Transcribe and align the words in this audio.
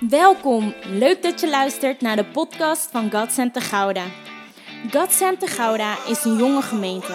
Welkom, 0.00 0.74
leuk 0.84 1.22
dat 1.22 1.40
je 1.40 1.48
luistert 1.48 2.00
naar 2.00 2.16
de 2.16 2.24
podcast 2.24 2.88
van 2.90 3.10
God 3.10 3.32
Center 3.32 3.62
Gouda. 3.62 4.04
God 4.90 5.24
Gouda 5.44 6.06
is 6.06 6.24
een 6.24 6.36
jonge 6.36 6.62
gemeente 6.62 7.12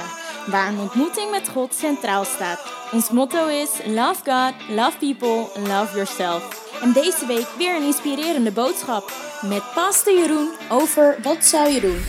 waar 0.48 0.68
een 0.68 0.80
ontmoeting 0.80 1.32
met 1.32 1.50
God 1.50 1.74
centraal 1.74 2.26
staat. 2.26 2.74
Ons 2.92 3.10
motto 3.10 3.48
is 3.48 3.70
Love 3.86 4.22
God, 4.24 4.54
Love 4.70 4.98
People, 5.00 5.62
Love 5.62 5.96
Yourself. 5.96 6.72
En 6.82 6.94
deze 6.94 7.26
week 7.28 7.48
weer 7.58 7.76
een 7.76 7.86
inspirerende 7.86 8.52
boodschap 8.52 9.12
met 9.42 9.64
Pastor 9.74 10.18
Jeroen 10.18 10.50
over 10.70 11.18
wat 11.22 11.46
zou 11.46 11.70
je 11.70 11.82
doen? 11.82 12.04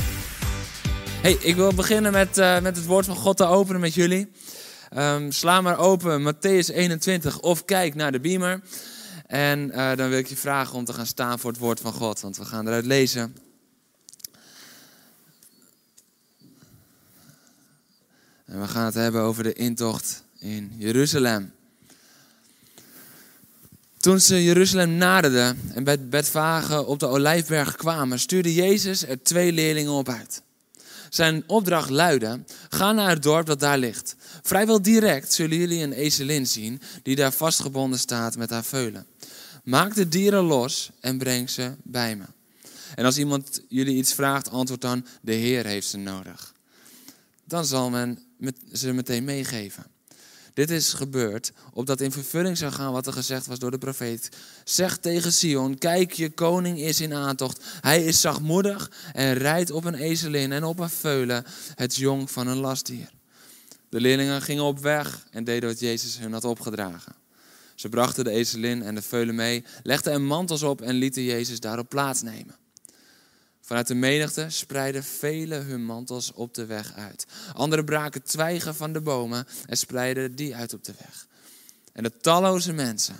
Hey, 1.22 1.36
ik 1.41 1.56
wil 1.56 1.75
beginnen 1.75 2.12
met, 2.12 2.38
uh, 2.38 2.61
met 2.61 2.77
het 2.77 2.86
woord 2.86 3.06
van 3.06 3.16
God 3.16 3.36
te 3.36 3.46
openen 3.46 3.80
met 3.80 3.95
jullie. 3.95 4.30
Um, 4.96 5.32
sla 5.32 5.61
maar 5.61 5.79
open 5.79 6.34
Matthäus 6.34 6.75
21 6.75 7.41
of 7.41 7.64
kijk 7.64 7.95
naar 7.95 8.12
de 8.12 8.20
beamer. 8.20 8.61
En 9.27 9.70
uh, 9.70 9.96
dan 9.96 10.09
wil 10.09 10.18
ik 10.18 10.27
je 10.27 10.36
vragen 10.36 10.77
om 10.77 10.84
te 10.84 10.93
gaan 10.93 11.07
staan 11.07 11.39
voor 11.39 11.50
het 11.50 11.61
woord 11.61 11.80
van 11.80 11.93
God, 11.93 12.21
want 12.21 12.36
we 12.36 12.44
gaan 12.44 12.67
eruit 12.67 12.86
lezen. 12.86 13.36
En 18.45 18.61
we 18.61 18.68
gaan 18.68 18.84
het 18.84 18.95
hebben 18.95 19.22
over 19.22 19.43
de 19.43 19.53
intocht 19.53 20.25
in 20.39 20.72
Jeruzalem. 20.76 21.53
Toen 24.04 24.21
ze 24.21 24.45
Jeruzalem 24.45 24.90
naderden 24.90 25.61
en 25.75 25.84
bij 25.84 26.09
Betfage 26.09 26.84
op 26.84 26.98
de 26.98 27.06
Olijfberg 27.06 27.76
kwamen, 27.76 28.18
stuurde 28.18 28.54
Jezus 28.54 29.06
er 29.06 29.22
twee 29.22 29.53
leerlingen 29.53 29.93
op 29.93 30.09
uit. 30.09 30.43
Zijn 31.09 31.45
opdracht 31.46 31.90
luidde: 31.90 32.41
Ga 32.69 32.92
naar 32.92 33.11
het 33.11 33.22
dorp 33.22 33.47
dat 33.47 33.61
daar 33.61 33.78
ligt. 33.78 34.17
Vrijwel 34.42 34.83
direct 34.83 35.33
zullen 35.33 35.56
jullie 35.56 35.83
een 35.83 35.92
ezelin 35.92 36.47
zien 36.47 36.81
die 37.03 37.17
daar 37.17 37.33
vastgebonden 37.33 37.98
staat 37.98 38.36
met 38.36 38.50
haar 38.50 38.64
veulen. 38.64 39.06
Maak 39.64 39.95
de 39.95 40.09
dieren 40.09 40.45
los 40.45 40.91
en 41.00 41.19
breng 41.19 41.50
ze 41.50 41.75
bij 41.83 42.17
me. 42.17 42.25
En 42.95 43.05
als 43.05 43.19
iemand 43.19 43.61
jullie 43.69 43.97
iets 43.97 44.12
vraagt, 44.12 44.51
antwoord 44.51 44.81
dan: 44.81 45.06
De 45.21 45.33
Heer 45.33 45.67
heeft 45.67 45.89
ze 45.89 45.97
nodig. 45.97 46.55
Dan 47.45 47.65
zal 47.65 47.91
men 47.91 48.19
ze 48.73 48.93
meteen 48.93 49.25
meegeven. 49.25 49.87
Dit 50.55 50.71
is 50.71 50.93
gebeurd 50.93 51.53
opdat 51.73 52.01
in 52.01 52.12
vervulling 52.12 52.59
zou 52.59 52.73
gaan 52.73 52.93
wat 52.93 53.06
er 53.06 53.12
gezegd 53.12 53.47
was 53.47 53.59
door 53.59 53.71
de 53.71 53.79
profeet. 53.79 54.29
Zeg 54.65 54.97
tegen 54.97 55.33
Sion, 55.33 55.78
kijk 55.78 56.12
je 56.12 56.31
koning 56.31 56.78
is 56.78 57.01
in 57.01 57.15
aantocht. 57.15 57.65
Hij 57.81 58.05
is 58.05 58.21
zachtmoedig 58.21 58.91
en 59.12 59.34
rijdt 59.34 59.71
op 59.71 59.84
een 59.84 59.95
ezelin 59.95 60.53
en 60.53 60.65
op 60.65 60.78
een 60.78 60.91
veulen, 60.91 61.45
het 61.75 61.97
jong 61.97 62.31
van 62.31 62.47
een 62.47 62.56
lastdier. 62.56 63.11
De 63.89 64.01
leerlingen 64.01 64.43
gingen 64.43 64.65
op 64.65 64.78
weg 64.78 65.27
en 65.31 65.45
deden 65.45 65.69
wat 65.69 65.81
Jezus 65.81 66.19
hun 66.19 66.33
had 66.33 66.45
opgedragen. 66.45 67.23
Ze 67.75 67.89
brachten 67.89 68.25
de 68.25 68.30
ezelin 68.30 68.83
en 68.83 68.94
de 68.94 69.03
veulen 69.03 69.34
mee, 69.34 69.64
legden 69.83 70.12
er 70.12 70.20
mantels 70.20 70.62
op 70.62 70.80
en 70.80 70.94
lieten 70.94 71.22
Jezus 71.22 71.61
daarop 71.61 71.89
plaatsnemen. 71.89 72.56
Vanuit 73.61 73.86
de 73.86 73.94
menigte 73.94 74.47
spreidden 74.48 75.05
velen 75.05 75.64
hun 75.64 75.84
mantels 75.84 76.33
op 76.33 76.55
de 76.55 76.66
weg 76.66 76.94
uit. 76.94 77.27
Anderen 77.53 77.84
braken 77.84 78.22
twijgen 78.22 78.75
van 78.75 78.92
de 78.92 79.00
bomen 79.00 79.47
en 79.66 79.77
spreidden 79.77 80.34
die 80.34 80.56
uit 80.56 80.75
op 80.75 80.84
de 80.84 80.94
weg. 80.98 81.27
En 81.92 82.03
de 82.03 82.16
talloze 82.20 82.72
mensen 82.72 83.16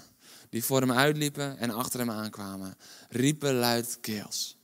die 0.51 0.65
voor 0.65 0.81
hem 0.81 0.93
uitliepen 0.93 1.59
en 1.59 1.71
achter 1.71 1.99
hem 1.99 2.11
aankwamen, 2.11 2.77
riepen 3.09 3.55
luidkeels. 3.55 4.57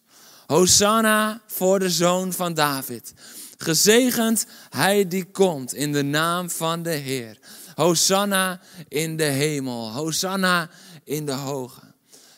Hosanna 0.46 1.40
voor 1.46 1.78
de 1.78 1.90
zoon 1.90 2.32
van 2.32 2.54
David. 2.54 3.12
Gezegend 3.58 4.46
hij 4.70 5.08
die 5.08 5.24
komt 5.24 5.74
in 5.74 5.92
de 5.92 6.02
naam 6.02 6.50
van 6.50 6.82
de 6.82 6.90
Heer. 6.90 7.38
Hosanna 7.74 8.60
in 8.88 9.16
de 9.16 9.24
hemel. 9.24 9.92
Hosanna 9.92 10.70
in 11.04 11.26
de 11.26 11.32
hoge. 11.32 11.80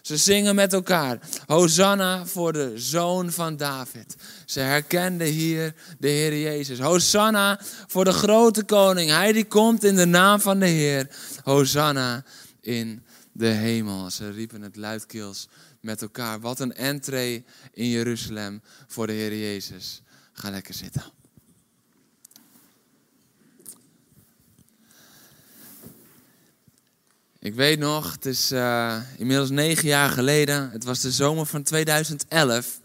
Ze 0.02 0.16
zingen 0.16 0.54
met 0.54 0.72
elkaar. 0.72 1.18
Hosanna 1.46 2.26
voor 2.26 2.52
de 2.52 2.72
zoon 2.74 3.32
van 3.32 3.56
David. 3.56 4.16
Ze 4.46 4.60
herkenden 4.60 5.26
hier 5.26 5.74
de 5.98 6.08
Heer 6.08 6.40
Jezus. 6.40 6.78
Hosanna 6.78 7.60
voor 7.86 8.04
de 8.04 8.12
grote 8.12 8.64
koning. 8.64 9.10
Hij 9.10 9.32
die 9.32 9.44
komt 9.44 9.84
in 9.84 9.96
de 9.96 10.04
naam 10.04 10.40
van 10.40 10.58
de 10.58 10.66
Heer. 10.66 11.08
Hosanna 11.42 12.24
in 12.60 13.04
de 13.32 13.46
hemel. 13.46 14.10
Ze 14.10 14.30
riepen 14.30 14.62
het 14.62 14.76
luidkeels 14.76 15.48
met 15.80 16.02
elkaar. 16.02 16.40
Wat 16.40 16.60
een 16.60 16.74
entree 16.74 17.44
in 17.72 17.88
Jeruzalem 17.88 18.62
voor 18.86 19.06
de 19.06 19.12
Heer 19.12 19.36
Jezus. 19.36 20.02
Ga 20.32 20.50
lekker 20.50 20.74
zitten. 20.74 21.02
Ik 27.42 27.54
weet 27.54 27.78
nog, 27.78 28.12
het 28.12 28.26
is 28.26 28.52
uh, 28.52 28.96
inmiddels 29.16 29.50
negen 29.50 29.88
jaar 29.88 30.10
geleden. 30.10 30.70
Het 30.70 30.84
was 30.84 31.00
de 31.00 31.10
zomer 31.10 31.46
van 31.46 31.62
2011 31.62 32.80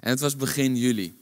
en 0.00 0.10
het 0.10 0.20
was 0.20 0.36
begin 0.36 0.76
juli. 0.76 1.18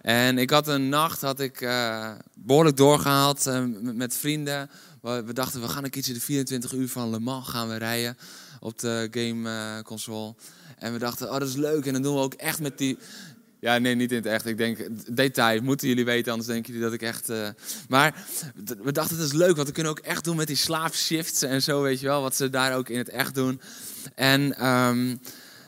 En 0.00 0.38
ik 0.38 0.50
had 0.50 0.68
een 0.68 0.88
nacht, 0.88 1.20
had 1.20 1.40
ik 1.40 1.60
uh, 1.60 2.10
behoorlijk 2.34 2.76
doorgehaald 2.76 3.46
uh, 3.46 3.64
met 3.80 4.16
vrienden. 4.16 4.70
We 5.00 5.32
dachten, 5.32 5.60
we 5.60 5.68
gaan 5.68 5.84
een 5.84 5.90
keertje 5.90 6.12
de 6.12 6.20
24 6.20 6.72
uur 6.72 6.88
van 6.88 7.10
Le 7.10 7.18
Mans 7.18 7.48
gaan 7.48 7.68
we 7.68 7.76
rijden 7.76 8.16
op 8.60 8.78
de 8.78 9.08
game 9.10 9.82
console. 9.82 10.34
En 10.78 10.92
we 10.92 10.98
dachten, 10.98 11.26
oh 11.26 11.38
dat 11.38 11.48
is 11.48 11.56
leuk. 11.56 11.86
En 11.86 11.92
dan 11.92 12.02
doen 12.02 12.14
we 12.14 12.20
ook 12.20 12.34
echt 12.34 12.60
met 12.60 12.78
die, 12.78 12.98
ja, 13.60 13.78
nee, 13.78 13.94
niet 13.94 14.10
in 14.10 14.16
het 14.16 14.26
echt. 14.26 14.46
Ik 14.46 14.56
denk, 14.56 14.78
detail 15.16 15.62
moeten 15.62 15.88
jullie 15.88 16.04
weten, 16.04 16.30
anders 16.30 16.50
denken 16.50 16.72
jullie 16.72 16.86
dat 16.86 16.94
ik 16.94 17.02
echt... 17.02 17.30
Uh... 17.30 17.48
Maar 17.88 18.24
we 18.82 18.92
dachten, 18.92 19.16
het 19.16 19.26
is 19.26 19.32
leuk, 19.32 19.56
want 19.56 19.68
we 19.68 19.74
kunnen 19.74 19.92
ook 19.92 19.98
echt 19.98 20.24
doen 20.24 20.36
met 20.36 20.46
die 20.46 20.56
slaapshifts 20.56 21.42
en 21.42 21.62
zo, 21.62 21.82
weet 21.82 22.00
je 22.00 22.06
wel. 22.06 22.22
Wat 22.22 22.36
ze 22.36 22.50
daar 22.50 22.76
ook 22.76 22.88
in 22.88 22.98
het 22.98 23.08
echt 23.08 23.34
doen. 23.34 23.60
En 24.14 24.66
um, 24.66 25.20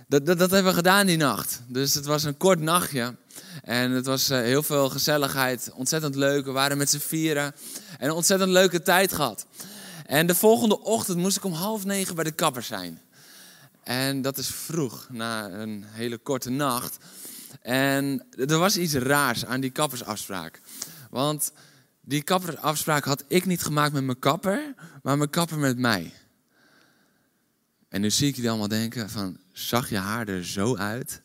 dat, 0.09 0.27
dat, 0.27 0.39
dat, 0.39 0.51
hebben 0.51 0.71
we 0.71 0.79
gedaan 0.79 1.07
die 1.07 1.17
nacht. 1.17 1.61
Dus 1.67 1.95
het 1.95 2.05
was 2.05 2.25
een 2.25 2.37
kort 2.37 2.61
nachtje. 2.61 3.15
En 3.63 3.91
het 3.91 4.07
was 4.07 4.31
uh, 4.31 4.39
heel 4.39 4.63
veel 4.63 4.89
gezelligheid, 4.89 5.71
ontzettend 5.75 6.15
leuk. 6.15 6.45
We 6.45 6.51
waren 6.51 6.79
met 6.79 6.91
z'n 6.91 6.99
vieren 6.99 7.55
en 7.99 8.09
een 8.09 8.15
ontzettend 8.15 8.51
leuke 8.51 8.83
tijd 8.83 9.13
gehad. 9.13 9.47
En 10.07 10.27
de 10.27 10.35
volgende 10.35 10.81
ochtend 10.81 11.19
moest 11.19 11.37
ik 11.37 11.45
om 11.45 11.53
half 11.53 11.85
negen 11.85 12.15
bij 12.15 12.25
de 12.25 12.31
kapper 12.31 12.63
zijn. 12.63 13.01
En 13.83 14.23
dat 14.23 14.39
is 14.39 14.49
vroeg, 14.49 15.07
na 15.11 15.51
een 15.51 15.85
hele 15.87 16.19
korte 16.19 16.51
nacht. 16.51 16.99
En 17.63 18.27
er 18.37 18.59
was 18.59 18.77
iets 18.77 18.95
raars 18.95 19.45
aan 19.45 19.61
die 19.61 19.71
kappersafspraak. 19.71 20.61
Want 21.11 21.53
die 22.01 22.23
kappersafspraak 22.23 23.05
had 23.05 23.25
ik 23.29 23.47
niet 23.47 23.63
gemaakt 23.63 23.93
met 23.93 24.05
mijn 24.05 24.19
kapper, 24.19 24.75
maar 25.03 25.19
mijn 25.19 25.31
kapper 25.31 25.59
met 25.59 25.79
mij. 25.79 26.13
En 27.89 28.01
nu 28.01 28.11
zie 28.11 28.29
ik 28.29 28.35
jullie 28.35 28.51
allemaal 28.51 28.69
denken 28.69 29.11
van, 29.11 29.39
zag 29.53 29.89
je 29.89 29.97
haar 29.97 30.29
er 30.29 30.47
zo 30.47 30.77
uit? 30.77 31.23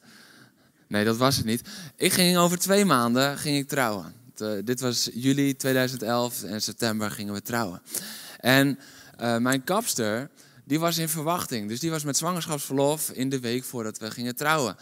Nee, 0.87 1.05
dat 1.05 1.17
was 1.17 1.35
het 1.35 1.45
niet. 1.45 1.61
Ik 1.95 2.13
ging 2.13 2.37
over 2.37 2.57
twee 2.57 2.85
maanden 2.85 3.37
ging 3.37 3.57
ik 3.57 3.67
trouwen. 3.67 4.13
Eh, 4.37 4.51
dit 4.63 4.79
was 4.79 5.09
juli 5.13 5.55
2011 5.55 6.43
en 6.43 6.61
september 6.61 7.11
gingen 7.11 7.33
we 7.33 7.41
trouwen. 7.41 7.81
En 8.39 8.79
uh, 9.21 9.37
mijn 9.37 9.63
kapster, 9.63 10.29
die 10.63 10.79
was 10.79 10.97
in 10.97 11.09
verwachting. 11.09 11.69
Dus 11.69 11.79
die 11.79 11.91
was 11.91 12.03
met 12.03 12.17
zwangerschapsverlof 12.17 13.09
in 13.09 13.29
de 13.29 13.39
week 13.39 13.63
voordat 13.63 13.97
we 13.97 14.11
gingen 14.11 14.35
trouwen. 14.35 14.75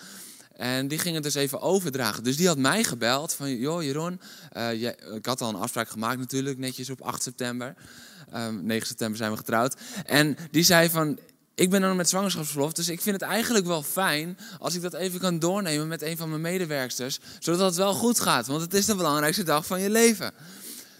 En 0.54 0.88
die 0.88 0.98
ging 0.98 1.16
het 1.16 1.24
dus 1.24 1.36
even 1.36 1.62
overdragen. 1.62 2.24
Dus 2.24 2.38
die 2.38 2.48
had 2.48 2.58
mij 2.58 2.84
gebeld 2.84 3.34
van, 3.34 3.58
joh 3.58 3.84
Jeroen, 3.84 4.22
uh, 4.58 4.72
ik 5.16 5.26
had 5.26 5.42
al 5.42 5.50
een 5.50 5.56
afspraak 5.56 5.90
gemaakt 5.90 6.20
natuurlijk, 6.20 6.58
netjes 6.58 6.90
op 6.90 7.02
8 7.02 7.24
september. 7.24 7.68
Um, 7.68 8.34
ehm, 8.34 8.66
9 8.66 8.88
september 8.88 9.18
zijn 9.18 9.32
we 9.32 9.38
getrouwd. 9.38 9.76
En 10.06 10.38
die 10.52 10.64
zei 10.64 10.90
van, 10.90 11.20
ik 11.56 11.70
ben 11.70 11.82
dan 11.82 11.96
met 11.96 12.10
zwangerschapsverlof, 12.10 12.74
dus 12.74 12.90
ik 12.90 13.02
vind 13.02 13.22
het 13.22 13.30
eigenlijk 13.30 13.66
wel 13.66 13.84
fijn 13.84 14.38
als 14.60 14.76
ik 14.76 14.82
dat 14.82 14.94
even 14.94 15.20
kan 15.20 15.40
doornemen 15.40 15.88
met 15.88 16.02
een 16.02 16.18
van 16.18 16.30
mijn 16.30 16.42
medewerksters, 16.42 17.20
zodat 17.40 17.60
het 17.60 17.76
wel 17.76 17.94
goed 17.94 18.20
gaat, 18.20 18.48
want 18.48 18.62
het 18.62 18.74
is 18.74 18.86
de 18.86 18.96
belangrijkste 18.96 19.44
dag 19.44 19.66
van 19.66 19.82
je 19.82 19.90
leven. 19.90 20.32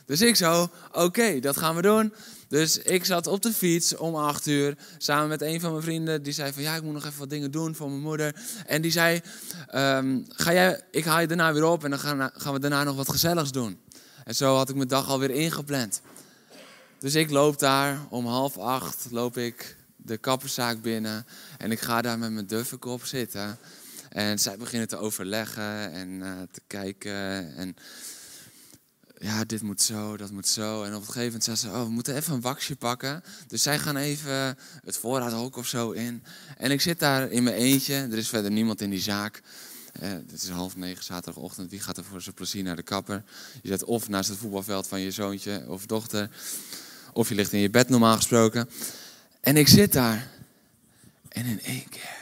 Dus 0.06 0.22
ik 0.22 0.36
zo, 0.36 0.70
oké, 0.92 1.40
dat 1.40 1.58
gaan 1.58 1.76
we 1.76 1.82
doen. 1.82 2.14
Dus 2.54 2.78
ik 2.78 3.06
zat 3.06 3.28
op 3.28 3.42
de 3.42 3.54
fiets 3.54 3.96
om 3.96 4.16
acht 4.16 4.48
uur 4.48 4.78
samen 4.98 5.28
met 5.28 5.42
een 5.42 5.60
van 5.60 5.72
mijn 5.72 5.84
vrienden. 5.84 6.24
Die 6.24 6.34
zei 6.34 6.54
van 6.54 6.64
ja, 6.64 6.76
ik 6.76 6.84
moet 6.84 6.94
nog 6.94 7.06
even 7.06 7.20
wat 7.20 7.30
dingen 7.30 7.52
doen 7.52 7.76
voor 7.76 7.90
mijn 7.90 8.02
moeder. 8.02 8.36
En 8.66 8.82
die 8.82 8.92
zei, 8.92 9.22
ehm, 9.68 10.20
ga 10.28 10.54
jij, 10.54 10.82
ik 10.92 11.06
haal 11.06 11.20
je 11.20 11.28
daarna 11.28 11.54
weer 11.54 11.64
op 11.64 11.84
en 11.84 11.90
dan 11.90 12.00
gaan, 12.00 12.32
gaan 12.34 12.54
we 12.54 12.60
daarna 12.60 12.84
nog 12.84 12.96
wat 12.96 13.10
gezelligs 13.10 13.52
doen. 13.52 13.80
En 14.24 14.36
zo 14.36 14.56
had 14.56 14.70
ik 14.70 14.76
mijn 14.76 14.88
dag 14.88 15.10
alweer 15.10 15.30
ingepland. 15.30 16.02
Dus 17.00 17.16
ik 17.16 17.30
loop 17.30 17.60
daar 17.60 18.00
om 18.10 18.26
half 18.26 18.58
acht, 18.58 19.08
loop 19.12 19.38
ik 19.38 19.78
de 19.96 20.18
kapperszaak 20.18 20.82
binnen. 20.82 21.26
En 21.58 21.72
ik 21.72 21.80
ga 21.80 22.02
daar 22.02 22.20
met 22.20 22.32
mijn 22.32 22.48
duffekop 22.48 23.06
zitten. 23.06 23.58
En 24.10 24.40
zij 24.40 24.58
beginnen 24.58 24.88
te 24.88 24.98
overleggen 24.98 25.92
en 25.92 26.10
uh, 26.10 26.32
te 26.52 26.62
kijken. 26.68 27.56
En 27.56 27.76
ja, 29.24 29.44
dit 29.44 29.62
moet 29.62 29.82
zo, 29.82 30.18
dat 30.18 30.32
moet 30.32 30.48
zo. 30.48 30.84
En 30.84 30.96
op 30.96 31.00
een 31.00 31.06
gegeven 31.06 31.26
moment 31.26 31.44
zei 31.44 31.58
ze, 31.58 31.68
oh, 31.68 31.84
we 31.84 31.90
moeten 31.90 32.16
even 32.16 32.34
een 32.34 32.42
waxje 32.42 32.76
pakken. 32.76 33.24
Dus 33.48 33.62
zij 33.62 33.80
gaan 33.80 33.98
even 33.98 34.58
het 34.84 34.98
voorraadhok 34.98 35.58
of 35.58 35.68
zo 35.68 35.92
in. 35.92 36.24
En 36.58 36.72
ik 36.72 36.82
zit 36.82 37.00
daar 37.00 37.32
in 37.32 37.44
mijn 37.44 37.56
eentje. 37.56 37.94
Er 37.94 38.18
is 38.18 38.30
verder 38.30 38.52
niemand 38.52 38.82
in 38.82 38.90
die 38.90 39.02
zaak. 39.02 39.42
Uh, 40.02 40.10
het 40.10 40.42
is 40.42 40.50
half 40.50 40.76
negen 40.76 41.04
zaterdagochtend. 41.04 41.70
Wie 41.70 41.80
gaat 41.80 41.98
er 41.98 42.04
voor 42.04 42.22
zijn 42.22 42.36
plezier 42.36 42.64
naar 42.64 42.76
de 42.76 42.84
kapper? 42.84 43.24
Je 43.62 43.70
zit 43.70 43.84
of 43.84 44.10
naast 44.10 44.30
het 44.30 44.38
voetbalveld 44.38 44.88
van 44.88 45.00
je 45.00 45.12
zoontje 45.12 45.66
of 45.68 45.86
dochter. 45.86 46.30
Of 47.14 47.30
je 47.30 47.36
ligt 47.36 47.54
in 47.54 47.60
je 47.60 47.70
bed 47.70 47.90
normaal 47.90 48.16
gesproken. 48.16 48.70
En 49.42 49.58
ik 49.58 49.68
zit 49.68 49.94
daar. 49.94 50.28
En 51.30 51.46
in 51.46 51.62
één 51.62 51.90
keer! 51.90 52.22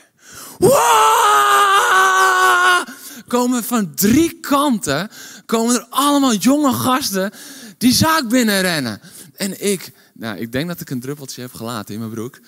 Komen 3.27 3.63
van 3.63 3.95
drie 3.95 4.39
kanten, 4.39 5.09
komen 5.45 5.75
er 5.75 5.85
allemaal 5.89 6.33
jonge 6.33 6.73
gasten 6.73 7.31
die 7.77 7.93
zaak 7.93 8.29
binnenrennen. 8.29 9.01
En 9.35 9.65
ik, 9.65 9.91
nou, 10.13 10.37
ik 10.37 10.51
denk 10.51 10.67
dat 10.67 10.81
ik 10.81 10.89
een 10.89 10.99
druppeltje 10.99 11.41
heb 11.41 11.53
gelaten 11.53 11.93
in 11.93 11.99
mijn 11.99 12.11
broek. 12.11 12.39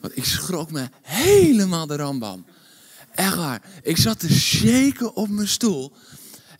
Want 0.00 0.16
ik 0.16 0.24
schrok 0.24 0.70
me 0.70 0.88
helemaal 1.02 1.86
de 1.86 1.96
rambam. 1.96 2.44
Echt 3.14 3.34
waar. 3.34 3.62
Ik 3.82 3.96
zat 3.96 4.18
te 4.18 4.32
shaken 4.32 5.16
op 5.16 5.28
mijn 5.28 5.48
stoel. 5.48 5.92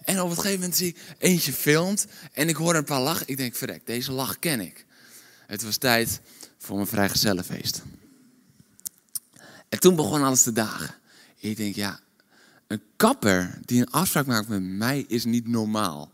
En 0.04 0.20
op 0.20 0.30
een 0.30 0.36
gegeven 0.36 0.58
moment 0.58 0.76
zie 0.76 0.88
ik 0.88 0.96
eentje 1.18 1.52
filmt. 1.52 2.06
En 2.32 2.48
ik 2.48 2.56
hoor 2.56 2.74
een 2.74 2.84
paar 2.84 3.00
lachen. 3.00 3.28
Ik 3.28 3.36
denk, 3.36 3.54
verrek, 3.54 3.86
deze 3.86 4.12
lach 4.12 4.38
ken 4.38 4.60
ik. 4.60 4.86
Het 5.46 5.62
was 5.62 5.76
tijd 5.76 6.20
voor 6.58 6.76
mijn 6.76 6.88
vrijgezellenfeest. 6.88 7.82
En 9.68 9.80
toen 9.80 9.96
begon 9.96 10.22
alles 10.22 10.42
te 10.42 10.52
dagen. 10.52 10.94
Ik 11.38 11.56
denk, 11.56 11.74
ja, 11.74 12.00
een 12.74 12.82
kapper 12.96 13.58
die 13.64 13.80
een 13.80 13.90
afspraak 13.90 14.26
maakt 14.26 14.48
met 14.48 14.62
mij 14.62 15.04
is 15.08 15.24
niet 15.24 15.48
normaal. 15.48 16.12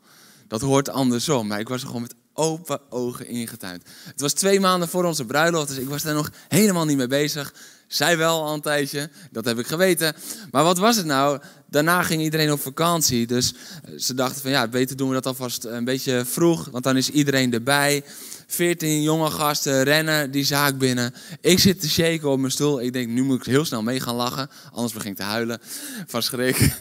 Dat 0.48 0.60
hoort 0.60 0.88
andersom. 0.88 1.46
Maar 1.46 1.60
ik 1.60 1.68
was 1.68 1.80
er 1.80 1.86
gewoon 1.86 2.02
met 2.02 2.14
open 2.32 2.80
ogen 2.90 3.26
ingetuind. 3.26 3.82
Het 4.04 4.20
was 4.20 4.32
twee 4.32 4.60
maanden 4.60 4.88
voor 4.88 5.04
onze 5.04 5.24
bruiloft, 5.24 5.68
dus 5.68 5.76
ik 5.78 5.88
was 5.88 6.02
daar 6.02 6.14
nog 6.14 6.30
helemaal 6.48 6.84
niet 6.84 6.96
mee 6.96 7.06
bezig. 7.06 7.54
Zij 7.90 8.16
wel 8.16 8.42
al 8.42 8.54
een 8.54 8.60
tijdje, 8.60 9.10
dat 9.30 9.44
heb 9.44 9.58
ik 9.58 9.66
geweten. 9.66 10.14
Maar 10.50 10.64
wat 10.64 10.78
was 10.78 10.96
het 10.96 11.06
nou? 11.06 11.40
Daarna 11.66 12.02
ging 12.02 12.22
iedereen 12.22 12.52
op 12.52 12.60
vakantie. 12.60 13.26
Dus 13.26 13.54
eh, 13.84 13.98
ze 13.98 14.14
dachten 14.14 14.42
van 14.42 14.50
ja, 14.50 14.68
beter 14.68 14.96
doen 14.96 15.08
we 15.08 15.14
dat 15.14 15.26
alvast 15.26 15.64
een 15.64 15.84
beetje 15.84 16.24
vroeg. 16.24 16.68
Want 16.70 16.84
dan 16.84 16.96
is 16.96 17.10
iedereen 17.10 17.52
erbij. 17.52 18.04
14 18.46 19.02
jonge 19.02 19.30
gasten 19.30 19.82
rennen 19.82 20.30
die 20.30 20.44
zaak 20.44 20.78
binnen. 20.78 21.14
Ik 21.40 21.58
zit 21.58 21.80
te 21.80 21.88
shaken 21.88 22.28
op 22.28 22.38
mijn 22.38 22.52
stoel. 22.52 22.80
Ik 22.80 22.92
denk, 22.92 23.08
nu 23.08 23.22
moet 23.22 23.38
ik 23.38 23.52
heel 23.52 23.64
snel 23.64 23.82
mee 23.82 24.00
gaan 24.00 24.14
lachen. 24.14 24.50
Anders 24.72 24.92
begin 24.92 25.10
ik 25.10 25.16
te 25.16 25.22
huilen 25.22 25.58
van 26.06 26.22
schrik. 26.22 26.80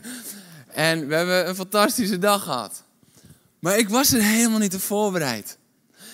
En 0.67 1.07
we 1.07 1.15
hebben 1.15 1.47
een 1.47 1.55
fantastische 1.55 2.17
dag 2.17 2.43
gehad. 2.43 2.83
Maar 3.59 3.77
ik 3.77 3.89
was 3.89 4.13
er 4.13 4.21
helemaal 4.21 4.59
niet 4.59 4.75
op 4.75 4.81
voorbereid. 4.81 5.57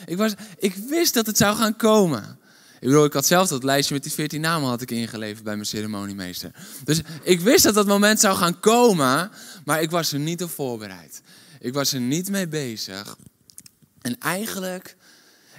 Ik, 0.06 0.18
was, 0.18 0.34
ik 0.58 0.76
wist 0.76 1.14
dat 1.14 1.26
het 1.26 1.38
zou 1.38 1.58
gaan 1.58 1.76
komen. 1.76 2.40
Ik 2.86 2.92
bedoel, 2.92 3.06
ik 3.06 3.14
had 3.14 3.26
zelf 3.26 3.48
dat 3.48 3.64
lijstje 3.64 3.94
met 3.94 4.04
die 4.04 4.12
14 4.12 4.42
namen 4.42 4.70
had 4.70 4.82
ik 4.82 4.92
ingeleverd 4.92 5.44
bij 5.44 5.54
mijn 5.54 5.66
ceremoniemeester. 5.66 6.52
Dus 6.84 7.02
ik 7.24 7.40
wist 7.40 7.64
dat 7.64 7.74
dat 7.74 7.88
moment 7.88 8.20
zou 8.20 8.38
gaan 8.38 8.60
komen, 8.60 9.32
maar 9.64 9.82
ik 9.82 9.92
was 9.92 10.12
er 10.12 10.20
niet 10.20 10.44
op 10.44 10.50
voorbereid. 10.50 11.22
Ik 11.60 11.74
was 11.74 11.94
er 11.94 12.00
niet 12.00 12.30
mee 12.30 12.48
bezig. 12.48 13.18
En 14.02 14.20
eigenlijk 14.20 14.96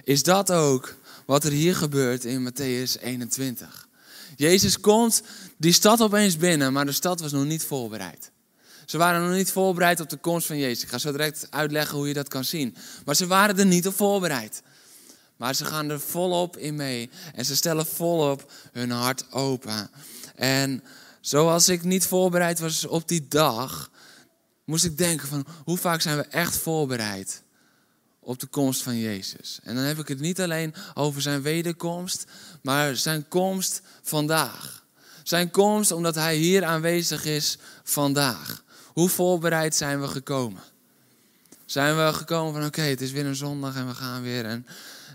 is 0.03 0.23
dat 0.23 0.51
ook 0.51 0.95
wat 1.25 1.43
er 1.43 1.51
hier 1.51 1.75
gebeurt 1.75 2.25
in 2.25 2.51
Matthäus 2.51 3.01
21. 3.01 3.87
Jezus 4.35 4.79
komt 4.79 5.21
die 5.57 5.73
stad 5.73 6.01
opeens 6.01 6.37
binnen, 6.37 6.73
maar 6.73 6.85
de 6.85 6.91
stad 6.91 7.19
was 7.19 7.31
nog 7.31 7.45
niet 7.45 7.63
voorbereid. 7.63 8.31
Ze 8.85 8.97
waren 8.97 9.27
nog 9.27 9.37
niet 9.37 9.51
voorbereid 9.51 9.99
op 9.99 10.09
de 10.09 10.17
komst 10.17 10.47
van 10.47 10.57
Jezus. 10.57 10.83
Ik 10.83 10.89
ga 10.89 10.97
zo 10.97 11.11
direct 11.11 11.47
uitleggen 11.49 11.97
hoe 11.97 12.07
je 12.07 12.13
dat 12.13 12.27
kan 12.27 12.43
zien. 12.43 12.75
Maar 13.05 13.15
ze 13.15 13.27
waren 13.27 13.59
er 13.59 13.65
niet 13.65 13.87
op 13.87 13.95
voorbereid. 13.95 14.61
Maar 15.37 15.55
ze 15.55 15.65
gaan 15.65 15.89
er 15.89 15.99
volop 15.99 16.57
in 16.57 16.75
mee. 16.75 17.09
En 17.33 17.45
ze 17.45 17.55
stellen 17.55 17.85
volop 17.85 18.51
hun 18.71 18.91
hart 18.91 19.31
open. 19.31 19.89
En 20.35 20.83
zoals 21.21 21.69
ik 21.69 21.83
niet 21.83 22.05
voorbereid 22.05 22.59
was 22.59 22.85
op 22.85 23.07
die 23.07 23.27
dag, 23.27 23.91
moest 24.65 24.85
ik 24.85 24.97
denken 24.97 25.27
van 25.27 25.45
hoe 25.63 25.77
vaak 25.77 26.01
zijn 26.01 26.17
we 26.17 26.23
echt 26.23 26.57
voorbereid 26.57 27.41
op 28.19 28.39
de 28.39 28.47
komst 28.47 28.83
van 28.83 28.97
Jezus. 28.97 29.59
En 29.63 29.75
dan 29.75 29.83
heb 29.83 29.99
ik 29.99 30.07
het 30.07 30.19
niet 30.19 30.41
alleen 30.41 30.73
over 30.93 31.21
zijn 31.21 31.41
wederkomst, 31.41 32.25
maar 32.61 32.95
zijn 32.95 33.27
komst 33.27 33.81
vandaag. 34.01 34.85
Zijn 35.23 35.51
komst 35.51 35.91
omdat 35.91 36.15
hij 36.15 36.35
hier 36.35 36.63
aanwezig 36.63 37.25
is 37.25 37.57
vandaag. 37.83 38.63
Hoe 38.85 39.09
voorbereid 39.09 39.75
zijn 39.75 40.01
we 40.01 40.07
gekomen? 40.07 40.61
Zijn 41.65 41.97
we 41.97 42.13
gekomen 42.13 42.53
van 42.53 42.65
oké, 42.65 42.81
het 42.81 43.01
is 43.01 43.11
weer 43.11 43.25
een 43.25 43.35
zondag 43.35 43.75
en 43.75 43.87
we 43.87 43.93
gaan 43.93 44.21
weer. 44.21 44.45
En, 44.45 44.67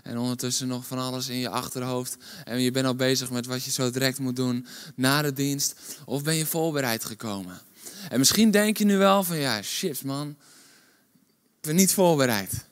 en 0.03 0.17
ondertussen 0.17 0.67
nog 0.67 0.87
van 0.87 0.97
alles 0.97 1.27
in 1.27 1.37
je 1.37 1.49
achterhoofd. 1.49 2.17
En 2.43 2.61
je 2.61 2.71
bent 2.71 2.85
al 2.85 2.95
bezig 2.95 3.29
met 3.29 3.45
wat 3.45 3.63
je 3.63 3.71
zo 3.71 3.91
direct 3.91 4.19
moet 4.19 4.35
doen 4.35 4.67
na 4.95 5.21
de 5.21 5.33
dienst. 5.33 5.75
Of 6.05 6.23
ben 6.23 6.35
je 6.35 6.45
voorbereid 6.45 7.05
gekomen? 7.05 7.61
En 8.09 8.19
misschien 8.19 8.51
denk 8.51 8.77
je 8.77 8.85
nu 8.85 8.97
wel 8.97 9.23
van 9.23 9.37
ja, 9.37 9.61
shit 9.61 10.03
man. 10.03 10.29
Ik 11.57 11.61
ben 11.61 11.75
niet 11.75 11.93
voorbereid. 11.93 12.65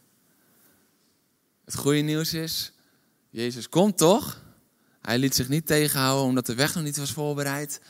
Het 1.66 1.76
goede 1.76 2.00
nieuws 2.00 2.34
is, 2.34 2.72
Jezus 3.30 3.70
komt 3.70 3.98
toch? 3.98 4.42
Hij 5.02 5.18
liet 5.18 5.36
zich 5.36 5.50
niet 5.50 5.66
tegenhouden 5.66 6.26
omdat 6.26 6.46
de 6.46 6.56
weg 6.56 6.76
nog 6.76 6.84
niet 6.84 6.98
was 6.98 7.12
voorbereid. 7.12 7.82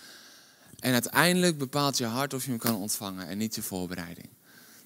En 0.80 0.94
uiteindelijk 0.94 1.58
bepaalt 1.58 1.98
je 1.98 2.06
hart 2.06 2.34
of 2.34 2.44
je 2.44 2.50
hem 2.50 2.60
kan 2.60 2.76
ontvangen 2.76 3.28
en 3.28 3.38
niet 3.38 3.56
je 3.56 3.62
voorbereiding. 3.62 4.30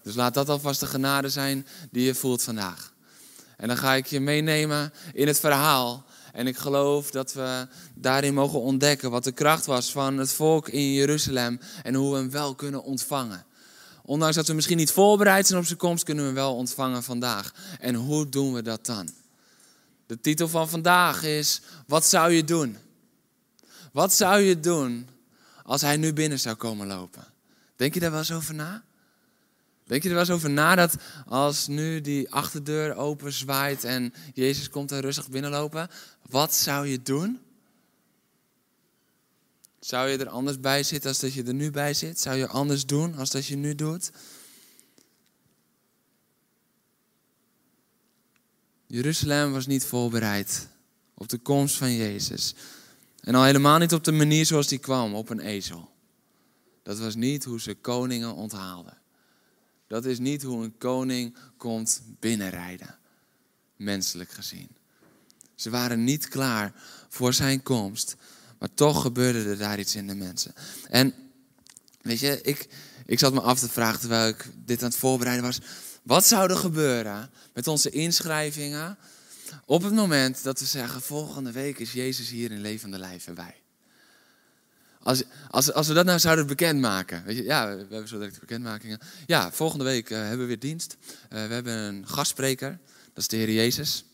Dus 0.04 0.16
laat 0.16 0.34
dat 0.34 0.50
alvast 0.50 0.80
de 0.80 0.86
genade 0.86 1.30
zijn 1.30 1.68
die 1.92 2.06
je 2.06 2.16
voelt 2.16 2.44
vandaag. 2.44 2.94
En 3.58 3.68
dan 3.68 3.78
ga 3.78 3.94
ik 3.94 4.06
je 4.06 4.20
meenemen 4.20 4.94
in 5.14 5.28
het 5.28 5.40
verhaal. 5.40 6.06
En 6.34 6.48
ik 6.48 6.58
geloof 6.58 7.12
dat 7.12 7.34
we 7.34 7.68
daarin 7.94 8.34
mogen 8.34 8.60
ontdekken 8.60 9.12
wat 9.12 9.24
de 9.24 9.32
kracht 9.32 9.66
was 9.66 9.92
van 9.92 10.18
het 10.18 10.32
volk 10.32 10.70
in 10.70 10.94
Jeruzalem 10.94 11.60
en 11.84 11.94
hoe 11.94 12.12
we 12.12 12.18
hem 12.18 12.32
wel 12.32 12.56
kunnen 12.56 12.84
ontvangen. 12.84 13.46
Ondanks 14.04 14.36
dat 14.36 14.48
we 14.48 14.54
misschien 14.54 14.78
niet 14.78 14.92
voorbereid 14.92 15.48
zijn 15.48 15.60
op 15.60 15.66
zijn 15.66 15.78
komst, 15.78 16.04
kunnen 16.04 16.24
we 16.24 16.30
hem 16.30 16.40
wel 16.40 16.56
ontvangen 16.56 17.04
vandaag. 17.04 17.54
En 17.80 17.96
hoe 17.96 18.30
doen 18.30 18.54
we 18.54 18.62
dat 18.62 18.86
dan? 18.86 19.10
De 20.06 20.22
titel 20.22 20.48
van 20.48 20.70
vandaag 20.70 21.24
is: 21.24 21.62
Wat 21.88 22.06
zou 22.06 22.32
je 22.32 22.44
doen? 22.44 22.78
Wat 23.92 24.14
zou 24.14 24.42
je 24.42 24.60
doen 24.60 25.08
als 25.64 25.82
hij 25.82 25.98
nu 25.98 26.14
binnen 26.14 26.40
zou 26.40 26.56
komen 26.56 26.88
lopen? 26.88 27.26
Denk 27.76 27.94
je 27.94 28.00
daar 28.00 28.12
wel 28.12 28.20
eens 28.20 28.32
over 28.32 28.54
na? 28.54 28.84
Denk 29.86 30.04
je 30.04 30.08
er 30.08 30.16
wel 30.16 30.24
eens 30.24 30.34
over 30.34 30.50
na 30.50 30.76
dat 30.76 30.96
als 31.26 31.68
nu 31.68 32.02
die 32.02 32.32
achterdeur 32.32 32.96
open 32.96 33.34
zwaait 33.34 33.84
en 33.84 34.14
Jezus 34.34 34.70
komt 34.70 34.92
er 34.92 35.02
rustig 35.02 35.30
binnenlopen, 35.30 35.90
wat 36.30 36.56
zou 36.56 36.88
je 36.88 37.02
doen? 37.02 37.40
Zou 39.80 40.10
je 40.10 40.18
er 40.18 40.30
anders 40.30 40.60
bij 40.60 40.84
zitten 40.84 41.10
als 41.10 41.20
dat 41.20 41.34
je 41.34 41.44
er 41.44 41.54
nu 41.54 41.72
bij 41.72 41.94
zit? 41.94 42.20
Zou 42.20 42.38
je 42.38 42.48
anders 42.48 42.86
doen 42.86 43.16
als 43.16 43.30
dat 43.30 43.46
je 43.46 43.56
nu 43.56 43.76
doet? 43.76 44.12
Jeruzalem 48.88 49.52
was 49.52 49.66
niet 49.66 49.86
voorbereid 49.86 50.68
op 51.14 51.30
de 51.30 51.38
komst 51.38 51.76
van 51.76 51.94
Jezus. 51.94 52.56
En 53.20 53.36
al 53.36 53.44
helemaal 53.44 53.78
niet 53.78 53.94
op 53.94 54.04
de 54.04 54.12
manier 54.12 54.46
zoals 54.46 54.68
die 54.68 54.80
kwam, 54.80 55.16
op 55.16 55.30
een 55.30 55.40
ezel. 55.40 55.90
Dat 56.84 57.00
was 57.00 57.16
niet 57.16 57.44
hoe 57.44 57.62
ze 57.62 57.76
koningen 57.76 58.36
onthaalden. 58.36 59.04
Dat 59.96 60.06
is 60.06 60.20
niet 60.20 60.44
hoe 60.44 60.64
een 60.64 60.78
koning 60.78 61.36
komt 61.58 62.02
binnenrijden, 62.20 62.98
menselijk 63.76 64.32
gezien. 64.32 64.68
Ze 65.56 65.70
waren 65.70 66.04
niet 66.04 66.28
klaar 66.28 66.74
voor 67.10 67.34
zijn 67.34 67.64
komst, 67.64 68.16
maar 68.60 68.74
toch 68.74 69.02
gebeurde 69.02 69.50
er 69.50 69.58
daar 69.58 69.80
iets 69.80 69.96
in 69.96 70.08
de 70.08 70.16
mensen. 70.16 70.54
En 70.88 71.14
weet 72.02 72.20
je, 72.20 72.42
ik, 72.42 72.68
ik 73.06 73.20
zat 73.20 73.34
me 73.34 73.42
af 73.42 73.60
te 73.60 73.70
vragen 73.70 74.00
terwijl 74.00 74.28
ik 74.28 74.52
dit 74.66 74.82
aan 74.84 74.90
het 74.90 74.98
voorbereiden 74.98 75.46
was. 75.46 75.60
Wat 76.04 76.26
zou 76.26 76.50
er 76.50 76.58
gebeuren 76.58 77.30
met 77.54 77.68
onze 77.68 77.90
inschrijvingen 77.90 78.98
op 79.66 79.84
het 79.84 79.94
moment 79.94 80.44
dat 80.44 80.60
we 80.60 80.66
zeggen, 80.66 81.02
volgende 81.02 81.52
week 81.52 81.80
is 81.80 81.94
Jezus 81.94 82.30
hier 82.30 82.52
in 82.52 82.62
levende 82.62 82.98
lijf 82.98 83.28
erbij. 83.28 83.65
Als, 85.06 85.24
als, 85.50 85.74
als 85.74 85.88
we 85.88 85.94
dat 85.94 86.06
nou 86.06 86.20
zouden 86.20 86.48
bekendmaken. 86.48 87.24
Weet 87.26 87.38
je, 87.38 87.44
ja, 87.44 87.76
we 87.76 87.86
hebben 87.90 88.08
zo 88.08 88.18
direct 88.18 88.40
bekendmakingen. 88.40 89.00
Ja, 89.26 89.52
volgende 89.52 89.84
week 89.84 90.10
uh, 90.10 90.18
hebben 90.18 90.40
we 90.40 90.46
weer 90.46 90.60
dienst. 90.60 90.98
Uh, 91.02 91.48
we 91.48 91.54
hebben 91.54 91.74
een 91.74 92.08
gastspreker, 92.08 92.78
dat 93.14 93.24
is 93.24 93.28
de 93.28 93.38
Heer 93.38 93.52
Jezus. 93.52 94.06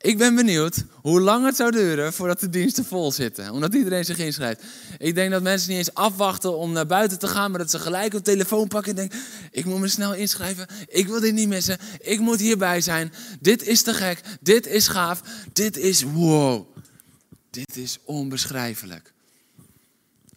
Ik 0.00 0.18
ben 0.18 0.34
benieuwd 0.34 0.84
hoe 0.92 1.20
lang 1.20 1.44
het 1.44 1.56
zou 1.56 1.70
duren 1.70 2.12
voordat 2.12 2.40
de 2.40 2.48
diensten 2.48 2.84
vol 2.84 3.12
zitten. 3.12 3.50
Omdat 3.50 3.74
iedereen 3.74 4.04
zich 4.04 4.18
inschrijft. 4.18 4.62
Ik 4.98 5.14
denk 5.14 5.30
dat 5.30 5.42
mensen 5.42 5.68
niet 5.68 5.78
eens 5.78 5.94
afwachten 5.94 6.56
om 6.56 6.72
naar 6.72 6.86
buiten 6.86 7.18
te 7.18 7.28
gaan. 7.28 7.50
Maar 7.50 7.60
dat 7.60 7.70
ze 7.70 7.78
gelijk 7.78 8.14
een 8.14 8.22
telefoon 8.22 8.68
pakken 8.68 8.90
en 8.90 8.96
denken. 8.96 9.18
Ik 9.50 9.64
moet 9.64 9.80
me 9.80 9.88
snel 9.88 10.14
inschrijven. 10.14 10.66
Ik 10.88 11.06
wil 11.06 11.20
dit 11.20 11.34
niet 11.34 11.48
missen. 11.48 11.78
Ik 12.00 12.20
moet 12.20 12.40
hierbij 12.40 12.80
zijn. 12.80 13.12
Dit 13.40 13.62
is 13.62 13.82
te 13.82 13.94
gek. 13.94 14.20
Dit 14.40 14.66
is 14.66 14.88
gaaf. 14.88 15.22
Dit 15.52 15.76
is 15.76 16.02
wow. 16.02 16.66
Dit 17.50 17.76
is 17.76 17.98
onbeschrijfelijk. 18.04 19.14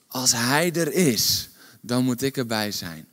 Als 0.09 0.31
hij 0.31 0.73
er 0.73 0.93
is, 0.93 1.49
dan 1.81 2.03
moet 2.03 2.21
ik 2.21 2.37
erbij 2.37 2.71
zijn. 2.71 3.07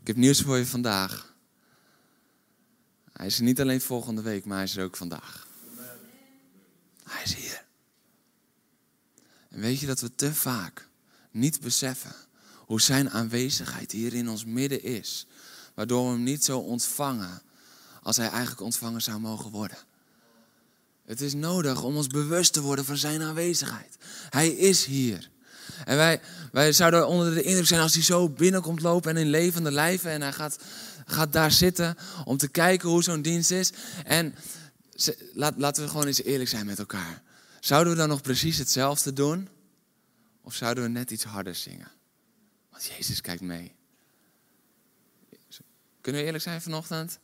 Ik 0.00 0.06
heb 0.06 0.16
nieuws 0.16 0.40
voor 0.40 0.56
je 0.56 0.66
vandaag. 0.66 1.34
Hij 3.12 3.26
is 3.26 3.36
er 3.36 3.42
niet 3.42 3.60
alleen 3.60 3.80
volgende 3.80 4.22
week, 4.22 4.44
maar 4.44 4.56
hij 4.56 4.64
is 4.64 4.76
er 4.76 4.84
ook 4.84 4.96
vandaag. 4.96 5.46
Hij 7.04 7.22
is 7.22 7.34
hier. 7.34 7.64
En 9.48 9.60
weet 9.60 9.80
je 9.80 9.86
dat 9.86 10.00
we 10.00 10.14
te 10.14 10.34
vaak 10.34 10.88
niet 11.30 11.60
beseffen 11.60 12.14
hoe 12.56 12.80
zijn 12.80 13.10
aanwezigheid 13.10 13.92
hier 13.92 14.14
in 14.14 14.28
ons 14.28 14.44
midden 14.44 14.82
is. 14.82 15.26
Waardoor 15.74 16.04
we 16.04 16.10
hem 16.12 16.22
niet 16.22 16.44
zo 16.44 16.58
ontvangen 16.58 17.42
als 18.02 18.16
hij 18.16 18.28
eigenlijk 18.28 18.60
ontvangen 18.60 19.02
zou 19.02 19.20
mogen 19.20 19.50
worden. 19.50 19.78
Het 21.04 21.20
is 21.20 21.34
nodig 21.34 21.82
om 21.82 21.96
ons 21.96 22.06
bewust 22.06 22.52
te 22.52 22.60
worden 22.60 22.84
van 22.84 22.96
zijn 22.96 23.22
aanwezigheid. 23.22 23.96
Hij 24.30 24.48
is 24.48 24.84
hier. 24.84 25.30
En 25.84 25.96
wij, 25.96 26.20
wij 26.52 26.72
zouden 26.72 27.06
onder 27.06 27.34
de 27.34 27.42
indruk 27.42 27.66
zijn 27.66 27.80
als 27.80 27.94
hij 27.94 28.02
zo 28.02 28.28
binnenkomt 28.28 28.82
lopen 28.82 29.10
en 29.10 29.22
in 29.22 29.30
levende 29.30 29.70
lijven. 29.70 30.10
En 30.10 30.22
hij 30.22 30.32
gaat, 30.32 30.58
gaat 31.06 31.32
daar 31.32 31.50
zitten 31.50 31.96
om 32.24 32.36
te 32.36 32.48
kijken 32.48 32.88
hoe 32.88 33.02
zo'n 33.02 33.22
dienst 33.22 33.50
is. 33.50 33.72
En 34.04 34.34
laat, 35.34 35.54
laten 35.56 35.82
we 35.82 35.88
gewoon 35.88 36.06
eens 36.06 36.22
eerlijk 36.22 36.50
zijn 36.50 36.66
met 36.66 36.78
elkaar. 36.78 37.22
Zouden 37.60 37.92
we 37.92 37.98
dan 37.98 38.08
nog 38.08 38.20
precies 38.20 38.58
hetzelfde 38.58 39.12
doen? 39.12 39.48
Of 40.42 40.54
zouden 40.54 40.84
we 40.84 40.90
net 40.90 41.10
iets 41.10 41.24
harder 41.24 41.54
zingen? 41.54 41.90
Want 42.70 42.84
Jezus 42.84 43.20
kijkt 43.20 43.42
mee. 43.42 43.74
Kunnen 46.00 46.20
we 46.20 46.26
eerlijk 46.26 46.44
zijn 46.44 46.62
vanochtend? 46.62 47.18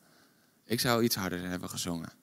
Ik 0.65 0.81
zou 0.81 1.03
iets 1.03 1.15
harder 1.15 1.49
hebben 1.49 1.71
gezongen. 1.71 2.18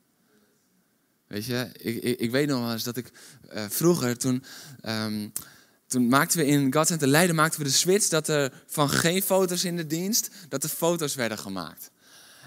Weet 1.36 1.46
je, 1.46 1.70
ik, 1.78 2.04
ik, 2.04 2.20
ik 2.20 2.32
weet 2.32 2.48
nog 2.48 2.60
wel 2.60 2.72
eens 2.72 2.84
dat 2.84 2.98
ik 2.98 3.12
uh, 3.54 3.64
vroeger, 3.70 4.18
toen, 4.18 4.44
um, 4.84 5.32
toen 5.88 6.08
maakten 6.08 6.40
we 6.40 6.46
in 6.46 6.74
God 6.74 6.88
Center 6.88 7.08
Leiden 7.08 7.36
maakten 7.36 7.60
we 7.60 7.66
de 7.66 7.74
switch 7.74 8.08
dat 8.08 8.28
er 8.28 8.64
van 8.68 8.90
geen 8.90 9.22
foto's 9.22 9.64
in 9.64 9.76
de 9.76 9.88
dienst, 9.88 10.30
dat 10.50 10.64
er 10.64 10.70
foto's 10.70 11.16
werden 11.16 11.38
gemaakt. 11.38 11.92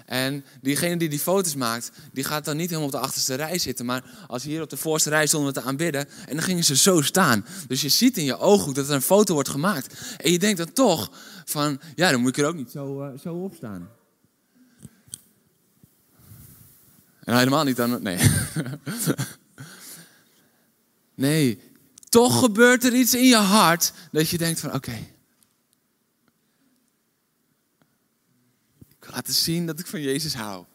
En 0.05 0.45
diegene 0.61 0.97
die 0.97 1.09
die 1.09 1.19
foto's 1.19 1.55
maakt, 1.55 1.91
die 2.13 2.23
gaat 2.23 2.45
dan 2.45 2.57
niet 2.57 2.69
helemaal 2.69 2.87
op 2.87 2.93
de 2.93 2.99
achterste 2.99 3.35
rij 3.35 3.57
zitten. 3.57 3.85
Maar 3.85 4.03
als 4.27 4.43
hier 4.43 4.61
op 4.61 4.69
de 4.69 4.77
voorste 4.77 5.09
rij 5.09 5.27
stonden 5.27 5.53
we 5.53 5.59
te 5.59 5.67
aanbidden. 5.67 6.07
En 6.25 6.35
dan 6.35 6.43
gingen 6.43 6.63
ze 6.63 6.75
zo 6.75 7.01
staan. 7.01 7.45
Dus 7.67 7.81
je 7.81 7.89
ziet 7.89 8.17
in 8.17 8.25
je 8.25 8.37
ooghoek 8.37 8.75
dat 8.75 8.87
er 8.87 8.93
een 8.93 9.01
foto 9.01 9.33
wordt 9.33 9.49
gemaakt. 9.49 10.17
En 10.17 10.31
je 10.31 10.39
denkt 10.39 10.57
dan 10.57 10.73
toch 10.73 11.11
van, 11.45 11.79
ja, 11.95 12.11
dan 12.11 12.21
moet 12.21 12.37
ik 12.37 12.43
er 12.43 12.49
ook 12.49 12.55
niet 12.55 12.71
zo, 12.71 13.03
uh, 13.03 13.19
zo 13.19 13.33
op 13.33 13.53
staan. 13.55 13.89
En 17.29 17.37
helemaal 17.37 17.63
niet 17.63 17.75
dan, 17.75 18.01
nee. 18.01 18.19
nee, 21.15 21.61
toch 22.09 22.39
gebeurt 22.39 22.83
er 22.83 22.93
iets 22.93 23.13
in 23.13 23.27
je 23.27 23.35
hart 23.35 23.93
dat 24.11 24.29
je 24.29 24.37
denkt 24.37 24.59
van, 24.59 24.73
oké. 24.73 24.91
ik 28.89 29.05
wil 29.05 29.13
laten 29.13 29.33
zien 29.33 29.65
dat 29.65 29.79
ik 29.79 29.87
van 29.87 30.01
Jezus 30.01 30.33
hou. 30.33 30.65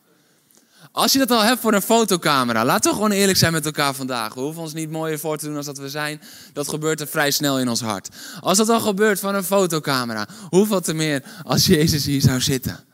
Als 0.93 1.13
je 1.13 1.19
dat 1.19 1.31
al 1.31 1.43
hebt 1.43 1.61
voor 1.61 1.75
een 1.75 1.83
fotocamera, 1.83 2.65
laten 2.65 2.91
we 2.91 2.97
gewoon 2.97 3.13
eerlijk 3.13 3.39
zijn 3.39 3.53
met 3.53 3.65
elkaar 3.65 3.95
vandaag. 3.95 4.35
We 4.35 4.41
hoeven 4.41 4.63
ons 4.63 4.73
niet 4.73 4.91
mooier 4.91 5.19
voor 5.19 5.39
te 5.39 5.47
doen 5.47 5.57
als 5.57 5.67
dat 5.67 5.79
we 5.79 5.89
zijn. 5.89 6.21
Dat 6.53 6.69
gebeurt 6.69 7.01
er 7.01 7.07
vrij 7.07 7.31
snel 7.31 7.61
in 7.61 7.69
ons 7.69 7.81
hart. 7.81 8.09
Als 8.41 8.59
dat 8.59 8.69
al 8.69 8.81
gebeurt 8.81 9.21
van 9.21 9.35
een 9.35 9.45
fotocamera, 9.45 10.29
hoeveel 10.51 10.81
te 10.81 10.95
meer 10.95 11.23
als 11.43 11.67
Jezus 11.67 12.05
hier 12.05 12.21
zou 12.21 12.41
zitten. 12.41 12.85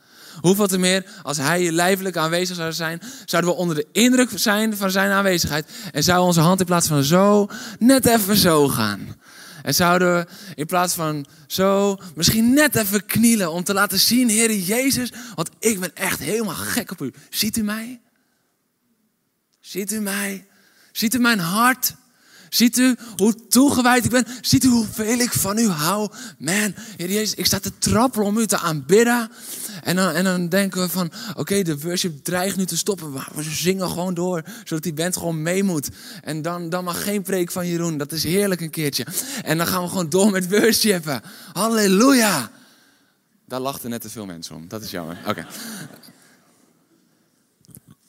Hoeveel 0.41 0.67
te 0.67 0.77
meer 0.77 1.05
als 1.23 1.37
Hij 1.37 1.59
hier 1.59 1.71
lijfelijk 1.71 2.17
aanwezig 2.17 2.55
zou 2.55 2.73
zijn, 2.73 3.01
zouden 3.25 3.51
we 3.51 3.57
onder 3.57 3.75
de 3.75 3.87
indruk 3.91 4.29
zijn 4.35 4.77
van 4.77 4.91
Zijn 4.91 5.11
aanwezigheid. 5.11 5.69
En 5.91 6.03
zou 6.03 6.25
onze 6.25 6.39
hand 6.39 6.59
in 6.59 6.65
plaats 6.65 6.87
van 6.87 7.03
zo, 7.03 7.47
net 7.79 8.05
even 8.05 8.35
zo 8.35 8.67
gaan. 8.67 9.15
En 9.61 9.75
zouden 9.75 10.15
we 10.15 10.27
in 10.55 10.65
plaats 10.65 10.93
van 10.93 11.25
zo, 11.47 11.97
misschien 12.15 12.53
net 12.53 12.75
even 12.75 13.05
knielen 13.05 13.51
om 13.51 13.63
te 13.63 13.73
laten 13.73 13.99
zien, 13.99 14.29
Heer 14.29 14.55
Jezus, 14.55 15.11
want 15.35 15.49
ik 15.59 15.79
ben 15.79 15.95
echt 15.95 16.19
helemaal 16.19 16.55
gek 16.55 16.91
op 16.91 17.01
u. 17.01 17.13
Ziet 17.29 17.57
u 17.57 17.63
mij? 17.63 18.01
Ziet 19.59 19.91
u 19.91 19.99
mij? 19.99 20.47
Ziet 20.91 21.13
u 21.13 21.19
mijn 21.19 21.39
hart? 21.39 21.95
Ziet 22.51 22.77
u 22.77 22.95
hoe 23.15 23.47
toegewijd 23.47 24.05
ik 24.05 24.11
ben? 24.11 24.25
Ziet 24.41 24.63
u 24.63 24.67
hoeveel 24.67 25.19
ik 25.19 25.31
van 25.31 25.57
u 25.57 25.67
hou? 25.67 26.09
Man, 26.37 26.73
Heer 26.97 27.11
Jezus, 27.11 27.33
ik 27.33 27.45
sta 27.45 27.59
te 27.59 27.77
trappelen 27.77 28.27
om 28.27 28.37
u 28.37 28.47
te 28.47 28.57
aanbidden. 28.57 29.31
En 29.83 29.95
dan, 29.95 30.13
en 30.13 30.23
dan 30.23 30.49
denken 30.49 30.81
we 30.81 30.89
van, 30.89 31.11
oké, 31.35 31.61
de 31.61 31.79
worship 31.79 32.23
dreigt 32.23 32.57
nu 32.57 32.65
te 32.65 32.77
stoppen. 32.77 33.11
Maar 33.11 33.29
we 33.33 33.43
zingen 33.43 33.89
gewoon 33.89 34.13
door, 34.13 34.43
zodat 34.63 34.83
die 34.83 34.93
band 34.93 35.17
gewoon 35.17 35.41
mee 35.41 35.63
moet. 35.63 35.89
En 36.23 36.41
dan, 36.41 36.69
dan 36.69 36.83
mag 36.83 37.03
geen 37.03 37.21
preek 37.21 37.51
van 37.51 37.67
Jeroen. 37.67 37.97
Dat 37.97 38.11
is 38.11 38.23
heerlijk 38.23 38.61
een 38.61 38.69
keertje. 38.69 39.05
En 39.43 39.57
dan 39.57 39.67
gaan 39.67 39.83
we 39.83 39.89
gewoon 39.89 40.09
door 40.09 40.31
met 40.31 40.49
worshipen. 40.49 41.21
Halleluja. 41.53 42.51
Daar 43.45 43.59
lachten 43.59 43.89
net 43.89 44.01
te 44.01 44.09
veel 44.09 44.25
mensen 44.25 44.55
om. 44.55 44.67
Dat 44.67 44.81
is 44.81 44.91
jammer. 44.91 45.17
Oké. 45.25 45.47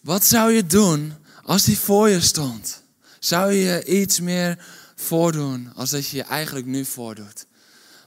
Wat 0.01 0.25
zou 0.25 0.53
je 0.53 0.67
doen 0.67 1.13
als 1.43 1.65
die 1.65 1.79
voor 1.79 2.09
je 2.09 2.21
stond? 2.21 2.82
Zou 3.23 3.53
je 3.53 3.85
iets 3.85 4.21
meer 4.21 4.65
voordoen 4.95 5.73
als 5.75 5.91
dat 5.91 6.09
je 6.09 6.17
je 6.17 6.23
eigenlijk 6.23 6.67
nu 6.67 6.85
voordoet? 6.85 7.47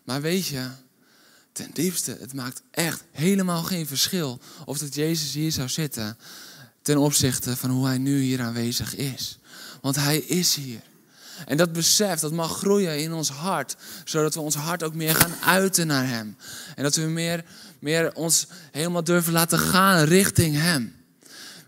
Maar 0.03 0.21
weet 0.21 0.45
je, 0.45 0.67
ten 1.51 1.69
diepste, 1.73 2.17
het 2.19 2.33
maakt 2.33 2.61
echt 2.71 3.03
helemaal 3.11 3.63
geen 3.63 3.87
verschil 3.87 4.39
of 4.65 4.77
dat 4.77 4.95
Jezus 4.95 5.33
hier 5.33 5.51
zou 5.51 5.69
zitten 5.69 6.17
ten 6.81 6.97
opzichte 6.97 7.55
van 7.55 7.69
hoe 7.69 7.85
hij 7.85 7.97
nu 7.97 8.21
hier 8.21 8.41
aanwezig 8.41 8.95
is. 8.95 9.39
Want 9.81 9.95
hij 9.95 10.17
is 10.17 10.55
hier. 10.55 10.81
En 11.45 11.57
dat 11.57 11.73
besef, 11.73 12.19
dat 12.19 12.31
mag 12.31 12.57
groeien 12.57 12.99
in 12.99 13.13
ons 13.13 13.29
hart, 13.29 13.75
zodat 14.03 14.33
we 14.33 14.39
ons 14.39 14.55
hart 14.55 14.83
ook 14.83 14.95
meer 14.95 15.15
gaan 15.15 15.35
uiten 15.45 15.87
naar 15.87 16.07
hem. 16.07 16.37
En 16.75 16.83
dat 16.83 16.95
we 16.95 17.01
meer, 17.01 17.45
meer 17.79 18.13
ons 18.13 18.47
helemaal 18.71 19.03
durven 19.03 19.33
laten 19.33 19.59
gaan 19.59 20.03
richting 20.03 20.55
hem. 20.55 20.95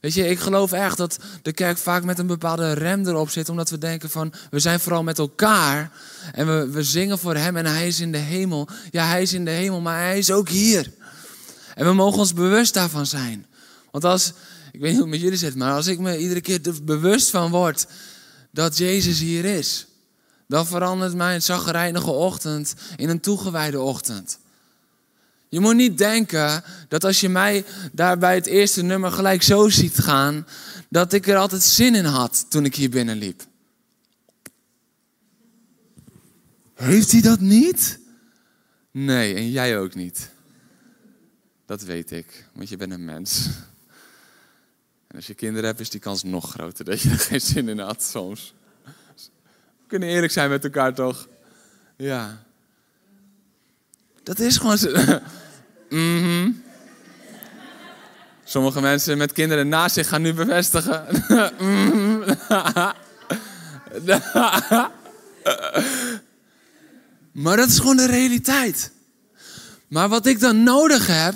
Weet 0.07 0.15
je, 0.15 0.27
ik 0.27 0.39
geloof 0.39 0.71
echt 0.71 0.97
dat 0.97 1.17
de 1.41 1.53
kerk 1.53 1.77
vaak 1.77 2.03
met 2.03 2.19
een 2.19 2.27
bepaalde 2.27 2.71
rem 2.71 3.07
erop 3.07 3.29
zit, 3.29 3.49
omdat 3.49 3.69
we 3.69 3.77
denken 3.77 4.09
van, 4.09 4.33
we 4.49 4.59
zijn 4.59 4.79
vooral 4.79 5.03
met 5.03 5.17
elkaar 5.17 5.91
en 6.33 6.47
we, 6.47 6.71
we 6.71 6.83
zingen 6.83 7.19
voor 7.19 7.35
Hem 7.35 7.57
en 7.57 7.65
Hij 7.65 7.87
is 7.87 7.99
in 7.99 8.11
de 8.11 8.17
hemel. 8.17 8.67
Ja, 8.91 9.07
Hij 9.07 9.21
is 9.21 9.33
in 9.33 9.45
de 9.45 9.51
hemel, 9.51 9.81
maar 9.81 9.99
Hij 9.99 10.17
is 10.17 10.31
ook 10.31 10.49
hier. 10.49 10.91
En 11.75 11.85
we 11.85 11.93
mogen 11.93 12.19
ons 12.19 12.33
bewust 12.33 12.73
daarvan 12.73 13.05
zijn. 13.05 13.45
Want 13.91 14.03
als, 14.03 14.33
ik 14.71 14.79
weet 14.79 14.81
niet 14.81 14.91
hoe 14.91 15.01
het 15.01 15.09
met 15.09 15.21
jullie 15.21 15.37
zit, 15.37 15.55
maar 15.55 15.73
als 15.73 15.87
ik 15.87 15.99
me 15.99 16.17
iedere 16.17 16.41
keer 16.41 16.61
bewust 16.83 17.29
van 17.29 17.51
word 17.51 17.85
dat 18.51 18.77
Jezus 18.77 19.19
hier 19.19 19.45
is, 19.45 19.87
dan 20.47 20.67
verandert 20.67 21.15
mijn 21.15 21.41
zaggerijnige 21.41 22.11
ochtend 22.11 22.73
in 22.95 23.09
een 23.09 23.19
toegewijde 23.19 23.79
ochtend. 23.79 24.39
Je 25.49 25.59
moet 25.59 25.75
niet 25.75 25.97
denken 25.97 26.63
dat 26.87 27.03
als 27.03 27.19
je 27.19 27.29
mij 27.29 27.65
daar 27.91 28.17
bij 28.17 28.35
het 28.35 28.45
eerste 28.45 28.83
nummer 28.83 29.11
gelijk 29.11 29.41
zo 29.41 29.69
ziet 29.69 29.97
gaan, 29.97 30.47
dat 30.89 31.13
ik 31.13 31.27
er 31.27 31.37
altijd 31.37 31.63
zin 31.63 31.95
in 31.95 32.05
had 32.05 32.45
toen 32.49 32.65
ik 32.65 32.75
hier 32.75 32.89
binnenliep. 32.89 33.43
Heeft 36.73 37.11
hij 37.11 37.21
dat 37.21 37.39
niet? 37.39 37.99
Nee, 38.91 39.35
en 39.35 39.49
jij 39.49 39.79
ook 39.79 39.95
niet. 39.95 40.29
Dat 41.65 41.81
weet 41.81 42.11
ik, 42.11 42.45
want 42.53 42.69
je 42.69 42.77
bent 42.77 42.91
een 42.91 43.05
mens. 43.05 43.45
En 45.07 45.15
als 45.15 45.27
je 45.27 45.33
kinderen 45.33 45.65
hebt, 45.65 45.79
is 45.79 45.89
die 45.89 45.99
kans 45.99 46.23
nog 46.23 46.51
groter 46.51 46.85
dat 46.85 47.01
je 47.01 47.09
er 47.09 47.19
geen 47.19 47.41
zin 47.41 47.69
in 47.69 47.79
had 47.79 48.03
soms. 48.03 48.53
We 48.83 49.87
kunnen 49.87 50.09
eerlijk 50.09 50.33
zijn 50.33 50.49
met 50.49 50.63
elkaar, 50.63 50.93
toch? 50.93 51.27
Ja. 51.95 52.45
Dat 54.27 54.39
is 54.39 54.57
gewoon 54.57 54.77
zo. 54.77 54.91
Mhm. 55.89 56.51
Sommige 58.43 58.81
mensen 58.81 59.17
met 59.17 59.31
kinderen 59.31 59.67
naast 59.67 59.93
zich 59.93 60.07
gaan 60.07 60.21
nu 60.21 60.33
bevestigen. 60.33 61.05
Mhm. 61.59 62.19
maar 67.43 67.57
dat 67.57 67.67
is 67.69 67.79
gewoon 67.79 67.97
de 67.97 68.07
realiteit. 68.07 68.91
Maar 69.87 70.09
wat 70.09 70.25
ik 70.25 70.39
dan 70.39 70.63
nodig 70.63 71.07
heb, 71.07 71.35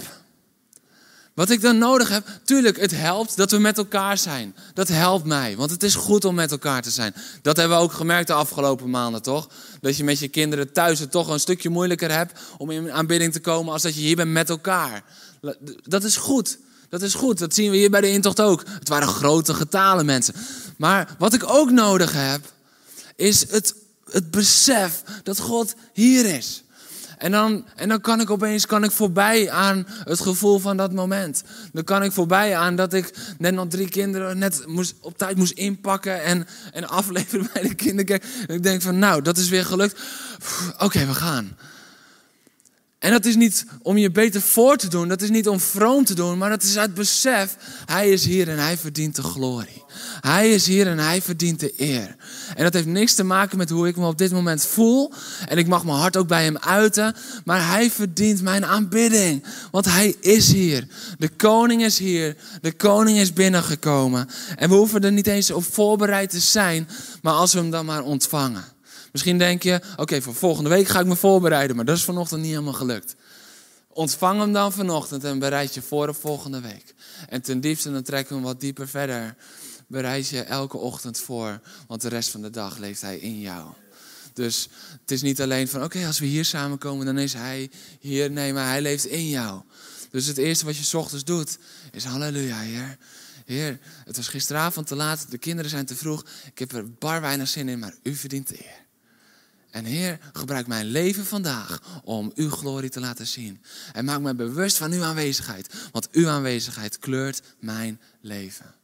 wat 1.33 1.49
ik 1.49 1.61
dan 1.61 1.77
nodig 1.77 2.09
heb, 2.09 2.27
tuurlijk, 2.43 2.79
het 2.79 2.91
helpt 2.91 3.37
dat 3.37 3.51
we 3.51 3.57
met 3.57 3.77
elkaar 3.77 4.17
zijn. 4.17 4.55
Dat 4.73 4.87
helpt 4.87 5.25
mij, 5.25 5.55
want 5.55 5.71
het 5.71 5.83
is 5.83 5.95
goed 5.95 6.25
om 6.25 6.35
met 6.35 6.51
elkaar 6.51 6.81
te 6.81 6.91
zijn. 6.91 7.13
Dat 7.41 7.57
hebben 7.57 7.77
we 7.77 7.83
ook 7.83 7.93
gemerkt 7.93 8.27
de 8.27 8.33
afgelopen 8.33 8.89
maanden, 8.89 9.21
toch? 9.21 9.49
Dat 9.81 9.97
je 9.97 10.03
met 10.03 10.19
je 10.19 10.27
kinderen 10.27 10.73
thuis 10.73 10.99
het 10.99 11.11
toch 11.11 11.27
een 11.27 11.39
stukje 11.39 11.69
moeilijker 11.69 12.11
hebt 12.11 12.39
om 12.57 12.71
in 12.71 12.91
aanbidding 12.91 13.33
te 13.33 13.39
komen 13.39 13.73
als 13.73 13.81
dat 13.81 13.95
je 13.95 14.01
hier 14.01 14.15
bent 14.15 14.31
met 14.31 14.49
elkaar. 14.49 15.03
Dat 15.83 16.03
is 16.03 16.17
goed. 16.17 16.57
Dat 16.89 17.01
is 17.01 17.13
goed. 17.13 17.39
Dat 17.39 17.53
zien 17.53 17.71
we 17.71 17.77
hier 17.77 17.89
bij 17.89 18.01
de 18.01 18.11
intocht 18.11 18.41
ook. 18.41 18.63
Het 18.67 18.89
waren 18.89 19.07
grote 19.07 19.53
getalen 19.53 20.05
mensen. 20.05 20.33
Maar 20.77 21.15
wat 21.17 21.33
ik 21.33 21.49
ook 21.49 21.71
nodig 21.71 22.11
heb, 22.13 22.41
is 23.15 23.49
het, 23.49 23.75
het 24.11 24.31
besef 24.31 25.03
dat 25.23 25.39
God 25.39 25.73
hier 25.93 26.25
is. 26.25 26.63
En 27.21 27.31
dan, 27.31 27.65
en 27.75 27.89
dan 27.89 28.01
kan 28.01 28.19
ik 28.19 28.29
opeens 28.29 28.65
kan 28.65 28.83
ik 28.83 28.91
voorbij 28.91 29.51
aan 29.51 29.87
het 30.03 30.19
gevoel 30.19 30.59
van 30.59 30.77
dat 30.77 30.93
moment. 30.93 31.43
Dan 31.73 31.83
kan 31.83 32.03
ik 32.03 32.11
voorbij 32.11 32.57
aan 32.57 32.75
dat 32.75 32.93
ik 32.93 33.13
net 33.37 33.53
nog 33.53 33.67
drie 33.67 33.89
kinderen 33.89 34.37
net 34.37 34.63
moest, 34.67 34.95
op 34.99 35.17
tijd 35.17 35.37
moest 35.37 35.51
inpakken 35.51 36.23
en, 36.23 36.47
en 36.71 36.87
afleveren 36.87 37.49
bij 37.53 37.61
de 37.61 37.73
kinderkerk. 37.73 38.23
En 38.47 38.55
ik 38.55 38.63
denk 38.63 38.81
van 38.81 38.99
nou, 38.99 39.21
dat 39.21 39.37
is 39.37 39.49
weer 39.49 39.65
gelukt. 39.65 39.99
Oké, 40.77 41.05
we 41.05 41.13
gaan. 41.13 41.57
En 42.99 43.11
dat 43.11 43.25
is 43.25 43.35
niet 43.35 43.65
om 43.81 43.97
je 43.97 44.11
beter 44.11 44.41
voor 44.41 44.77
te 44.77 44.87
doen, 44.87 45.07
dat 45.07 45.21
is 45.21 45.29
niet 45.29 45.47
om 45.47 45.59
vroom 45.59 46.05
te 46.05 46.13
doen, 46.13 46.37
maar 46.37 46.49
dat 46.49 46.63
is 46.63 46.77
uit 46.77 46.93
besef, 46.93 47.55
hij 47.85 48.09
is 48.09 48.25
hier 48.25 48.49
en 48.49 48.57
hij 48.57 48.77
verdient 48.77 49.15
de 49.15 49.23
glorie. 49.23 49.83
Hij 50.21 50.53
is 50.53 50.67
hier 50.67 50.87
en 50.87 50.99
hij 50.99 51.21
verdient 51.21 51.59
de 51.59 51.73
eer. 51.77 52.15
En 52.55 52.63
dat 52.63 52.73
heeft 52.73 52.85
niks 52.85 53.13
te 53.13 53.23
maken 53.23 53.57
met 53.57 53.69
hoe 53.69 53.87
ik 53.87 53.95
me 53.95 54.07
op 54.07 54.17
dit 54.17 54.31
moment 54.31 54.65
voel. 54.65 55.13
En 55.47 55.57
ik 55.57 55.67
mag 55.67 55.83
mijn 55.83 55.97
hart 55.97 56.17
ook 56.17 56.27
bij 56.27 56.43
hem 56.43 56.57
uiten. 56.57 57.15
Maar 57.45 57.67
hij 57.67 57.91
verdient 57.91 58.41
mijn 58.41 58.65
aanbidding. 58.65 59.43
Want 59.71 59.85
hij 59.85 60.15
is 60.19 60.51
hier. 60.51 60.87
De 61.17 61.29
koning 61.29 61.83
is 61.83 61.97
hier. 61.97 62.35
De 62.61 62.71
koning 62.71 63.17
is 63.17 63.33
binnengekomen. 63.33 64.29
En 64.55 64.69
we 64.69 64.75
hoeven 64.75 65.03
er 65.03 65.11
niet 65.11 65.27
eens 65.27 65.51
op 65.51 65.63
voorbereid 65.73 66.29
te 66.29 66.39
zijn. 66.39 66.87
Maar 67.21 67.33
als 67.33 67.53
we 67.53 67.59
hem 67.59 67.71
dan 67.71 67.85
maar 67.85 68.03
ontvangen. 68.03 68.63
Misschien 69.11 69.37
denk 69.37 69.63
je, 69.63 69.81
oké, 69.95 70.21
voor 70.21 70.35
volgende 70.35 70.69
week 70.69 70.87
ga 70.87 70.99
ik 70.99 71.05
me 71.05 71.15
voorbereiden. 71.15 71.75
Maar 71.75 71.85
dat 71.85 71.97
is 71.97 72.03
vanochtend 72.03 72.41
niet 72.41 72.49
helemaal 72.49 72.73
gelukt. 72.73 73.15
Ontvang 73.93 74.39
hem 74.39 74.53
dan 74.53 74.71
vanochtend 74.71 75.23
en 75.23 75.39
bereid 75.39 75.73
je 75.73 75.81
voor 75.81 76.07
de 76.07 76.13
volgende 76.13 76.61
week. 76.61 76.93
En 77.29 77.41
ten 77.41 77.59
diepste, 77.59 77.91
dan 77.91 78.03
trekken 78.03 78.29
we 78.29 78.41
hem 78.41 78.51
wat 78.51 78.59
dieper 78.59 78.87
verder. 78.87 79.35
Bereid 79.91 80.27
je 80.27 80.41
elke 80.41 80.77
ochtend 80.77 81.19
voor, 81.19 81.61
want 81.87 82.01
de 82.01 82.09
rest 82.09 82.29
van 82.29 82.41
de 82.41 82.49
dag 82.49 82.77
leeft 82.77 83.01
hij 83.01 83.17
in 83.17 83.39
jou. 83.39 83.73
Dus 84.33 84.69
het 85.01 85.11
is 85.11 85.21
niet 85.21 85.41
alleen 85.41 85.67
van, 85.67 85.83
oké, 85.83 86.05
als 86.05 86.19
we 86.19 86.25
hier 86.25 86.45
samenkomen, 86.45 87.05
dan 87.05 87.17
is 87.17 87.33
hij 87.33 87.71
hier. 87.99 88.31
Nee, 88.31 88.53
maar 88.53 88.67
hij 88.67 88.81
leeft 88.81 89.05
in 89.05 89.29
jou. 89.29 89.61
Dus 90.11 90.25
het 90.25 90.37
eerste 90.37 90.65
wat 90.65 90.77
je 90.77 90.97
ochtends 90.97 91.23
doet, 91.23 91.57
is 91.91 92.03
halleluja, 92.03 92.59
Heer. 92.59 92.97
Heer, 93.45 93.79
het 94.05 94.15
was 94.17 94.27
gisteravond 94.27 94.87
te 94.87 94.95
laat, 94.95 95.25
de 95.29 95.37
kinderen 95.37 95.71
zijn 95.71 95.85
te 95.85 95.95
vroeg. 95.95 96.25
Ik 96.45 96.59
heb 96.59 96.71
er 96.71 96.93
bar 96.93 97.21
weinig 97.21 97.47
zin 97.47 97.69
in, 97.69 97.79
maar 97.79 97.95
u 98.03 98.15
verdient 98.15 98.47
de 98.47 98.63
eer. 98.63 98.85
En 99.71 99.85
Heer, 99.85 100.19
gebruik 100.33 100.67
mijn 100.67 100.85
leven 100.85 101.25
vandaag 101.25 102.01
om 102.03 102.31
uw 102.35 102.49
glorie 102.49 102.89
te 102.89 102.99
laten 102.99 103.27
zien. 103.27 103.61
En 103.93 104.05
maak 104.05 104.19
me 104.19 104.35
bewust 104.35 104.77
van 104.77 104.91
uw 104.91 105.03
aanwezigheid. 105.03 105.73
Want 105.91 106.11
uw 106.11 106.27
aanwezigheid 106.27 106.99
kleurt 106.99 107.41
mijn 107.59 108.01
leven. 108.21 108.80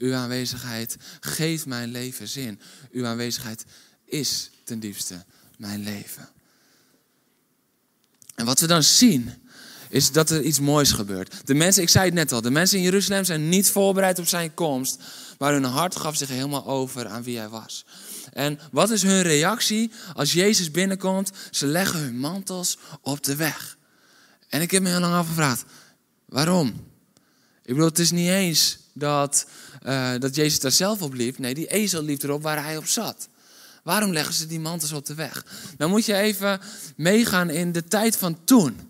Uw 0.00 0.14
aanwezigheid 0.14 0.96
geeft 1.20 1.66
mijn 1.66 1.90
leven 1.90 2.28
zin. 2.28 2.60
Uw 2.92 3.06
aanwezigheid 3.06 3.64
is 4.04 4.50
ten 4.64 4.80
diepste 4.80 5.24
mijn 5.56 5.82
leven. 5.82 6.28
En 8.34 8.44
wat 8.44 8.60
we 8.60 8.66
dan 8.66 8.82
zien, 8.82 9.32
is 9.88 10.12
dat 10.12 10.30
er 10.30 10.42
iets 10.42 10.60
moois 10.60 10.92
gebeurt. 10.92 11.46
De 11.46 11.54
mensen, 11.54 11.82
ik 11.82 11.88
zei 11.88 12.04
het 12.04 12.14
net 12.14 12.32
al, 12.32 12.40
de 12.40 12.50
mensen 12.50 12.78
in 12.78 12.84
Jeruzalem 12.84 13.24
zijn 13.24 13.48
niet 13.48 13.70
voorbereid 13.70 14.18
op 14.18 14.28
zijn 14.28 14.54
komst. 14.54 15.02
Maar 15.38 15.52
hun 15.52 15.64
hart 15.64 15.96
gaf 15.96 16.16
zich 16.16 16.28
helemaal 16.28 16.66
over 16.66 17.06
aan 17.06 17.22
wie 17.22 17.38
hij 17.38 17.48
was. 17.48 17.84
En 18.32 18.58
wat 18.72 18.90
is 18.90 19.02
hun 19.02 19.22
reactie 19.22 19.90
als 20.14 20.32
Jezus 20.32 20.70
binnenkomt? 20.70 21.30
Ze 21.50 21.66
leggen 21.66 22.00
hun 22.00 22.18
mantels 22.18 22.78
op 23.00 23.22
de 23.22 23.36
weg. 23.36 23.78
En 24.48 24.60
ik 24.60 24.70
heb 24.70 24.82
me 24.82 24.88
heel 24.88 25.00
lang 25.00 25.14
afgevraagd, 25.14 25.64
waarom? 26.26 26.89
Ik 27.64 27.74
bedoel, 27.74 27.88
het 27.88 27.98
is 27.98 28.10
niet 28.10 28.28
eens 28.28 28.78
dat, 28.92 29.46
uh, 29.86 30.10
dat 30.18 30.34
Jezus 30.34 30.60
daar 30.60 30.70
zelf 30.70 31.02
op 31.02 31.14
liep. 31.14 31.38
Nee, 31.38 31.54
die 31.54 31.66
ezel 31.66 32.02
liep 32.02 32.22
erop 32.22 32.42
waar 32.42 32.64
hij 32.64 32.76
op 32.76 32.86
zat. 32.86 33.28
Waarom 33.82 34.12
leggen 34.12 34.34
ze 34.34 34.46
die 34.46 34.60
mantels 34.60 34.92
op 34.92 35.06
de 35.06 35.14
weg? 35.14 35.44
Dan 35.76 35.90
moet 35.90 36.04
je 36.04 36.14
even 36.14 36.60
meegaan 36.96 37.50
in 37.50 37.72
de 37.72 37.84
tijd 37.84 38.16
van 38.16 38.38
toen. 38.44 38.88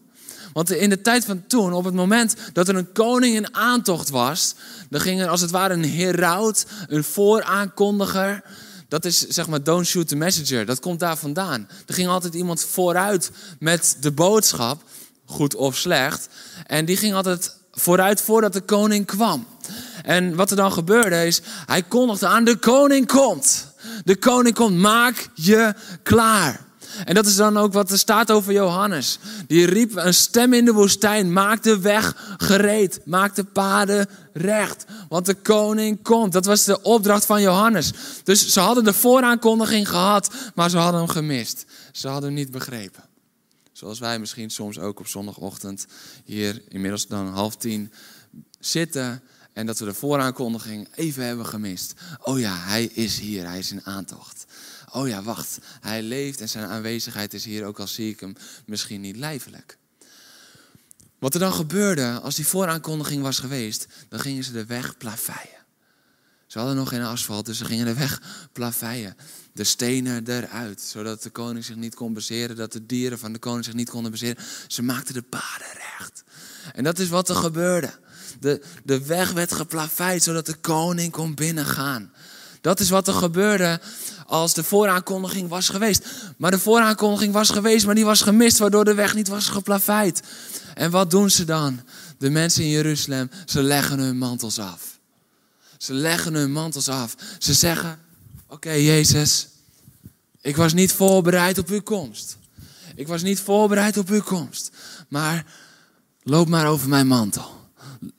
Want 0.53 0.71
in 0.71 0.91
de 0.91 1.00
tijd 1.00 1.25
van 1.25 1.47
toen, 1.47 1.73
op 1.73 1.85
het 1.85 1.95
moment 1.95 2.35
dat 2.53 2.69
er 2.69 2.77
een 2.77 2.93
koning 2.93 3.35
in 3.35 3.55
aantocht 3.55 4.09
was, 4.09 4.55
dan 4.89 5.00
ging 5.00 5.21
er 5.21 5.29
als 5.29 5.41
het 5.41 5.50
ware 5.50 5.75
een 5.75 5.91
heraut, 5.91 6.67
een 6.87 7.05
vooraankondiger, 7.05 8.43
dat 8.89 9.05
is 9.05 9.27
zeg 9.29 9.47
maar 9.47 9.62
don't 9.62 9.87
shoot 9.87 10.09
the 10.09 10.17
messenger. 10.17 10.67
Dat 10.67 10.81
komt 10.81 11.00
daar 11.00 11.17
vandaan. 11.17 11.69
Er 11.87 11.95
ging 11.95 12.09
altijd 12.09 12.35
iemand 12.35 12.65
vooruit 12.65 13.31
met 13.59 13.97
de 14.00 14.12
boodschap, 14.12 14.83
goed 15.25 15.55
of 15.55 15.77
slecht. 15.77 16.29
En 16.67 16.85
die 16.85 16.97
ging 16.97 17.15
altijd 17.15 17.57
vooruit 17.73 18.21
voordat 18.21 18.53
de 18.53 18.61
koning 18.61 19.07
kwam. 19.07 19.47
En 20.03 20.35
wat 20.35 20.50
er 20.50 20.57
dan 20.57 20.73
gebeurde 20.73 21.27
is, 21.27 21.41
hij 21.67 21.83
kondigde 21.83 22.27
aan, 22.27 22.45
de 22.45 22.57
koning 22.57 23.07
komt. 23.07 23.67
De 24.05 24.17
koning 24.17 24.55
komt, 24.55 24.77
maak 24.77 25.29
je 25.35 25.75
klaar. 26.03 26.69
En 27.05 27.15
dat 27.15 27.27
is 27.27 27.37
dan 27.37 27.57
ook 27.57 27.73
wat 27.73 27.91
er 27.91 27.99
staat 27.99 28.31
over 28.31 28.53
Johannes. 28.53 29.19
Die 29.47 29.67
riep 29.67 29.97
een 29.97 30.15
stem 30.15 30.53
in 30.53 30.65
de 30.65 30.73
woestijn: 30.73 31.33
maak 31.33 31.62
de 31.62 31.81
weg 31.81 32.35
gereed, 32.37 33.00
maak 33.05 33.35
de 33.35 33.45
paden 33.45 34.09
recht, 34.33 34.85
want 35.09 35.27
de 35.27 35.35
koning 35.35 36.03
komt. 36.03 36.33
Dat 36.33 36.45
was 36.45 36.65
de 36.65 36.83
opdracht 36.83 37.27
van 37.27 37.43
Johannes. 37.43 37.93
Dus 38.25 38.53
ze 38.53 38.61
hadden 38.61 38.85
de 38.85 38.93
vooraankondiging 38.93 39.89
gehad, 39.89 40.31
maar 40.55 40.71
ze 40.71 40.79
hadden 40.79 41.00
hem 41.00 41.11
gemist. 41.11 41.65
Ze 41.93 42.09
hadden 42.09 42.25
hem 42.25 42.39
niet 42.39 42.50
begrepen. 42.50 43.10
Zoals 43.80 43.99
wij 43.99 44.19
misschien 44.19 44.50
soms 44.50 44.78
ook 44.78 45.00
op 45.00 45.06
zondagochtend 45.06 45.86
hier 46.25 46.62
inmiddels 46.69 47.06
dan 47.06 47.28
half 47.28 47.56
tien 47.56 47.93
zitten 48.58 49.23
en 49.52 49.66
dat 49.66 49.78
we 49.78 49.84
de 49.84 49.95
vooraankondiging 49.95 50.88
even 50.95 51.25
hebben 51.25 51.47
gemist. 51.47 51.95
Oh 52.23 52.38
ja, 52.38 52.56
hij 52.56 52.84
is 52.84 53.19
hier, 53.19 53.47
hij 53.47 53.58
is 53.58 53.73
in 53.73 53.84
aantocht 53.84 54.47
oh 54.93 55.08
ja, 55.08 55.23
wacht, 55.23 55.58
hij 55.80 56.02
leeft 56.02 56.40
en 56.40 56.49
zijn 56.49 56.66
aanwezigheid 56.66 57.34
is 57.34 57.45
hier, 57.45 57.64
ook 57.64 57.78
al 57.78 57.86
zie 57.86 58.10
ik 58.10 58.21
hem 58.21 58.36
misschien 58.66 59.00
niet 59.00 59.16
lijfelijk. 59.16 59.78
Wat 61.19 61.34
er 61.34 61.40
dan 61.40 61.52
gebeurde 61.52 62.21
als 62.23 62.34
die 62.34 62.47
vooraankondiging 62.47 63.23
was 63.23 63.38
geweest, 63.38 63.86
dan 64.08 64.21
gingen 64.21 64.45
ze 64.45 64.52
de 64.52 64.66
weg 64.66 64.97
plaveien. 64.97 65.58
Ze 66.50 66.58
hadden 66.58 66.76
nog 66.76 66.89
geen 66.89 67.02
asfalt, 67.02 67.47
dus 67.47 67.58
ze 67.58 67.65
gingen 67.65 67.86
de 67.86 67.95
weg 67.95 68.23
plaveien. 68.52 69.17
De 69.52 69.65
stenen 69.65 70.28
eruit, 70.28 70.80
zodat 70.80 71.23
de 71.23 71.30
koning 71.30 71.65
zich 71.65 71.76
niet 71.76 71.95
kon 71.95 72.13
bezeren, 72.13 72.56
dat 72.56 72.73
de 72.73 72.86
dieren 72.86 73.19
van 73.19 73.32
de 73.32 73.39
koning 73.39 73.65
zich 73.65 73.75
niet 73.75 73.91
konden 73.91 74.10
bezeren. 74.10 74.45
Ze 74.67 74.82
maakten 74.82 75.15
de 75.15 75.23
paden 75.23 75.67
recht. 75.73 76.25
En 76.73 76.84
dat 76.84 76.99
is 76.99 77.08
wat 77.08 77.28
er 77.28 77.34
gebeurde. 77.34 77.91
De, 78.41 78.63
de 78.84 79.06
weg 79.06 79.32
werd 79.32 79.52
geplaveid, 79.52 80.23
zodat 80.23 80.47
de 80.47 80.54
koning 80.54 81.13
kon 81.13 81.34
binnengaan. 81.34 82.13
Dat 82.60 82.80
is 82.80 82.91
wat 82.91 83.08
er 83.08 83.15
gebeurde 83.15 83.80
als 84.26 84.54
de 84.54 84.65
vooraankondiging 84.65 85.49
was 85.49 85.69
geweest. 85.69 86.06
Maar 86.36 86.50
de 86.50 86.58
vooraankondiging 86.58 87.32
was 87.32 87.50
geweest, 87.50 87.86
maar 87.86 87.95
die 87.95 88.04
was 88.04 88.23
gemist, 88.23 88.58
waardoor 88.58 88.84
de 88.84 88.95
weg 88.95 89.15
niet 89.15 89.28
was 89.28 89.49
geplaveid. 89.49 90.23
En 90.75 90.91
wat 90.91 91.10
doen 91.10 91.30
ze 91.30 91.45
dan? 91.45 91.80
De 92.19 92.30
mensen 92.30 92.63
in 92.63 92.71
Jeruzalem, 92.71 93.30
ze 93.47 93.63
leggen 93.63 93.99
hun 93.99 94.19
mantels 94.19 94.58
af. 94.58 95.00
Ze 95.80 95.93
leggen 95.93 96.34
hun 96.34 96.52
mantels 96.52 96.88
af. 96.88 97.16
Ze 97.38 97.54
zeggen: 97.54 97.99
Oké, 98.47 98.71
Jezus, 98.71 99.49
ik 100.40 100.56
was 100.56 100.73
niet 100.73 100.93
voorbereid 100.93 101.58
op 101.58 101.69
uw 101.69 101.82
komst. 101.82 102.36
Ik 102.95 103.06
was 103.06 103.23
niet 103.23 103.40
voorbereid 103.40 103.97
op 103.97 104.08
uw 104.08 104.23
komst. 104.23 104.71
Maar 105.08 105.47
loop 106.23 106.49
maar 106.49 106.66
over 106.66 106.88
mijn 106.88 107.06
mantel. 107.06 107.69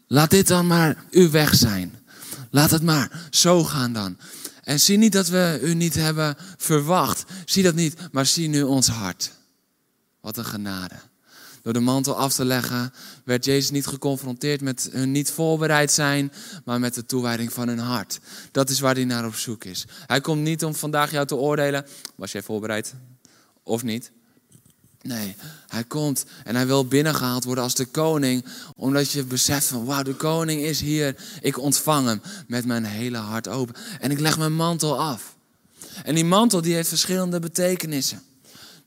Laat 0.08 0.30
dit 0.30 0.48
dan 0.48 0.68
maar 0.68 1.06
uw 1.12 1.30
weg 1.30 1.56
zijn. 1.56 1.96
Laat 2.50 2.72
het 2.72 2.84
maar 2.84 3.28
zo 3.30 3.64
gaan 3.64 3.94
dan. 3.94 4.18
En 4.64 4.80
zie 4.80 4.98
niet 4.98 5.14
dat 5.14 5.28
we 5.28 5.60
u 5.62 5.74
niet 5.74 5.94
hebben 5.94 6.36
verwacht. 6.58 7.24
Zie 7.46 7.64
dat 7.64 7.76
niet, 7.76 7.96
maar 8.12 8.26
zie 8.26 8.48
nu 8.48 8.62
ons 8.62 8.88
hart. 8.88 9.32
Wat 10.22 10.38
een 10.38 10.46
genade. 10.46 10.96
Door 11.62 11.74
de 11.74 11.80
mantel 11.80 12.18
af 12.18 12.34
te 12.34 12.46
leggen 12.46 12.94
werd 13.32 13.46
Jezus 13.46 13.72
niet 13.72 13.88
geconfronteerd 13.88 14.62
met 14.62 14.90
hun 14.92 15.12
niet 15.12 15.32
voorbereid 15.32 15.92
zijn, 15.92 16.32
maar 16.66 16.80
met 16.80 16.94
de 16.94 17.06
toewijding 17.06 17.54
van 17.54 17.68
hun 17.68 17.80
hart. 17.80 18.20
Dat 18.52 18.70
is 18.70 18.80
waar 18.80 18.96
hij 18.96 19.06
naar 19.06 19.26
op 19.26 19.36
zoek 19.36 19.64
is. 19.64 19.86
Hij 20.06 20.22
komt 20.22 20.42
niet 20.42 20.64
om 20.64 20.76
vandaag 20.76 21.12
jou 21.12 21.26
te 21.26 21.36
oordelen, 21.36 21.86
was 22.16 22.32
jij 22.32 22.42
voorbereid 22.42 22.94
of 23.64 23.84
niet? 23.84 24.12
Nee, 25.02 25.36
hij 25.68 25.84
komt 25.84 26.26
en 26.44 26.56
hij 26.56 26.68
wil 26.68 26.86
binnengehaald 26.86 27.44
worden 27.44 27.64
als 27.64 27.76
de 27.76 27.86
koning. 27.86 28.46
Omdat 28.76 29.12
je 29.12 29.24
beseft 29.24 29.66
van, 29.68 29.86
wauw, 29.86 30.04
de 30.04 30.16
koning 30.16 30.62
is 30.62 30.80
hier. 30.80 31.16
Ik 31.42 31.58
ontvang 31.58 32.08
hem 32.08 32.22
met 32.48 32.66
mijn 32.66 32.86
hele 32.86 33.18
hart 33.18 33.48
open. 33.48 33.76
En 34.00 34.12
ik 34.12 34.20
leg 34.20 34.38
mijn 34.38 34.56
mantel 34.56 35.00
af. 35.00 35.36
En 36.04 36.16
die 36.16 36.26
mantel 36.26 36.62
die 36.62 36.74
heeft 36.74 36.90
verschillende 36.90 37.40
betekenissen. 37.40 38.22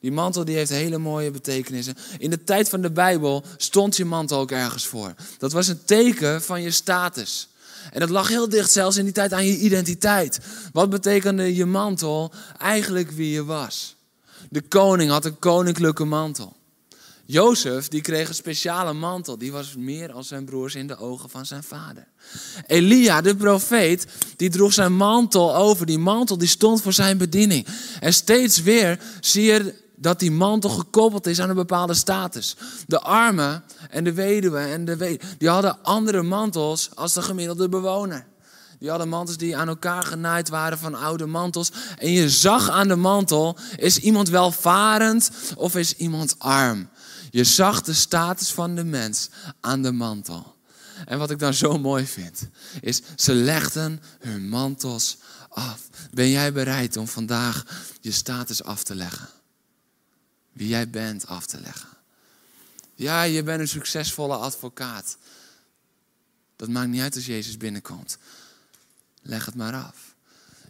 Die 0.05 0.13
mantel 0.13 0.45
die 0.45 0.57
heeft 0.57 0.71
hele 0.71 0.99
mooie 0.99 1.31
betekenissen. 1.31 1.97
In 2.19 2.31
de 2.31 2.45
tijd 2.45 2.69
van 2.69 2.81
de 2.81 2.91
Bijbel 2.91 3.45
stond 3.57 3.97
je 3.97 4.05
mantel 4.05 4.39
ook 4.39 4.51
ergens 4.51 4.87
voor. 4.87 5.15
Dat 5.39 5.53
was 5.53 5.69
een 5.69 5.85
teken 5.85 6.43
van 6.43 6.63
je 6.63 6.71
status. 6.71 7.49
En 7.93 8.01
dat 8.01 8.09
lag 8.09 8.29
heel 8.29 8.49
dicht 8.49 8.71
zelfs 8.71 8.97
in 8.97 9.05
die 9.05 9.13
tijd 9.13 9.33
aan 9.33 9.47
je 9.47 9.59
identiteit. 9.59 10.41
Wat 10.73 10.91
betekende 10.91 11.55
je 11.55 11.65
mantel? 11.65 12.33
Eigenlijk 12.59 13.11
wie 13.11 13.31
je 13.31 13.45
was. 13.45 13.97
De 14.51 14.63
koning 14.63 15.11
had 15.11 15.25
een 15.25 15.39
koninklijke 15.39 16.05
mantel. 16.05 16.57
Jozef, 17.25 17.89
die 17.89 18.01
kreeg 18.01 18.29
een 18.29 18.35
speciale 18.35 18.93
mantel. 18.93 19.39
Die 19.39 19.53
was 19.53 19.75
meer 19.77 20.13
als 20.13 20.29
zijn 20.29 20.45
broers 20.45 20.75
in 20.75 20.87
de 20.87 20.97
ogen 20.97 21.31
van 21.31 21.47
zijn 21.47 21.63
vader. 21.63 22.07
Elia, 22.67 23.21
de 23.21 23.37
profeet, 23.37 24.07
die 24.37 24.51
droeg 24.51 24.73
zijn 24.73 24.97
mantel 24.97 25.57
over. 25.57 25.87
Die 25.87 25.99
mantel 25.99 26.39
die 26.39 26.49
stond 26.49 26.83
voor 26.83 26.93
zijn 26.93 27.19
bediening. 27.19 27.67
En 28.01 28.15
steeds 28.15 28.63
weer 28.63 29.01
zie 29.21 29.45
je 29.45 29.83
dat 29.97 30.19
die 30.19 30.31
mantel 30.31 30.71
gekoppeld 30.71 31.27
is 31.27 31.41
aan 31.41 31.49
een 31.49 31.55
bepaalde 31.55 31.95
status. 31.95 32.57
De 32.87 33.01
armen 33.01 33.65
en 33.91 34.05
de 34.05 34.13
weduwen 34.13 34.67
en 34.67 34.85
de 34.85 35.21
die 35.39 35.49
hadden 35.49 35.83
andere 35.83 36.23
mantels 36.23 36.91
als 36.95 37.13
de 37.13 37.23
gemiddelde 37.23 37.69
bewoner. 37.69 38.27
Die 38.79 38.89
hadden 38.93 39.09
mantels 39.09 39.37
die 39.37 39.57
aan 39.57 39.69
elkaar 39.69 40.03
genaaid 40.03 40.49
waren 40.49 40.79
van 40.79 40.95
oude 40.95 41.27
mantels. 41.27 41.73
En 41.99 42.11
je 42.11 42.31
zag 42.31 42.71
aan 42.71 42.89
de 42.89 42.97
mantel, 42.97 43.57
is 43.77 43.99
iemand 43.99 44.29
welvarend 44.29 45.31
of 45.57 45.77
is 45.77 45.95
iemand 45.97 46.35
arm? 46.39 46.89
Je 47.31 47.45
zag 47.45 47.83
de 47.83 47.93
status 47.93 48.53
van 48.53 48.75
de 48.75 48.85
mens 48.85 49.29
aan 49.61 49.83
de 49.83 49.93
mantel. 49.93 50.55
En 51.05 51.19
wat 51.19 51.31
ik 51.31 51.39
dan 51.39 51.55
zo 51.55 51.79
mooi 51.79 52.07
vind, 52.07 52.49
is 52.81 53.03
ze 53.17 53.35
legden 53.35 54.03
hun 54.21 54.49
mantels 54.49 55.17
af. 55.49 55.81
Ben 56.11 56.31
jij 56.31 56.53
bereid 56.53 56.97
om 56.97 57.09
vandaag 57.09 57.65
je 58.01 58.13
status 58.13 58.65
af 58.65 58.83
te 58.83 58.95
leggen? 58.95 59.29
Wie 60.55 60.69
jij 60.69 60.91
bent 60.91 61.27
af 61.27 61.47
te 61.47 61.61
leggen? 61.61 61.89
Ja, 62.95 63.23
je 63.23 63.43
bent 63.43 63.61
een 63.61 63.69
succesvolle 63.69 64.37
advocaat. 64.37 65.17
Dat 66.57 66.69
maakt 66.69 66.89
niet 66.89 67.01
uit 67.01 67.15
als 67.15 67.27
Jezus 67.27 67.57
binnenkomt. 67.57 68.19
Leg 69.23 69.45
het 69.45 69.55
maar 69.55 69.75
af. 69.75 70.15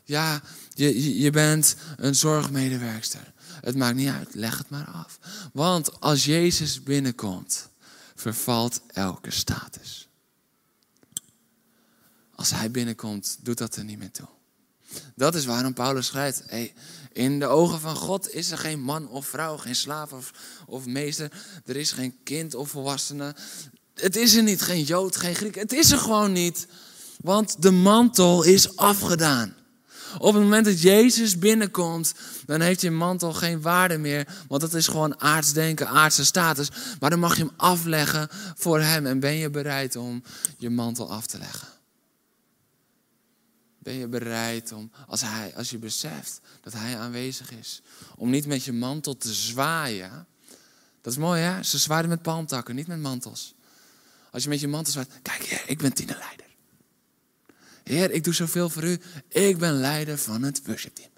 Ja, 0.04 0.42
je, 0.74 1.18
je 1.20 1.30
bent 1.30 1.76
een 1.96 2.14
zorgmedewerkster. 2.14 3.32
Het 3.60 3.76
maakt 3.76 3.96
niet 3.96 4.08
uit, 4.08 4.34
leg 4.34 4.58
het 4.58 4.70
maar 4.70 4.86
af. 4.86 5.18
Want 5.52 6.00
als 6.00 6.24
Jezus 6.24 6.82
binnenkomt, 6.82 7.68
vervalt 8.14 8.80
elke 8.86 9.30
status. 9.30 10.08
Als 12.34 12.50
hij 12.50 12.70
binnenkomt, 12.70 13.38
doet 13.40 13.58
dat 13.58 13.76
er 13.76 13.84
niet 13.84 13.98
meer 13.98 14.10
toe. 14.10 14.28
Dat 15.14 15.34
is 15.34 15.44
waarom 15.44 15.74
Paulus 15.74 16.06
schrijft: 16.06 16.42
hey, 16.46 16.74
in 17.14 17.38
de 17.38 17.46
ogen 17.46 17.80
van 17.80 17.96
God 17.96 18.34
is 18.34 18.50
er 18.50 18.58
geen 18.58 18.80
man 18.80 19.08
of 19.08 19.26
vrouw, 19.26 19.56
geen 19.56 19.74
slaaf 19.74 20.12
of, 20.12 20.30
of 20.66 20.86
meester. 20.86 21.30
Er 21.66 21.76
is 21.76 21.92
geen 21.92 22.16
kind 22.24 22.54
of 22.54 22.70
volwassene. 22.70 23.34
Het 23.94 24.16
is 24.16 24.34
er 24.34 24.42
niet, 24.42 24.62
geen 24.62 24.82
Jood, 24.82 25.16
geen 25.16 25.34
Griek. 25.34 25.54
Het 25.54 25.72
is 25.72 25.90
er 25.90 25.98
gewoon 25.98 26.32
niet. 26.32 26.66
Want 27.20 27.62
de 27.62 27.70
mantel 27.70 28.42
is 28.42 28.76
afgedaan. 28.76 29.54
Op 30.18 30.34
het 30.34 30.42
moment 30.42 30.64
dat 30.64 30.80
Jezus 30.80 31.38
binnenkomt, 31.38 32.14
dan 32.46 32.60
heeft 32.60 32.80
je 32.80 32.90
mantel 32.90 33.32
geen 33.32 33.60
waarde 33.60 33.98
meer. 33.98 34.26
Want 34.48 34.60
dat 34.60 34.74
is 34.74 34.86
gewoon 34.86 35.20
aardsdenken, 35.20 35.88
aardse 35.88 36.24
status. 36.24 36.68
Maar 37.00 37.10
dan 37.10 37.18
mag 37.18 37.36
je 37.36 37.42
hem 37.42 37.52
afleggen 37.56 38.28
voor 38.54 38.80
hem. 38.80 39.06
En 39.06 39.20
ben 39.20 39.34
je 39.34 39.50
bereid 39.50 39.96
om 39.96 40.22
je 40.58 40.70
mantel 40.70 41.12
af 41.12 41.26
te 41.26 41.38
leggen? 41.38 41.73
Ben 43.84 43.94
je 43.94 44.08
bereid 44.08 44.72
om, 44.72 44.90
als, 45.06 45.20
hij, 45.20 45.56
als 45.56 45.70
je 45.70 45.78
beseft 45.78 46.40
dat 46.60 46.72
hij 46.72 46.98
aanwezig 46.98 47.50
is, 47.50 47.82
om 48.16 48.30
niet 48.30 48.46
met 48.46 48.64
je 48.64 48.72
mantel 48.72 49.16
te 49.16 49.34
zwaaien? 49.34 50.26
Dat 51.00 51.12
is 51.12 51.18
mooi 51.18 51.40
hè? 51.40 51.62
Ze 51.62 51.78
zwaaien 51.78 52.08
met 52.08 52.22
palmtakken, 52.22 52.74
niet 52.74 52.86
met 52.86 52.98
mantels. 52.98 53.54
Als 54.30 54.42
je 54.42 54.48
met 54.48 54.60
je 54.60 54.68
mantel 54.68 54.92
zwaait, 54.92 55.10
kijk 55.22 55.42
hier, 55.42 55.62
ik 55.66 55.78
ben 55.78 55.92
tienerleider. 55.92 56.46
Heer, 57.82 58.10
ik 58.10 58.24
doe 58.24 58.34
zoveel 58.34 58.70
voor 58.70 58.84
u. 58.84 59.00
Ik 59.28 59.58
ben 59.58 59.72
leider 59.72 60.18
van 60.18 60.42
het 60.42 60.66
worshipteam. 60.66 61.10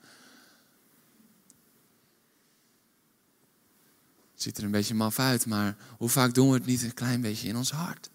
Het 4.32 4.42
ziet 4.42 4.58
er 4.58 4.64
een 4.64 4.70
beetje 4.70 4.94
maf 4.94 5.18
uit, 5.18 5.46
maar 5.46 5.76
hoe 5.98 6.08
vaak 6.08 6.34
doen 6.34 6.48
we 6.48 6.54
het 6.54 6.66
niet 6.66 6.82
een 6.82 6.94
klein 6.94 7.20
beetje 7.20 7.48
in 7.48 7.56
ons 7.56 7.70
hart? 7.70 8.10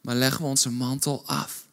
Maar 0.00 0.14
leggen 0.14 0.42
we 0.42 0.48
onze 0.48 0.70
mantel 0.70 1.26
af. 1.26 1.67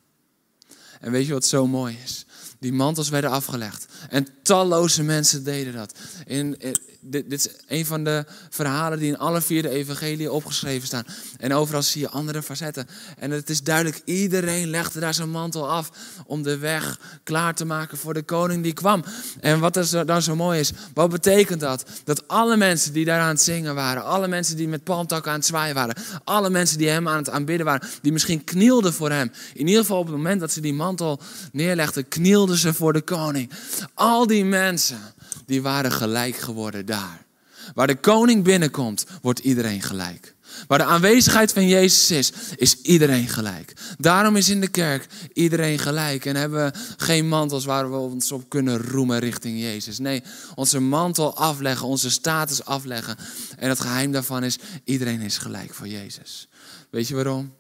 En 1.00 1.12
weet 1.12 1.26
je 1.26 1.34
wat 1.34 1.46
zo 1.46 1.68
mooi 1.68 1.98
is? 2.04 2.25
Die 2.60 2.74
mantels 2.74 3.10
werden 3.10 3.30
afgelegd. 3.30 3.86
En 4.10 4.28
talloze 4.44 5.04
mensen 5.04 5.44
deden 5.44 5.74
dat. 5.74 5.96
In, 6.26 6.58
dit, 7.02 7.30
dit, 7.30 7.46
is 7.46 7.54
een 7.68 7.86
van 7.86 8.04
de 8.04 8.26
verhalen 8.50 9.00
die 9.00 9.08
in 9.08 9.18
alle 9.18 9.42
vier 9.42 9.62
de 9.62 9.70
evangelieën 9.70 10.30
opgeschreven 10.30 10.88
staan. 10.88 11.06
En 11.38 11.54
overal 11.54 11.82
zie 11.82 12.02
je 12.02 12.10
andere 12.10 12.44
facetten. 12.44 12.88
En 13.18 13.32
het 13.32 13.50
is 13.50 13.64
duidelijk, 13.64 14.02
iedereen 14.06 14.68
legde 14.68 15.00
daar 15.00 15.14
zijn 15.14 15.30
mantel 15.30 15.70
af 15.70 15.92
om 16.26 16.44
de 16.44 16.58
weg 16.58 17.00
klaar 17.24 17.56
te 17.56 17.66
maken 17.66 17.98
voor 17.98 18.14
de 18.14 18.24
koning 18.24 18.64
die 18.64 18.74
kwam. 18.74 19.04
En 19.40 19.60
wat 19.60 19.74
dan 20.06 20.22
zo 20.22 20.36
mooi 20.36 20.60
is, 20.60 20.72
wat 20.94 21.10
betekent 21.10 21.60
dat? 21.60 21.86
Dat 22.04 22.28
alle 22.28 22.58
mensen 22.58 22.94
die 22.94 23.06
daar 23.06 23.22
aan 23.22 23.28
het 23.28 23.42
zingen 23.42 23.76
waren, 23.76 24.04
alle 24.04 24.28
mensen 24.28 24.56
die 24.56 24.68
met 24.68 24.84
palmtakken 24.84 25.32
aan 25.32 25.38
het 25.38 25.48
zwaaien 25.48 25.76
waren, 25.76 25.96
alle 26.24 26.50
mensen 26.50 26.78
die 26.78 26.90
hem 26.90 27.08
aan 27.08 27.18
het 27.18 27.30
aanbidden 27.30 27.66
waren, 27.66 27.88
die 28.02 28.12
misschien 28.12 28.44
knielden 28.44 28.94
voor 28.94 29.12
hem. 29.12 29.32
In 29.54 29.68
ieder 29.68 29.82
geval 29.82 30.00
op 30.00 30.06
het 30.06 30.16
moment 30.16 30.40
dat 30.40 30.52
ze 30.52 30.62
die 30.62 30.74
mantel 30.74 31.20
neerlegden, 31.52 32.08
knielden 32.08 32.45
ze 32.54 32.74
voor 32.74 32.94
de 32.94 33.02
koning. 33.02 33.52
Al 33.94 34.28
die 34.28 34.46
mensen 34.46 35.00
die 35.46 35.62
waren 35.62 35.92
gelijk 35.92 36.36
geworden 36.36 36.86
daar. 36.86 37.26
Waar 37.74 37.88
de 37.88 37.96
koning 37.96 38.44
binnenkomt, 38.44 39.06
wordt 39.22 39.40
iedereen 39.40 39.82
gelijk. 39.82 40.36
Waar 40.68 40.78
de 40.78 40.84
aanwezigheid 40.84 41.54
van 41.54 41.68
Jezus 41.68 42.12
is, 42.12 42.32
is 42.56 42.82
iedereen 42.82 43.28
gelijk. 43.28 43.74
Daarom 43.98 44.36
is 44.36 44.50
in 44.50 44.62
de 44.62 44.68
kerk 44.68 45.08
iedereen 45.34 45.80
gelijk. 45.80 46.26
En 46.26 46.36
hebben 46.36 46.66
we 46.66 46.80
geen 46.98 47.28
mantels 47.28 47.66
waar 47.66 47.92
we 47.92 47.98
ons 47.98 48.32
op 48.32 48.50
kunnen 48.50 48.78
roemen 48.82 49.20
richting 49.20 49.60
Jezus. 49.60 50.00
Nee, 50.00 50.24
onze 50.56 50.80
mantel 50.80 51.38
afleggen, 51.38 51.88
onze 51.88 52.10
status 52.10 52.66
afleggen. 52.66 53.18
En 53.58 53.70
het 53.70 53.80
geheim 53.80 54.12
daarvan 54.12 54.44
is, 54.44 54.58
iedereen 54.84 55.22
is 55.22 55.38
gelijk 55.38 55.74
voor 55.74 55.88
Jezus. 55.88 56.48
Weet 56.90 57.08
je 57.08 57.16
waarom? 57.16 57.54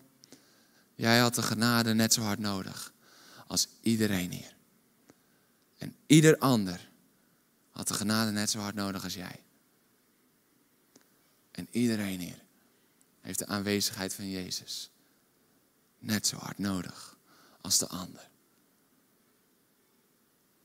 Jij 0.95 1.19
had 1.19 1.35
de 1.35 1.41
genade 1.41 1.93
net 1.93 2.13
zo 2.13 2.21
hard 2.21 2.39
nodig 2.39 2.93
als 3.47 3.67
iedereen 3.81 4.31
hier. 4.31 4.54
En 5.77 5.95
ieder 6.05 6.37
ander 6.37 6.89
had 7.71 7.87
de 7.87 7.93
genade 7.93 8.31
net 8.31 8.49
zo 8.49 8.59
hard 8.59 8.75
nodig 8.75 9.03
als 9.03 9.13
jij. 9.13 9.43
En 11.51 11.67
iedereen 11.71 12.19
hier 12.19 12.43
heeft 13.21 13.39
de 13.39 13.47
aanwezigheid 13.47 14.13
van 14.13 14.29
Jezus 14.29 14.89
net 15.99 16.27
zo 16.27 16.37
hard 16.37 16.57
nodig 16.57 17.17
als 17.61 17.77
de 17.77 17.87
ander. 17.87 18.29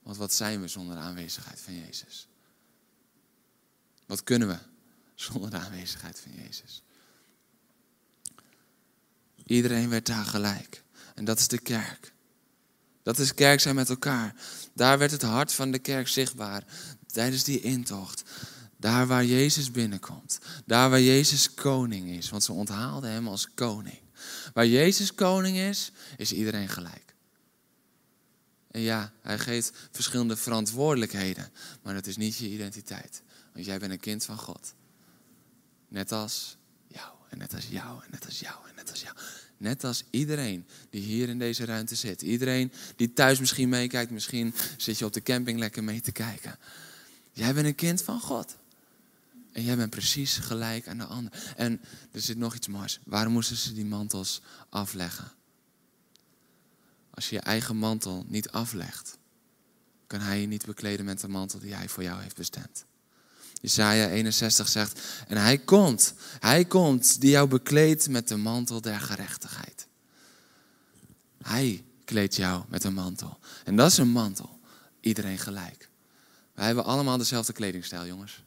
Want 0.02 0.16
wat 0.16 0.32
zijn 0.32 0.60
we 0.60 0.68
zonder 0.68 0.94
de 0.94 1.02
aanwezigheid 1.02 1.60
van 1.60 1.74
Jezus? 1.74 2.28
Wat 4.06 4.24
kunnen 4.24 4.48
we 4.48 4.58
zonder 5.14 5.50
de 5.50 5.58
aanwezigheid 5.58 6.20
van 6.20 6.32
Jezus? 6.32 6.82
Iedereen 9.44 9.88
werd 9.88 10.06
daar 10.06 10.24
gelijk. 10.24 10.82
En 11.14 11.24
dat 11.24 11.38
is 11.38 11.48
de 11.48 11.58
kerk. 11.58 12.12
Dat 13.02 13.18
is 13.18 13.34
kerk 13.34 13.60
zijn 13.60 13.74
met 13.74 13.88
elkaar. 13.88 14.34
Daar 14.72 14.98
werd 14.98 15.10
het 15.10 15.22
hart 15.22 15.52
van 15.52 15.70
de 15.70 15.78
kerk 15.78 16.08
zichtbaar 16.08 16.64
tijdens 17.06 17.44
die 17.44 17.60
intocht. 17.60 18.22
Daar 18.76 19.06
waar 19.06 19.24
Jezus 19.24 19.70
binnenkomt. 19.70 20.38
Daar 20.66 20.90
waar 20.90 21.00
Jezus 21.00 21.54
koning 21.54 22.08
is. 22.08 22.30
Want 22.30 22.44
ze 22.44 22.52
onthaalden 22.52 23.10
hem 23.10 23.28
als 23.28 23.48
koning. 23.54 23.98
Waar 24.52 24.66
Jezus 24.66 25.14
koning 25.14 25.56
is, 25.56 25.92
is 26.16 26.32
iedereen 26.32 26.68
gelijk. 26.68 27.14
En 28.70 28.80
ja, 28.80 29.12
hij 29.22 29.38
geeft 29.38 29.72
verschillende 29.90 30.36
verantwoordelijkheden. 30.36 31.52
Maar 31.82 31.94
dat 31.94 32.06
is 32.06 32.16
niet 32.16 32.36
je 32.36 32.48
identiteit. 32.48 33.22
Want 33.52 33.66
jij 33.66 33.78
bent 33.78 33.92
een 33.92 34.00
kind 34.00 34.24
van 34.24 34.38
God. 34.38 34.74
Net 35.88 36.12
als 36.12 36.56
jou, 36.86 37.12
en 37.28 37.38
net 37.38 37.54
als 37.54 37.66
jou, 37.66 38.02
en 38.04 38.10
net 38.10 38.26
als 38.26 38.40
jou, 38.40 38.68
en 38.68 38.74
net 38.74 38.90
als 38.90 39.02
jou. 39.02 39.16
Net 39.60 39.84
als 39.84 40.04
iedereen 40.10 40.66
die 40.90 41.00
hier 41.00 41.28
in 41.28 41.38
deze 41.38 41.64
ruimte 41.64 41.94
zit. 41.94 42.22
Iedereen 42.22 42.72
die 42.96 43.12
thuis 43.12 43.38
misschien 43.40 43.68
meekijkt. 43.68 44.10
Misschien 44.10 44.54
zit 44.76 44.98
je 44.98 45.04
op 45.04 45.12
de 45.12 45.22
camping 45.22 45.58
lekker 45.58 45.84
mee 45.84 46.00
te 46.00 46.12
kijken. 46.12 46.58
Jij 47.32 47.54
bent 47.54 47.66
een 47.66 47.74
kind 47.74 48.02
van 48.02 48.20
God. 48.20 48.56
En 49.52 49.64
jij 49.64 49.76
bent 49.76 49.90
precies 49.90 50.36
gelijk 50.36 50.88
aan 50.88 50.98
de 50.98 51.04
ander. 51.04 51.52
En 51.56 51.80
er 52.12 52.20
zit 52.20 52.36
nog 52.36 52.54
iets 52.54 52.68
moois. 52.68 53.00
Waarom 53.04 53.32
moesten 53.32 53.56
ze 53.56 53.74
die 53.74 53.84
mantels 53.84 54.40
afleggen? 54.68 55.32
Als 57.10 57.28
je 57.28 57.34
je 57.34 57.42
eigen 57.42 57.76
mantel 57.76 58.24
niet 58.28 58.50
aflegt, 58.50 59.18
kan 60.06 60.20
hij 60.20 60.40
je 60.40 60.46
niet 60.46 60.66
bekleden 60.66 61.04
met 61.04 61.20
de 61.20 61.28
mantel 61.28 61.58
die 61.58 61.74
hij 61.74 61.88
voor 61.88 62.02
jou 62.02 62.22
heeft 62.22 62.36
bestemd. 62.36 62.84
Jesaja 63.60 64.08
61 64.08 64.68
zegt, 64.68 65.00
en 65.28 65.36
hij 65.36 65.58
komt, 65.58 66.14
hij 66.38 66.64
komt 66.64 67.20
die 67.20 67.30
jou 67.30 67.48
bekleedt 67.48 68.08
met 68.08 68.28
de 68.28 68.36
mantel 68.36 68.80
der 68.80 69.00
gerechtigheid. 69.00 69.86
Hij 71.42 71.84
kleedt 72.04 72.36
jou 72.36 72.64
met 72.68 72.84
een 72.84 72.94
mantel. 72.94 73.38
En 73.64 73.76
dat 73.76 73.90
is 73.90 73.98
een 73.98 74.08
mantel. 74.08 74.58
Iedereen 75.00 75.38
gelijk. 75.38 75.88
Wij 76.54 76.66
hebben 76.66 76.84
allemaal 76.84 77.18
dezelfde 77.18 77.52
kledingstijl, 77.52 78.06
jongens. 78.06 78.42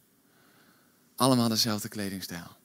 Allemaal 1.16 1.50
dezelfde 1.50 1.88
kledingstijl. 1.88 2.58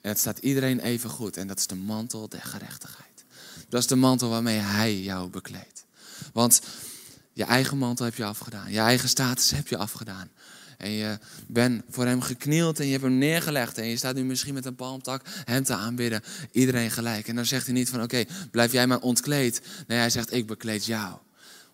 En 0.00 0.08
het 0.08 0.18
staat 0.18 0.38
iedereen 0.38 0.80
even 0.80 1.10
goed. 1.10 1.36
En 1.36 1.46
dat 1.46 1.58
is 1.58 1.66
de 1.66 1.74
mantel 1.74 2.28
der 2.28 2.42
gerechtigheid. 2.42 3.24
Dat 3.68 3.80
is 3.80 3.86
de 3.86 3.96
mantel 3.96 4.28
waarmee 4.28 4.58
hij 4.58 5.00
jou 5.00 5.30
bekleedt. 5.30 5.84
Want 6.32 6.60
je 7.32 7.44
eigen 7.44 7.78
mantel 7.78 8.04
heb 8.04 8.14
je 8.14 8.24
afgedaan. 8.24 8.72
Je 8.72 8.78
eigen 8.78 9.08
status 9.08 9.50
heb 9.50 9.68
je 9.68 9.76
afgedaan. 9.76 10.30
En 10.76 10.90
je 10.90 11.18
bent 11.46 11.82
voor 11.88 12.06
hem 12.06 12.20
geknield 12.20 12.78
en 12.78 12.84
je 12.86 12.92
hebt 12.92 13.04
hem 13.04 13.18
neergelegd. 13.18 13.78
En 13.78 13.86
je 13.86 13.96
staat 13.96 14.14
nu 14.14 14.24
misschien 14.24 14.54
met 14.54 14.64
een 14.64 14.74
palmtak 14.74 15.22
hem 15.44 15.64
te 15.64 15.74
aanbidden. 15.74 16.22
Iedereen 16.52 16.90
gelijk. 16.90 17.28
En 17.28 17.36
dan 17.36 17.46
zegt 17.46 17.66
hij 17.66 17.74
niet 17.74 17.88
van 17.88 18.02
oké, 18.02 18.24
blijf 18.50 18.72
jij 18.72 18.86
maar 18.86 19.00
ontkleed. 19.00 19.62
Nee, 19.86 19.98
hij 19.98 20.10
zegt 20.10 20.32
ik 20.32 20.46
bekleed 20.46 20.84
jou. 20.84 21.18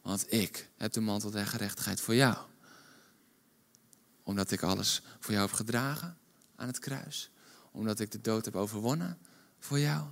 Want 0.02 0.32
ik 0.32 0.68
heb 0.76 0.92
de 0.92 1.00
mantel 1.00 1.30
der 1.30 1.46
gerechtigheid 1.46 2.00
voor 2.00 2.14
jou 2.14 2.36
omdat 4.22 4.50
ik 4.50 4.62
alles 4.62 5.02
voor 5.20 5.32
jou 5.32 5.46
heb 5.46 5.54
gedragen 5.54 6.16
aan 6.56 6.66
het 6.66 6.78
kruis. 6.78 7.30
Omdat 7.70 8.00
ik 8.00 8.10
de 8.10 8.20
dood 8.20 8.44
heb 8.44 8.56
overwonnen 8.56 9.18
voor 9.58 9.78
jou 9.78 10.06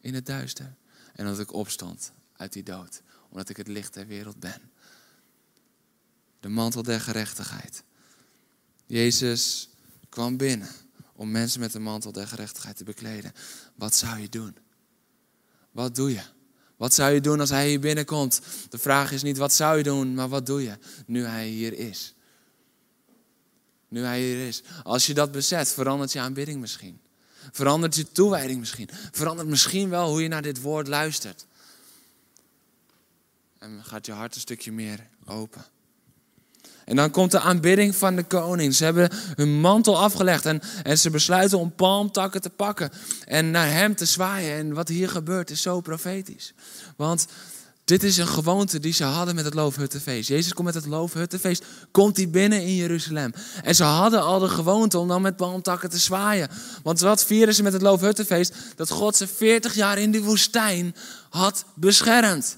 in 0.00 0.14
het 0.14 0.26
duister. 0.26 0.74
En 1.14 1.24
dat 1.24 1.38
ik 1.38 1.52
opstond 1.52 2.12
uit 2.36 2.52
die 2.52 2.62
dood. 2.62 3.02
Omdat 3.28 3.48
ik 3.48 3.56
het 3.56 3.68
licht 3.68 3.94
der 3.94 4.06
wereld 4.06 4.40
ben. 4.40 4.70
De 6.40 6.48
mantel 6.48 6.82
der 6.82 7.00
gerechtigheid. 7.00 7.82
Jezus 8.90 9.68
kwam 10.08 10.36
binnen 10.36 10.68
om 11.12 11.30
mensen 11.30 11.60
met 11.60 11.72
de 11.72 11.78
mantel 11.78 12.12
der 12.12 12.26
gerechtigheid 12.26 12.76
te 12.76 12.84
bekleden. 12.84 13.32
Wat 13.74 13.94
zou 13.94 14.18
je 14.18 14.28
doen? 14.28 14.56
Wat 15.70 15.94
doe 15.94 16.12
je? 16.12 16.22
Wat 16.76 16.94
zou 16.94 17.12
je 17.12 17.20
doen 17.20 17.40
als 17.40 17.50
hij 17.50 17.68
hier 17.68 17.80
binnenkomt? 17.80 18.40
De 18.68 18.78
vraag 18.78 19.12
is 19.12 19.22
niet 19.22 19.36
wat 19.36 19.52
zou 19.52 19.76
je 19.76 19.82
doen, 19.82 20.14
maar 20.14 20.28
wat 20.28 20.46
doe 20.46 20.62
je 20.62 20.78
nu 21.06 21.24
hij 21.24 21.48
hier 21.48 21.72
is? 21.72 22.14
Nu 23.88 24.04
hij 24.04 24.20
hier 24.20 24.46
is. 24.46 24.62
Als 24.82 25.06
je 25.06 25.14
dat 25.14 25.32
bezet, 25.32 25.68
verandert 25.68 26.12
je 26.12 26.20
aanbidding 26.20 26.60
misschien. 26.60 27.00
Verandert 27.52 27.94
je 27.94 28.12
toewijding 28.12 28.60
misschien. 28.60 28.88
Verandert 29.10 29.48
misschien 29.48 29.88
wel 29.88 30.10
hoe 30.10 30.22
je 30.22 30.28
naar 30.28 30.42
dit 30.42 30.60
woord 30.60 30.88
luistert. 30.88 31.46
En 33.58 33.84
gaat 33.84 34.06
je 34.06 34.12
hart 34.12 34.34
een 34.34 34.40
stukje 34.40 34.72
meer 34.72 35.08
open. 35.24 35.64
En 36.90 36.96
dan 36.96 37.10
komt 37.10 37.30
de 37.30 37.40
aanbidding 37.40 37.96
van 37.96 38.16
de 38.16 38.22
koning. 38.22 38.74
Ze 38.74 38.84
hebben 38.84 39.10
hun 39.34 39.60
mantel 39.60 39.98
afgelegd 39.98 40.46
en, 40.46 40.60
en 40.82 40.98
ze 40.98 41.10
besluiten 41.10 41.58
om 41.58 41.74
palmtakken 41.74 42.40
te 42.40 42.50
pakken 42.50 42.90
en 43.24 43.50
naar 43.50 43.72
hem 43.72 43.94
te 43.94 44.04
zwaaien. 44.04 44.56
En 44.56 44.72
wat 44.72 44.88
hier 44.88 45.08
gebeurt 45.08 45.50
is 45.50 45.62
zo 45.62 45.80
profetisch. 45.80 46.54
Want 46.96 47.26
dit 47.84 48.02
is 48.02 48.16
een 48.16 48.28
gewoonte 48.28 48.80
die 48.80 48.92
ze 48.92 49.04
hadden 49.04 49.34
met 49.34 49.44
het 49.44 49.54
Loofhuttenfeest. 49.54 50.28
Jezus 50.28 50.54
komt 50.54 50.66
met 50.66 50.74
het 50.74 50.86
Loofhuttenfeest, 50.86 51.64
komt 51.90 52.16
hij 52.16 52.30
binnen 52.30 52.62
in 52.62 52.74
Jeruzalem. 52.74 53.32
En 53.62 53.74
ze 53.74 53.84
hadden 53.84 54.22
al 54.22 54.38
de 54.38 54.48
gewoonte 54.48 54.98
om 54.98 55.08
dan 55.08 55.22
met 55.22 55.36
palmtakken 55.36 55.90
te 55.90 55.98
zwaaien. 55.98 56.48
Want 56.82 57.00
wat 57.00 57.24
vieren 57.24 57.54
ze 57.54 57.62
met 57.62 57.72
het 57.72 57.82
Loofhuttenfeest? 57.82 58.54
Dat 58.76 58.90
God 58.90 59.16
ze 59.16 59.26
40 59.26 59.74
jaar 59.74 59.98
in 59.98 60.10
die 60.10 60.22
woestijn 60.22 60.94
had 61.28 61.64
beschermd. 61.74 62.56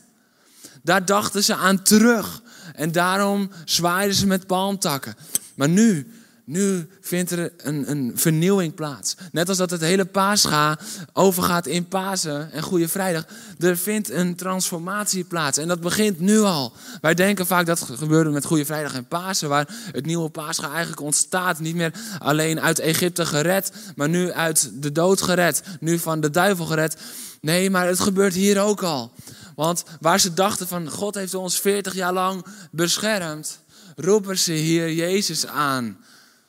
Daar 0.83 1.05
dachten 1.05 1.45
ze 1.45 1.55
aan 1.55 1.83
terug. 1.83 2.42
En 2.75 2.93
daarom 2.93 3.51
zwaaiden 3.65 4.17
ze 4.17 4.27
met 4.27 4.47
palmtakken. 4.47 5.15
Maar 5.55 5.69
nu, 5.69 6.07
nu 6.45 6.89
vindt 7.01 7.31
er 7.31 7.53
een, 7.57 7.91
een 7.91 8.13
vernieuwing 8.15 8.75
plaats. 8.75 9.17
Net 9.33 9.49
als 9.49 9.59
dat 9.59 9.71
het 9.71 9.81
hele 9.81 10.05
paascha 10.05 10.79
overgaat 11.13 11.67
in 11.67 11.89
Pasen 11.89 12.53
en 12.53 12.63
Goede 12.63 12.89
Vrijdag. 12.89 13.25
Er 13.59 13.77
vindt 13.77 14.11
een 14.11 14.35
transformatie 14.35 15.25
plaats. 15.25 15.59
En 15.59 15.69
dat 15.69 15.81
begint 15.81 16.21
nu 16.21 16.41
al. 16.41 16.73
Wij 17.01 17.15
denken 17.15 17.47
vaak 17.47 17.67
dat 17.67 17.81
gebeurde 17.81 18.31
met 18.31 18.45
Goede 18.45 18.65
Vrijdag 18.65 18.95
en 18.95 19.07
Pasen. 19.07 19.49
Waar 19.49 19.69
het 19.93 20.07
nieuwe 20.07 20.29
paascha 20.29 20.71
eigenlijk 20.71 21.01
ontstaat. 21.01 21.61
Niet 21.61 21.75
meer 21.75 21.93
alleen 22.19 22.61
uit 22.61 22.79
Egypte 22.79 23.27
gered. 23.27 23.73
Maar 23.97 24.09
nu 24.09 24.33
uit 24.33 24.71
de 24.75 24.93
dood 24.93 25.23
gered. 25.23 25.63
Nu 25.81 25.99
van 25.99 26.21
de 26.21 26.31
duivel 26.31 26.65
gered. 26.65 26.97
Nee, 27.41 27.71
maar 27.71 27.87
het 27.87 28.01
gebeurt 28.01 28.35
hier 28.35 28.61
ook 28.61 28.83
al. 28.83 29.13
Want 29.63 29.83
waar 30.01 30.21
ze 30.21 30.35
dachten 30.35 30.69
van 30.69 30.91
God 30.91 31.15
heeft 31.15 31.35
ons 31.35 31.61
40 31.61 31.95
jaar 31.95 32.13
lang 32.13 32.45
beschermd, 32.71 33.59
roepen 33.97 34.39
ze 34.39 34.53
hier 34.53 34.93
Jezus 34.93 35.47
aan. 35.47 35.99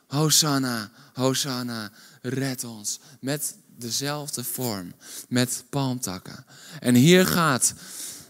Hosanna, 0.06 0.90
Hosanna, 1.12 1.90
red 2.22 2.64
ons. 2.64 3.00
Met 3.20 3.54
dezelfde 3.76 4.44
vorm, 4.44 4.94
met 5.28 5.64
palmtakken. 5.70 6.44
En 6.80 6.94
hier 6.94 7.26
gaat 7.26 7.74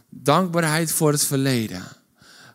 dankbaarheid 0.09 0.93
voor 0.93 1.13
het 1.13 1.25
verleden, 1.25 1.85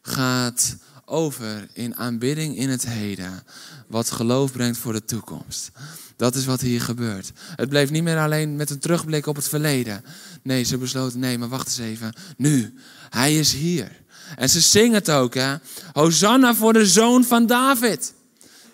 gaat 0.02 0.76
over 1.10 1.68
in 1.74 1.96
aanbidding 1.98 2.58
in 2.58 2.70
het 2.70 2.86
heden, 2.88 3.44
wat 3.88 4.12
geloof 4.12 4.52
brengt 4.52 4.78
voor 4.78 4.94
de 4.94 5.06
toekomst. 5.06 5.72
Dat 6.16 6.36
is 6.36 6.46
wat 6.46 6.62
hier 6.62 6.82
gebeurt. 6.82 7.32
Het 7.56 7.70
bleef 7.70 7.90
niet 7.90 8.04
meer 8.04 8.18
alleen 8.18 8.56
met 8.56 8.70
een 8.70 8.80
terugblik 8.80 9.26
op 9.26 9.36
het 9.36 9.48
verleden. 9.48 10.04
Nee, 10.44 10.64
ze 10.64 10.78
besloten, 10.78 11.20
nee, 11.20 11.38
maar 11.38 11.50
wacht 11.50 11.68
eens 11.68 11.78
even. 11.78 12.14
Nu, 12.38 12.74
hij 13.10 13.38
is 13.38 13.54
hier. 13.54 13.92
En 14.36 14.50
ze 14.50 14.62
zingen 14.62 14.94
het 14.94 15.12
ook, 15.12 15.34
hè. 15.34 15.56
Hosanna 15.94 16.56
voor 16.56 16.74
de 16.74 16.86
zoon 16.86 17.24
van 17.24 17.46
David. 17.46 18.14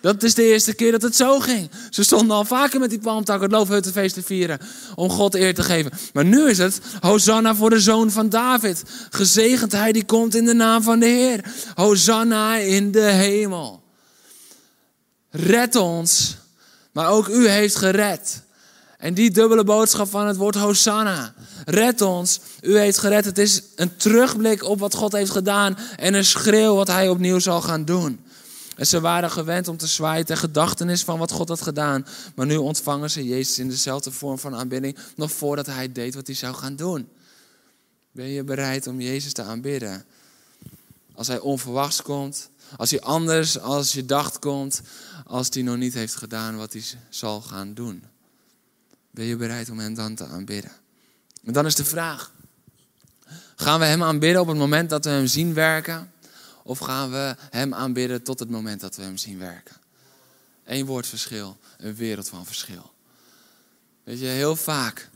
Dat 0.06 0.24
is 0.24 0.34
de 0.34 0.44
eerste 0.44 0.74
keer 0.74 0.92
dat 0.92 1.02
het 1.02 1.16
zo 1.16 1.40
ging. 1.40 1.70
Ze 1.90 2.04
stonden 2.04 2.36
al 2.36 2.46
vaker 2.46 2.80
met 2.80 2.90
die 2.90 3.00
palmtak 3.00 3.42
het 3.42 3.52
loofhuttenfeest 3.52 4.14
te 4.14 4.24
vieren. 4.24 4.60
Om 4.96 5.10
God 5.10 5.36
eer 5.36 5.54
te 5.54 5.64
geven. 5.64 5.92
Maar 6.14 6.26
nu 6.26 6.50
is 6.50 6.58
het 6.58 6.80
Hosanna 7.00 7.56
voor 7.56 7.70
de 7.70 7.80
zoon 7.80 8.12
van 8.12 8.30
David. 8.30 8.84
Gezegend 9.10 9.72
hij 9.72 9.92
die 9.92 10.06
komt 10.06 10.36
in 10.36 10.46
de 10.46 10.54
naam 10.54 10.84
van 10.84 11.00
de 11.00 11.06
Heer. 11.06 11.46
Hosanna 11.76 12.56
in 12.56 12.92
de 12.92 13.02
hemel. 13.02 13.84
Red 15.30 15.76
ons 15.76 16.36
maar 16.92 17.10
ook 17.10 17.28
u 17.28 17.48
heeft 17.48 17.76
gered. 17.76 18.44
En 18.98 19.14
die 19.14 19.32
dubbele 19.32 19.64
boodschap 19.64 20.10
van 20.10 20.28
het 20.28 20.38
woord 20.38 20.56
Hosanna. 20.56 21.34
Red 21.66 22.02
ons. 22.02 22.40
U 22.62 22.78
heeft 22.78 22.98
gered. 22.98 23.26
Het 23.26 23.38
is 23.38 23.62
een 23.76 23.98
terugblik 23.98 24.64
op 24.64 24.80
wat 24.80 24.96
God 24.96 25.12
heeft 25.12 25.32
gedaan. 25.32 25.78
En 25.96 26.14
een 26.14 26.26
schreeuw 26.26 26.76
wat 26.76 26.88
hij 26.88 27.10
opnieuw 27.10 27.40
zal 27.40 27.62
gaan 27.62 27.86
doen. 27.86 28.25
En 28.76 28.88
ze 28.88 29.00
waren 29.00 29.32
gewend 29.32 29.68
om 29.68 29.78
te 29.78 29.88
zwaaien 29.88 30.26
ter 30.26 30.38
gedachtenis 30.38 31.04
van 31.04 31.20
wat 31.20 31.32
God 31.32 31.50
had 31.50 31.62
gedaan. 31.62 32.06
Maar 32.36 32.46
nu 32.46 32.56
ontvangen 32.56 33.12
ze 33.12 33.28
Jezus 33.28 33.60
in 33.60 33.70
dezelfde 33.70 34.12
vorm 34.12 34.40
van 34.40 34.56
aanbidding. 34.56 34.98
Nog 35.16 35.32
voordat 35.32 35.66
hij 35.66 35.92
deed 35.92 36.16
wat 36.16 36.28
hij 36.28 36.36
zou 36.36 36.56
gaan 36.56 36.76
doen. 36.76 37.10
Ben 38.12 38.28
je 38.28 38.44
bereid 38.44 38.88
om 38.88 39.02
Jezus 39.02 39.34
te 39.34 39.44
aanbidden? 39.44 40.06
Als 41.14 41.28
hij 41.28 41.40
onverwachts 41.40 42.02
komt. 42.02 42.50
Als 42.78 42.92
hij 42.92 43.02
anders 43.02 43.60
als 43.60 43.94
je 43.94 44.06
dacht 44.06 44.40
komt 44.40 44.82
als 45.26 45.48
hij 45.50 45.62
nog 45.62 45.78
niet 45.78 45.94
heeft 45.94 46.16
gedaan 46.16 46.58
wat 46.58 46.74
hij 46.74 46.84
zal 47.10 47.42
gaan 47.42 47.74
doen? 47.74 48.04
Ben 49.12 49.26
je 49.26 49.36
bereid 49.36 49.70
om 49.70 49.80
hem 49.80 49.94
dan 49.94 50.16
te 50.16 50.26
aanbidden? 50.26 50.72
En 51.44 51.54
dan 51.54 51.66
is 51.66 51.76
de 51.76 51.86
vraag: 51.86 52.32
gaan 53.56 53.80
we 53.80 53.86
hem 53.86 54.04
aanbidden 54.04 54.42
op 54.42 54.48
het 54.48 54.58
moment 54.58 54.90
dat 54.90 55.06
we 55.06 55.12
hem 55.12 55.28
zien 55.28 55.54
werken? 55.54 56.12
Of 56.68 56.80
gaan 56.80 57.12
we 57.12 57.36
hem 57.50 57.74
aanbidden 57.74 58.24
tot 58.24 58.40
het 58.40 58.50
moment 58.50 58.82
dat 58.82 58.96
we 58.96 59.02
hem 59.02 59.18
zien 59.18 59.40
werken? 59.40 59.76
Eén 60.64 60.86
woord 60.86 61.08
verschil, 61.08 61.58
een 61.78 61.96
wereld 61.96 62.30
van 62.30 62.46
verschil. 62.46 62.94
Weet 64.04 64.20
je, 64.20 64.26
heel 64.26 64.56
vaak 64.56 65.10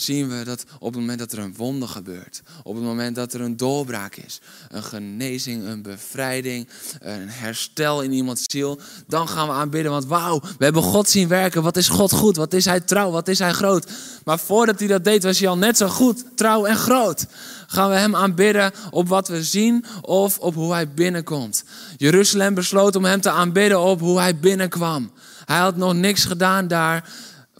zien 0.00 0.28
we 0.28 0.44
dat 0.44 0.64
op 0.78 0.92
het 0.92 1.00
moment 1.00 1.18
dat 1.18 1.32
er 1.32 1.38
een 1.38 1.54
wonder 1.56 1.88
gebeurt, 1.88 2.42
op 2.62 2.74
het 2.74 2.84
moment 2.84 3.16
dat 3.16 3.32
er 3.32 3.40
een 3.40 3.56
doorbraak 3.56 4.16
is, 4.16 4.40
een 4.68 4.82
genezing, 4.82 5.64
een 5.64 5.82
bevrijding, 5.82 6.68
een 7.00 7.28
herstel 7.28 8.02
in 8.02 8.12
iemands 8.12 8.44
ziel, 8.46 8.80
dan 9.06 9.28
gaan 9.28 9.46
we 9.46 9.52
aanbidden. 9.52 9.92
Want 9.92 10.06
wauw, 10.06 10.40
we 10.58 10.64
hebben 10.64 10.82
God 10.82 11.08
zien 11.08 11.28
werken. 11.28 11.62
Wat 11.62 11.76
is 11.76 11.88
God 11.88 12.12
goed? 12.12 12.36
Wat 12.36 12.52
is 12.52 12.64
Hij 12.64 12.80
trouw? 12.80 13.10
Wat 13.10 13.28
is 13.28 13.38
Hij 13.38 13.52
groot? 13.52 13.90
Maar 14.24 14.38
voordat 14.38 14.78
Hij 14.78 14.88
dat 14.88 15.04
deed, 15.04 15.22
was 15.22 15.38
Hij 15.38 15.48
al 15.48 15.58
net 15.58 15.76
zo 15.76 15.88
goed, 15.88 16.24
trouw 16.34 16.64
en 16.64 16.76
groot. 16.76 17.26
Gaan 17.66 17.90
we 17.90 17.96
Hem 17.96 18.16
aanbidden 18.16 18.72
op 18.90 19.08
wat 19.08 19.28
we 19.28 19.44
zien 19.44 19.84
of 20.00 20.38
op 20.38 20.54
hoe 20.54 20.72
Hij 20.72 20.88
binnenkomt? 20.88 21.64
Jeruzalem 21.96 22.54
besloot 22.54 22.96
om 22.96 23.04
Hem 23.04 23.20
te 23.20 23.30
aanbidden 23.30 23.80
op 23.80 24.00
hoe 24.00 24.18
Hij 24.18 24.36
binnenkwam. 24.36 25.10
Hij 25.44 25.58
had 25.58 25.76
nog 25.76 25.94
niks 25.94 26.24
gedaan 26.24 26.68
daar 26.68 27.08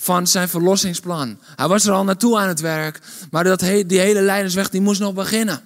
van 0.02 0.26
zijn 0.26 0.48
verlossingsplan. 0.48 1.38
Hij 1.56 1.68
was 1.68 1.86
er 1.86 1.92
al 1.92 2.04
naartoe 2.04 2.38
aan 2.38 2.48
het 2.48 2.60
werk, 2.60 3.00
maar 3.30 3.44
dat 3.44 3.60
die 3.60 4.00
hele 4.00 4.20
leidersweg 4.20 4.70
die 4.70 4.80
moest 4.80 5.00
nog 5.00 5.14
beginnen. 5.14 5.62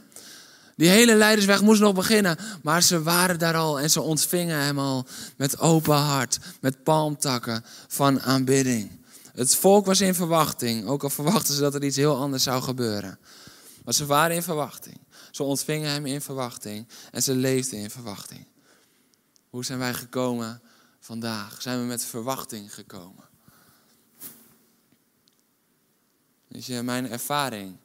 Die 0.76 0.88
hele 0.88 1.14
leidersweg 1.14 1.62
moest 1.62 1.80
nog 1.80 1.94
beginnen, 1.94 2.38
maar 2.62 2.82
ze 2.82 3.02
waren 3.02 3.38
daar 3.38 3.56
al 3.56 3.80
en 3.80 3.90
ze 3.90 4.00
ontvingen 4.00 4.58
hem 4.58 4.78
al 4.78 5.06
met 5.36 5.58
open 5.58 5.96
hart, 5.96 6.38
met 6.60 6.82
palmtakken 6.82 7.64
van 7.88 8.20
aanbidding. 8.20 8.90
Het 9.34 9.54
volk 9.54 9.86
was 9.86 10.00
in 10.00 10.14
verwachting, 10.14 10.86
ook 10.86 11.02
al 11.02 11.10
verwachten 11.10 11.54
ze 11.54 11.60
dat 11.60 11.74
er 11.74 11.84
iets 11.84 11.96
heel 11.96 12.16
anders 12.16 12.42
zou 12.42 12.62
gebeuren. 12.62 13.18
Maar 13.84 13.94
ze 13.94 14.06
waren 14.06 14.36
in 14.36 14.42
verwachting. 14.42 14.98
Ze 15.30 15.42
ontvingen 15.42 15.90
hem 15.90 16.06
in 16.06 16.20
verwachting 16.20 16.88
en 17.10 17.22
ze 17.22 17.34
leefden 17.34 17.78
in 17.78 17.90
verwachting. 17.90 18.46
Hoe 19.50 19.64
zijn 19.64 19.78
wij 19.78 19.94
gekomen 19.94 20.60
vandaag? 21.00 21.62
Zijn 21.62 21.80
we 21.80 21.84
met 21.84 22.04
verwachting 22.04 22.74
gekomen? 22.74 23.33
Mijn 26.82 27.10
ervaring 27.10 27.76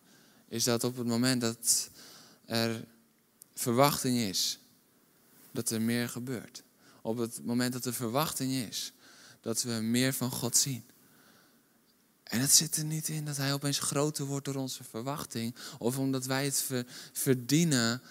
is 0.47 0.63
dat 0.63 0.83
op 0.83 0.97
het 0.97 1.07
moment 1.07 1.41
dat 1.41 1.89
er 2.45 2.85
verwachting 3.53 4.17
is, 4.17 4.59
dat 5.51 5.69
er 5.69 5.81
meer 5.81 6.09
gebeurt. 6.09 6.63
Op 7.01 7.17
het 7.17 7.45
moment 7.45 7.73
dat 7.73 7.85
er 7.85 7.93
verwachting 7.93 8.51
is, 8.51 8.93
dat 9.41 9.61
we 9.61 9.71
meer 9.71 10.13
van 10.13 10.31
God 10.31 10.57
zien. 10.57 10.83
En 12.23 12.39
het 12.39 12.51
zit 12.51 12.77
er 12.77 12.83
niet 12.83 13.07
in 13.07 13.25
dat 13.25 13.37
Hij 13.37 13.53
opeens 13.53 13.79
groter 13.79 14.25
wordt 14.25 14.45
door 14.45 14.55
onze 14.55 14.83
verwachting, 14.83 15.55
of 15.77 15.97
omdat 15.97 16.25
wij 16.25 16.45
het 16.45 16.65
verdienen 17.13 18.01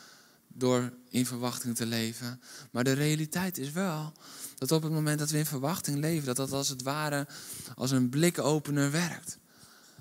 door 0.48 0.92
in 1.08 1.26
verwachting 1.26 1.76
te 1.76 1.86
leven. 1.86 2.40
Maar 2.70 2.84
de 2.84 2.92
realiteit 2.92 3.58
is 3.58 3.70
wel 3.70 4.12
dat 4.54 4.72
op 4.72 4.82
het 4.82 4.92
moment 4.92 5.18
dat 5.18 5.30
we 5.30 5.38
in 5.38 5.46
verwachting 5.46 5.98
leven, 5.98 6.26
dat 6.26 6.36
dat 6.36 6.52
als 6.52 6.68
het 6.68 6.82
ware 6.82 7.26
als 7.74 7.90
een 7.90 8.08
blikopener 8.08 8.90
werkt. 8.90 9.38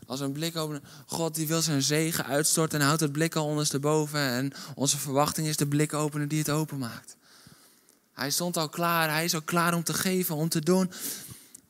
Als 0.08 0.20
een 0.20 0.32
blik 0.32 0.56
over. 0.56 0.82
God 1.06 1.36
die 1.36 1.48
wil 1.48 1.62
zijn 1.62 1.82
zegen 1.82 2.26
uitstorten 2.26 2.80
en 2.80 2.86
houdt 2.86 3.02
het 3.02 3.12
blik 3.12 3.36
al 3.36 3.46
ondersteboven. 3.46 4.20
En 4.20 4.52
onze 4.76 4.98
verwachting 4.98 5.48
is 5.48 5.58
de 5.58 5.68
blikopener 5.68 6.28
die 6.28 6.40
het 6.40 6.50
openmaakt. 6.50 7.16
Hij 8.14 8.30
stond 8.30 8.58
al 8.58 8.70
klaar, 8.70 9.10
hij 9.10 9.24
is 9.24 9.34
al 9.34 9.42
klaar 9.42 9.74
om 9.74 9.84
te 9.84 9.94
geven, 9.94 10.36
om 10.36 10.50
te 10.50 10.60
doen. 10.60 10.92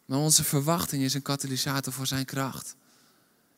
Maar 0.06 0.19
onze 0.19 0.43
verwachting 0.43 1.04
is 1.04 1.13
een 1.13 1.21
katalysator 1.21 1.93
voor 1.93 2.08
zijn 2.08 2.26
kracht. 2.26 2.76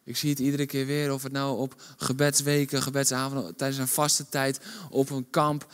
Ik 0.03 0.17
zie 0.17 0.29
het 0.29 0.39
iedere 0.39 0.65
keer 0.65 0.85
weer, 0.85 1.13
of 1.13 1.23
het 1.23 1.31
nou 1.31 1.59
op 1.59 1.81
gebedsweken, 1.97 2.81
gebedsavonden, 2.81 3.55
tijdens 3.55 3.79
een 3.79 3.87
vaste 3.87 4.29
tijd, 4.29 4.59
op 4.89 5.09
een 5.09 5.29
kamp. 5.29 5.67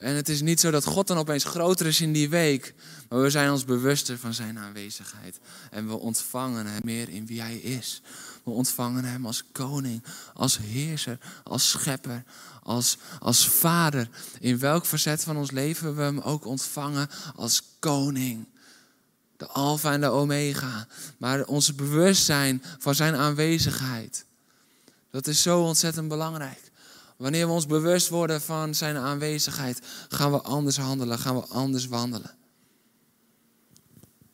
En 0.00 0.14
het 0.14 0.28
is 0.28 0.40
niet 0.40 0.60
zo 0.60 0.70
dat 0.70 0.84
God 0.84 1.06
dan 1.06 1.18
opeens 1.18 1.44
groter 1.44 1.86
is 1.86 2.00
in 2.00 2.12
die 2.12 2.28
week. 2.28 2.74
Maar 3.08 3.20
we 3.20 3.30
zijn 3.30 3.50
ons 3.50 3.64
bewuster 3.64 4.18
van 4.18 4.34
zijn 4.34 4.58
aanwezigheid. 4.58 5.38
En 5.70 5.88
we 5.88 5.98
ontvangen 5.98 6.66
hem 6.66 6.80
meer 6.84 7.08
in 7.08 7.26
wie 7.26 7.40
hij 7.40 7.56
is. 7.56 8.02
We 8.44 8.50
ontvangen 8.50 9.04
hem 9.04 9.26
als 9.26 9.44
koning, 9.52 10.02
als 10.34 10.58
heerser, 10.58 11.18
als 11.44 11.70
schepper, 11.70 12.24
als, 12.62 12.98
als 13.18 13.48
vader. 13.48 14.08
In 14.38 14.58
welk 14.58 14.86
verzet 14.86 15.22
van 15.22 15.36
ons 15.36 15.50
leven 15.50 15.96
we 15.96 16.02
hem 16.02 16.18
ook 16.18 16.44
ontvangen 16.44 17.08
als 17.36 17.62
koning. 17.78 18.46
De 19.36 19.46
alfa 19.46 19.92
en 19.92 20.00
de 20.00 20.10
omega. 20.10 20.86
Maar 21.18 21.44
onze 21.44 21.74
bewustzijn 21.74 22.62
van 22.78 22.94
zijn 22.94 23.14
aanwezigheid. 23.14 24.24
Dat 25.10 25.26
is 25.26 25.42
zo 25.42 25.62
ontzettend 25.62 26.08
belangrijk. 26.08 26.69
Wanneer 27.20 27.46
we 27.46 27.52
ons 27.52 27.66
bewust 27.66 28.08
worden 28.08 28.40
van 28.40 28.74
zijn 28.74 28.96
aanwezigheid, 28.96 29.80
gaan 30.08 30.32
we 30.32 30.40
anders 30.40 30.76
handelen, 30.76 31.18
gaan 31.18 31.34
we 31.34 31.46
anders 31.46 31.86
wandelen. 31.86 32.34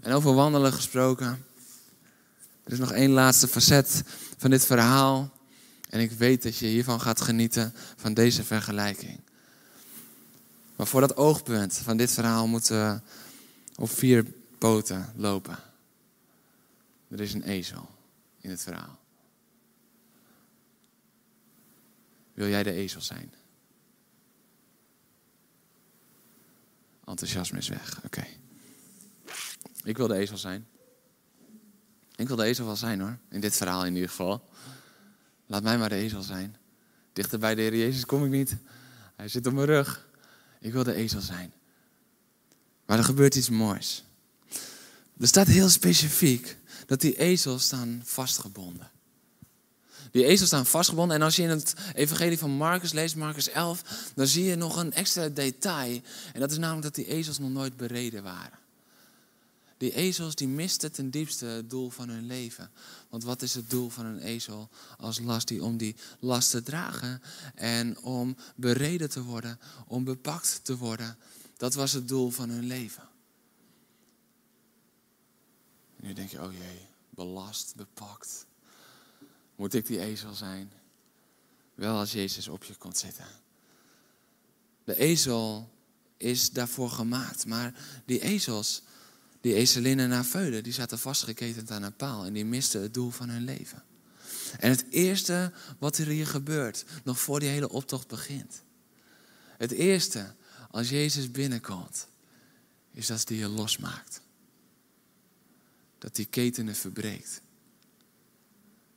En 0.01 0.13
over 0.13 0.35
wandelen 0.35 0.73
gesproken, 0.73 1.45
er 2.65 2.73
is 2.73 2.79
nog 2.79 2.93
één 2.93 3.11
laatste 3.11 3.49
facet 3.49 4.03
van 4.37 4.51
dit 4.51 4.67
verhaal. 4.67 5.33
En 5.89 6.01
ik 6.01 6.11
weet 6.11 6.43
dat 6.43 6.57
je 6.57 6.67
hiervan 6.67 7.01
gaat 7.01 7.21
genieten, 7.21 7.75
van 7.97 8.15
deze 8.15 8.45
vergelijking. 8.45 9.21
Maar 10.77 10.87
voor 10.87 11.01
dat 11.01 11.17
oogpunt 11.17 11.75
van 11.75 11.97
dit 11.97 12.11
verhaal 12.11 12.47
moeten 12.47 12.93
we 12.93 13.01
op 13.77 13.91
vier 13.91 14.27
poten 14.59 15.13
lopen. 15.17 15.59
Er 17.09 17.21
is 17.21 17.35
een 17.35 17.43
ezel 17.43 17.89
in 18.41 18.51
het 18.51 18.63
verhaal. 18.63 18.99
Wil 22.37 22.49
jij 22.49 22.63
de 22.63 22.73
ezel 22.73 23.01
zijn? 23.01 23.35
Enthousiasme 27.05 27.59
is 27.59 27.69
weg. 27.69 28.01
Oké. 28.05 28.27
Ik 29.83 29.97
wil 29.97 30.07
de 30.07 30.15
ezel 30.15 30.37
zijn. 30.37 30.67
Ik 32.17 32.27
wil 32.27 32.37
de 32.37 32.45
ezel 32.45 32.67
wel 32.67 32.77
zijn 32.77 33.01
hoor. 33.01 33.19
In 33.29 33.41
dit 33.41 33.57
verhaal 33.57 33.85
in 33.85 33.95
ieder 33.95 34.09
geval. 34.09 34.49
Laat 35.47 35.63
mij 35.63 35.79
maar 35.79 35.89
de 35.89 35.95
ezel 35.95 36.23
zijn. 36.23 36.57
Dichter 37.13 37.39
bij 37.39 37.55
de 37.55 37.61
Heer 37.61 37.77
Jezus 37.77 38.07
kom 38.07 38.25
ik 38.25 38.31
niet. 38.31 38.57
Hij 39.17 39.29
zit 39.29 39.47
op 39.47 39.53
mijn 39.53 39.67
rug. 39.67 40.09
Ik 40.61 40.73
wil 40.73 40.85
de 40.85 40.95
ezel 40.95 41.21
zijn. 41.21 41.53
Maar 42.87 42.99
er 42.99 43.05
gebeurt 43.05 43.35
iets 43.35 43.51
moois. 43.51 44.05
Er 45.19 45.27
staat 45.27 45.47
heel 45.47 45.69
specifiek 45.69 46.57
dat 46.87 47.01
die 47.01 47.19
ezels 47.19 47.65
staan 47.65 48.03
vastgebonden. 48.05 48.91
Die 50.17 50.25
ezels 50.25 50.49
staan 50.49 50.67
vastgebonden. 50.67 51.17
En 51.17 51.23
als 51.23 51.37
je 51.37 51.43
in 51.43 51.49
het 51.49 51.75
evangelie 51.95 52.39
van 52.39 52.51
Marcus 52.51 52.93
leest, 52.93 53.17
Marcus 53.17 53.49
11, 53.49 54.11
dan 54.15 54.27
zie 54.27 54.45
je 54.45 54.57
nog 54.57 54.77
een 54.77 54.93
extra 54.93 55.29
detail. 55.29 56.01
En 56.33 56.41
dat 56.41 56.51
is 56.51 56.59
namelijk 56.59 56.83
dat 56.83 56.95
die 56.95 57.07
ezels 57.07 57.39
nog 57.39 57.51
nooit 57.51 57.77
bereden 57.77 58.23
waren. 58.23 58.59
Die 59.77 59.95
ezels 59.95 60.35
die 60.35 60.49
misten 60.49 60.93
ten 60.93 61.11
diepste 61.11 61.47
het 61.47 61.71
doel 61.71 61.91
van 61.91 62.09
hun 62.09 62.27
leven. 62.27 62.71
Want 63.09 63.25
wat 63.25 63.43
is 63.43 63.55
het 63.55 63.71
doel 63.71 63.89
van 63.89 64.07
een 64.07 64.19
ezel 64.19 64.69
als 64.99 65.21
last? 65.21 65.49
Die 65.49 65.63
om 65.63 65.77
die 65.77 65.97
last 66.21 66.51
te 66.51 66.63
dragen 66.63 67.23
en 67.55 67.99
om 67.99 68.37
bereden 68.55 69.11
te 69.11 69.23
worden, 69.23 69.59
om 69.87 70.05
bepakt 70.05 70.61
te 70.63 70.77
worden. 70.77 71.17
Dat 71.57 71.75
was 71.75 71.93
het 71.93 72.09
doel 72.09 72.31
van 72.31 72.49
hun 72.49 72.67
leven. 72.67 73.09
En 75.97 76.07
nu 76.07 76.13
denk 76.13 76.31
je, 76.31 76.43
oh 76.43 76.53
jee, 76.53 76.87
belast, 77.11 77.73
bepakt. 77.75 78.47
Moet 79.57 79.75
ik 79.75 79.87
die 79.87 80.01
ezel 80.01 80.35
zijn? 80.35 80.73
Wel 81.75 81.99
als 81.99 82.13
Jezus 82.13 82.49
op 82.49 82.65
je 82.65 82.75
komt 82.75 82.99
zitten. 82.99 83.27
De 84.85 84.99
ezel 84.99 85.71
is 86.17 86.51
daarvoor 86.51 86.91
gemaakt. 86.91 87.47
Maar 87.47 87.75
die 88.05 88.21
ezels, 88.21 88.83
die 89.41 89.55
ezelinnen 89.55 90.09
naar 90.09 90.25
Veulen, 90.25 90.63
die 90.63 90.73
zaten 90.73 90.99
vastgeketend 90.99 91.71
aan 91.71 91.83
een 91.83 91.97
paal. 91.97 92.25
En 92.25 92.33
die 92.33 92.45
misten 92.45 92.83
het 92.83 92.95
doel 92.95 93.11
van 93.11 93.29
hun 93.29 93.45
leven. 93.45 93.85
En 94.59 94.71
het 94.71 94.85
eerste 94.91 95.53
wat 95.79 95.99
er 95.99 96.07
hier 96.07 96.27
gebeurt, 96.27 96.85
nog 97.05 97.21
voor 97.21 97.41
die 97.41 97.49
hele 97.49 97.69
optocht 97.69 98.09
begint. 98.09 98.63
Het 99.57 99.71
eerste, 99.71 100.35
als 100.71 100.89
Jezus 100.89 101.31
binnenkomt, 101.31 102.09
is 102.93 103.07
dat 103.07 103.29
hij 103.29 103.37
je 103.37 103.49
losmaakt. 103.49 104.21
Dat 105.99 106.17
die 106.17 106.27
ketenen 106.27 106.75
verbreekt 106.75 107.41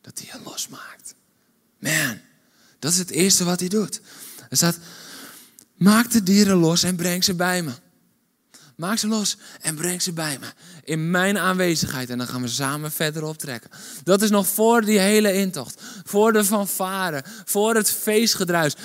dat 0.01 0.19
hij 0.19 0.29
je 0.31 0.43
losmaakt. 0.43 1.15
Man, 1.79 2.19
dat 2.79 2.91
is 2.91 2.97
het 2.97 3.09
eerste 3.09 3.43
wat 3.43 3.59
hij 3.59 3.69
doet. 3.69 4.01
Er 4.49 4.57
staat, 4.57 4.77
maak 5.75 6.12
de 6.12 6.23
dieren 6.23 6.57
los 6.57 6.83
en 6.83 6.95
breng 6.95 7.23
ze 7.23 7.33
bij 7.33 7.62
me. 7.62 7.71
Maak 8.75 8.97
ze 8.97 9.07
los 9.07 9.38
en 9.62 9.75
breng 9.75 10.01
ze 10.01 10.13
bij 10.13 10.38
me. 10.39 10.45
In 10.83 11.12
mijn 11.12 11.38
aanwezigheid. 11.38 12.09
En 12.09 12.17
dan 12.17 12.27
gaan 12.27 12.41
we 12.41 12.47
samen 12.47 12.91
verder 12.91 13.23
optrekken. 13.23 13.69
Dat 14.03 14.21
is 14.21 14.29
nog 14.29 14.47
voor 14.47 14.81
die 14.85 14.99
hele 14.99 15.33
intocht. 15.33 15.81
Voor 16.03 16.33
de 16.33 16.45
fanfare. 16.45 17.23
Voor 17.45 17.75
het 17.75 17.89
feestgedruis. 17.89 18.75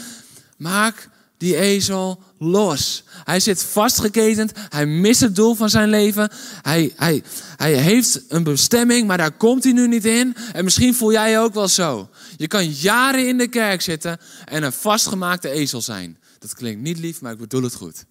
Maak 0.57 1.09
die 1.45 1.57
ezel 1.57 2.23
los. 2.39 3.05
Hij 3.25 3.41
zit 3.41 3.63
vastgeketend. 3.63 4.53
Hij 4.69 4.87
mist 4.87 5.21
het 5.21 5.37
doel 5.37 5.55
van 5.55 5.71
zijn 5.71 5.89
leven. 5.89 6.31
Hij, 6.63 6.93
hij, 6.97 7.23
hij 7.57 7.73
heeft 7.73 8.25
een 8.29 8.43
bestemming, 8.43 9.07
maar 9.07 9.17
daar 9.17 9.37
komt 9.37 9.65
hij 9.65 9.73
nu 9.73 9.89
niet 9.89 10.05
in. 10.05 10.37
En 10.53 10.65
misschien 10.65 10.95
voel 10.95 11.13
jij 11.13 11.31
je 11.31 11.39
ook 11.39 11.55
wel 11.55 11.69
zo. 11.69 12.09
Je 12.37 12.47
kan 12.47 12.71
jaren 12.71 13.29
in 13.29 13.39
de 13.39 13.49
kerk 13.49 13.83
zitten 13.83 14.19
en 14.45 14.63
een 14.63 14.73
vastgemaakte 14.73 15.51
ezel 15.51 15.81
zijn. 15.81 16.19
Dat 16.39 16.55
klinkt 16.55 16.83
niet 16.83 16.99
lief, 16.99 17.21
maar 17.21 17.33
ik 17.33 17.39
bedoel 17.39 17.63
het 17.63 17.75
goed. 17.75 18.05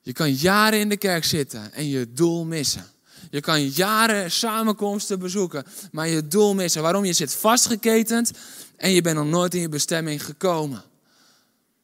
Je 0.00 0.12
kan 0.12 0.32
jaren 0.32 0.80
in 0.80 0.88
de 0.88 0.96
kerk 0.96 1.24
zitten 1.24 1.72
en 1.72 1.88
je 1.88 2.12
doel 2.12 2.44
missen. 2.44 2.86
Je 3.30 3.40
kan 3.40 3.68
jaren 3.68 4.30
samenkomsten 4.30 5.18
bezoeken, 5.18 5.64
maar 5.92 6.08
je 6.08 6.28
doel 6.28 6.54
missen. 6.54 6.82
Waarom? 6.82 7.04
Je 7.04 7.12
zit 7.12 7.34
vastgeketend 7.34 8.30
en 8.76 8.90
je 8.90 9.00
bent 9.00 9.16
nog 9.16 9.26
nooit 9.26 9.54
in 9.54 9.60
je 9.60 9.68
bestemming 9.68 10.24
gekomen. 10.24 10.82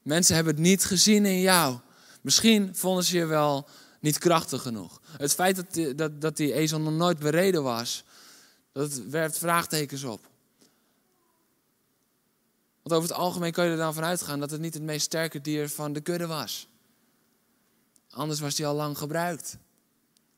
Mensen 0.05 0.35
hebben 0.35 0.55
het 0.55 0.63
niet 0.63 0.85
gezien 0.85 1.27
in 1.27 1.41
jou. 1.41 1.79
Misschien 2.21 2.77
vonden 2.77 3.05
ze 3.05 3.17
je 3.17 3.27
wel 3.27 3.69
niet 4.01 4.19
krachtig 4.19 4.63
genoeg. 4.63 5.01
Het 5.17 5.35
feit 5.35 5.57
dat 5.57 5.73
die, 5.73 5.95
dat, 5.95 6.21
dat 6.21 6.37
die 6.37 6.53
ezel 6.53 6.81
nog 6.81 6.93
nooit 6.93 7.19
bereden 7.19 7.63
was, 7.63 8.05
dat 8.73 8.95
werpt 8.95 9.39
vraagtekens 9.39 10.03
op. 10.03 10.29
Want 12.83 12.97
over 12.97 13.09
het 13.09 13.19
algemeen 13.19 13.53
kan 13.53 13.65
je 13.65 13.71
er 13.71 13.77
dan 13.77 13.95
vanuit 13.95 14.23
gaan 14.23 14.41
dat 14.41 14.51
het 14.51 14.61
niet 14.61 14.75
het 14.75 14.83
meest 14.83 15.05
sterke 15.05 15.41
dier 15.41 15.69
van 15.69 15.93
de 15.93 16.01
kudde 16.01 16.27
was. 16.27 16.69
Anders 18.11 18.41
was 18.41 18.59
hij 18.59 18.67
al 18.67 18.75
lang 18.75 18.99
gebruikt. 18.99 19.57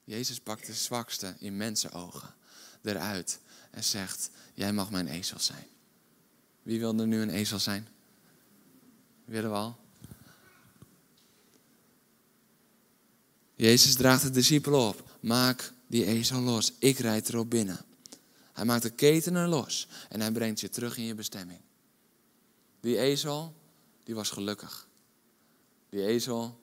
Jezus 0.05 0.41
pakt 0.41 0.67
de 0.67 0.75
zwakste 0.75 1.35
in 1.39 1.57
mensenogen 1.57 2.35
eruit 2.83 3.41
en 3.71 3.85
zegt: 3.85 4.31
Jij 4.55 4.73
mag 4.73 4.91
mijn 4.91 5.09
ezel 5.09 5.39
zijn. 5.39 5.67
Wie 6.63 6.79
wil 6.79 6.99
er 6.99 7.07
nu 7.07 7.21
een 7.21 7.31
ezel 7.31 7.59
zijn? 7.59 7.89
Willen 9.27 9.51
we 9.51 9.57
al? 9.57 9.77
Jezus 13.55 13.95
draagt 13.95 14.23
de 14.23 14.31
discipelen 14.31 14.81
op. 14.81 15.11
Maak 15.21 15.73
die 15.87 16.05
ezel 16.05 16.41
los. 16.41 16.73
Ik 16.79 16.99
rijd 16.99 17.29
erop 17.29 17.51
binnen. 17.51 17.85
Hij 18.53 18.65
maakt 18.65 18.83
de 18.83 18.91
ketenen 18.91 19.49
los 19.49 19.89
en 20.09 20.21
hij 20.21 20.33
brengt 20.33 20.61
je 20.61 20.69
terug 20.69 20.97
in 20.97 21.05
je 21.05 21.15
bestemming. 21.15 21.61
Die 22.81 22.99
ezel, 22.99 23.55
die 24.05 24.15
was 24.15 24.31
gelukkig. 24.31 24.89
Die 25.89 26.07
ezel, 26.07 26.61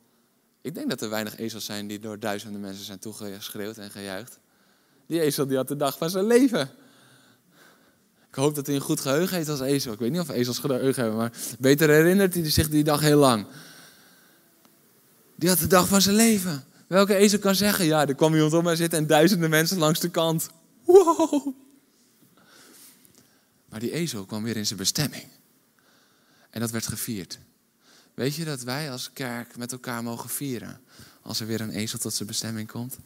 ik 0.62 0.76
denk 0.76 0.89
dat 0.89 1.02
er 1.02 1.10
weinig 1.10 1.38
ezels 1.38 1.65
zijn 1.65 1.88
die 1.88 1.99
door 1.99 2.19
duizenden 2.19 2.62
mensen 2.62 2.86
zijn 2.86 2.99
toegeschreeuwd 2.99 3.78
en 3.78 3.91
gejuicht. 3.91 4.39
Die 5.06 5.21
ezel 5.21 5.47
die 5.47 5.58
had 5.58 5.67
de 5.67 5.76
dag 5.76 5.97
van 5.97 6.10
zijn 6.10 6.26
leven. 6.26 6.69
Ik 8.33 8.39
hoop 8.39 8.55
dat 8.55 8.65
hij 8.65 8.75
een 8.75 8.81
goed 8.81 8.99
geheugen 8.99 9.37
heeft 9.37 9.49
als 9.49 9.59
ezel. 9.59 9.93
Ik 9.93 9.99
weet 9.99 10.11
niet 10.11 10.19
of 10.19 10.29
ezels 10.29 10.59
geheugen 10.59 11.01
hebben, 11.01 11.19
maar 11.19 11.31
beter 11.59 11.89
herinnert 11.89 12.33
hij 12.33 12.49
zich 12.49 12.69
die 12.69 12.83
dag 12.83 12.99
heel 12.99 13.17
lang. 13.17 13.45
Die 15.35 15.49
had 15.49 15.57
de 15.57 15.67
dag 15.67 15.87
van 15.87 16.01
zijn 16.01 16.15
leven. 16.15 16.63
Welke 16.87 17.15
ezel 17.15 17.39
kan 17.39 17.55
zeggen, 17.55 17.85
ja, 17.85 18.07
er 18.07 18.15
kwam 18.15 18.33
iemand 18.33 18.53
op 18.53 18.63
mij 18.63 18.75
zitten 18.75 18.99
en 18.99 19.07
duizenden 19.07 19.49
mensen 19.49 19.77
langs 19.77 19.99
de 19.99 20.09
kant. 20.09 20.49
Wow. 20.83 21.55
Maar 23.69 23.79
die 23.79 23.91
ezel 23.91 24.25
kwam 24.25 24.43
weer 24.43 24.57
in 24.57 24.65
zijn 24.65 24.79
bestemming. 24.79 25.27
En 26.49 26.59
dat 26.59 26.71
werd 26.71 26.87
gevierd. 26.87 27.39
Weet 28.13 28.35
je 28.35 28.45
dat 28.45 28.61
wij 28.63 28.91
als 28.91 29.09
kerk 29.13 29.57
met 29.57 29.71
elkaar 29.71 30.03
mogen 30.03 30.29
vieren 30.29 30.81
als 31.21 31.39
er 31.39 31.47
weer 31.47 31.61
een 31.61 31.71
ezel 31.71 31.99
tot 31.99 32.13
zijn 32.13 32.27
bestemming 32.27 32.71
komt? 32.71 32.97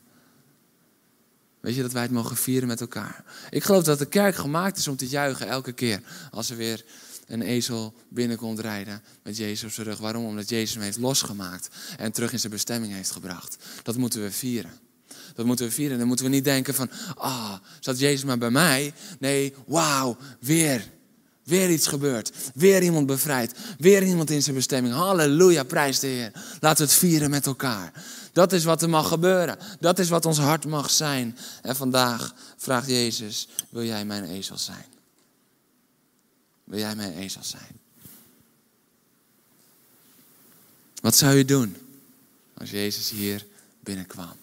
Weet 1.60 1.76
je 1.76 1.82
dat 1.82 1.92
wij 1.92 2.02
het 2.02 2.12
mogen 2.12 2.38
vieren 2.38 2.68
met 2.68 2.82
elkaar? 2.82 3.24
Ik 3.50 3.64
geloof 3.64 3.84
dat 3.84 4.00
de 4.00 4.06
kerk 4.06 4.36
gemaakt 4.36 4.78
is 4.78 4.88
om 4.88 4.96
te 4.96 5.08
juichen 5.08 5.48
elke 5.48 5.72
keer 5.72 6.02
als 6.32 6.50
er 6.50 6.58
weer 6.58 6.86
een 7.28 7.42
ezel 7.42 7.94
binnenkomt 8.10 8.60
rijden 8.60 9.04
met 9.24 9.38
Jezus 9.38 9.64
op 9.64 9.72
zijn 9.72 9.88
rug. 9.88 9.98
Waarom? 9.98 10.26
Omdat 10.26 10.50
Jezus 10.50 10.74
hem 10.74 10.84
heeft 10.84 10.98
losgemaakt 10.98 11.70
en 11.98 12.12
terug 12.12 12.32
in 12.32 12.40
zijn 12.40 12.52
bestemming 12.52 12.94
heeft 12.94 13.12
gebracht. 13.12 13.58
Dat 13.84 13.98
moeten 13.98 14.22
we 14.22 14.32
vieren. 14.32 14.72
Dat 15.36 15.46
moeten 15.46 15.66
we 15.66 15.72
vieren. 15.72 15.98
Dan 15.98 16.08
moeten 16.08 16.26
we 16.26 16.32
niet 16.32 16.44
denken 16.44 16.74
van, 16.74 16.90
ah, 17.16 17.54
zat 17.80 18.00
Jezus 18.00 18.24
maar 18.24 18.38
bij 18.38 18.50
mij? 18.50 18.94
Nee, 19.20 19.54
wauw, 19.66 20.18
weer. 20.40 20.96
Weer 21.44 21.70
iets 21.70 21.88
gebeurt. 21.88 22.32
Weer 22.54 22.84
iemand 22.84 23.06
bevrijd. 23.06 23.54
Weer 23.78 24.04
iemand 24.04 24.30
in 24.30 24.44
zijn 24.44 24.56
bestemming. 24.56 24.94
Halleluja, 24.94 25.64
prijs 25.64 26.00
de 26.00 26.08
Heer. 26.08 26.32
Laten 26.60 26.86
we 26.86 26.92
het 26.92 27.00
vieren 27.00 27.30
met 27.30 27.46
elkaar. 27.46 27.94
Dat 28.38 28.52
is 28.54 28.64
wat 28.64 28.82
er 28.82 28.90
mag 28.90 29.08
gebeuren. 29.08 29.58
Dat 29.80 30.00
is 30.00 30.10
wat 30.10 30.26
ons 30.26 30.38
hart 30.38 30.66
mag 30.66 30.90
zijn. 30.90 31.38
En 31.62 31.76
vandaag 31.76 32.34
vraagt 32.58 32.88
Jezus, 32.88 33.48
wil 33.70 33.84
jij 33.84 34.06
mijn 34.06 34.24
ezel 34.24 34.58
zijn? 34.58 34.86
Wil 36.64 36.80
jij 36.80 36.96
mijn 36.96 37.14
ezel 37.14 37.44
zijn? 37.44 37.80
Wat 41.02 41.16
zou 41.16 41.36
je 41.36 41.46
doen 41.46 41.78
als 42.54 42.70
Jezus 42.70 43.10
hier 43.10 43.46
binnenkwam? 43.80 44.36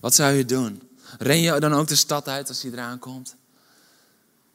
Wat 0.00 0.14
zou 0.14 0.32
je 0.32 0.44
doen? 0.44 0.88
Ren 1.18 1.40
je 1.40 1.60
dan 1.60 1.72
ook 1.72 1.88
de 1.88 1.94
stad 1.94 2.28
uit 2.28 2.48
als 2.48 2.62
hij 2.62 2.72
eraan 2.72 2.98
komt? 2.98 3.34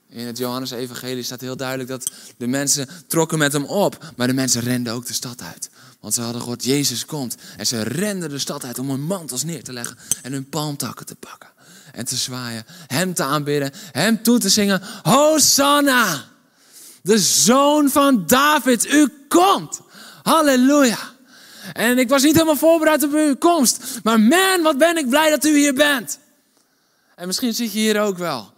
In 0.10 0.26
het 0.26 0.38
Johannes-evangelie 0.38 1.24
staat 1.24 1.42
heel 1.42 1.58
duidelijk 1.58 1.90
dat 1.90 2.12
de 2.38 2.48
mensen 2.48 2.88
trokken 3.08 3.38
met 3.38 3.54
hem 3.54 3.66
op. 3.66 4.14
Maar 4.16 4.28
de 4.28 4.34
mensen 4.34 4.62
renden 4.62 4.94
ook 4.94 5.06
de 5.06 5.14
stad 5.14 5.42
uit. 5.42 5.70
Want 6.00 6.14
ze 6.14 6.22
hadden 6.22 6.42
gehoord, 6.42 6.64
Jezus 6.64 7.06
komt. 7.06 7.36
En 7.58 7.68
ze 7.68 7.82
renden 7.82 8.30
de 8.30 8.40
stad 8.40 8.64
uit 8.64 8.80
om 8.80 8.90
hun 8.90 9.02
mantels 9.02 9.44
neer 9.44 9.64
te 9.64 9.74
leggen. 9.74 9.98
En 10.22 10.32
hun 10.32 10.50
palmtakken 10.50 11.06
te 11.06 11.16
pakken. 11.16 11.50
En 11.92 12.06
te 12.06 12.16
zwaaien. 12.16 12.66
Hem 12.88 13.14
te 13.14 13.24
aanbidden. 13.24 13.72
Hem 13.92 14.24
toe 14.24 14.40
te 14.40 14.50
zingen. 14.50 14.82
Hosanna! 15.04 16.26
De 17.02 17.20
zoon 17.20 17.90
van 17.90 18.24
David, 18.26 18.86
u 18.86 19.26
komt. 19.28 19.80
Halleluja. 20.24 21.16
En 21.74 21.98
ik 21.98 22.10
was 22.10 22.24
niet 22.24 22.34
helemaal 22.34 22.56
voorbereid 22.56 23.04
op 23.04 23.14
uw 23.14 23.36
komst. 23.36 24.00
Maar 24.04 24.20
man, 24.20 24.62
wat 24.62 24.78
ben 24.78 24.98
ik 24.98 25.10
blij 25.10 25.30
dat 25.30 25.46
u 25.46 25.58
hier 25.58 25.74
bent. 25.74 26.20
En 27.16 27.28
misschien 27.28 27.54
zit 27.54 27.72
je 27.72 27.80
hier 27.80 28.02
ook 28.02 28.18
wel. 28.18 28.54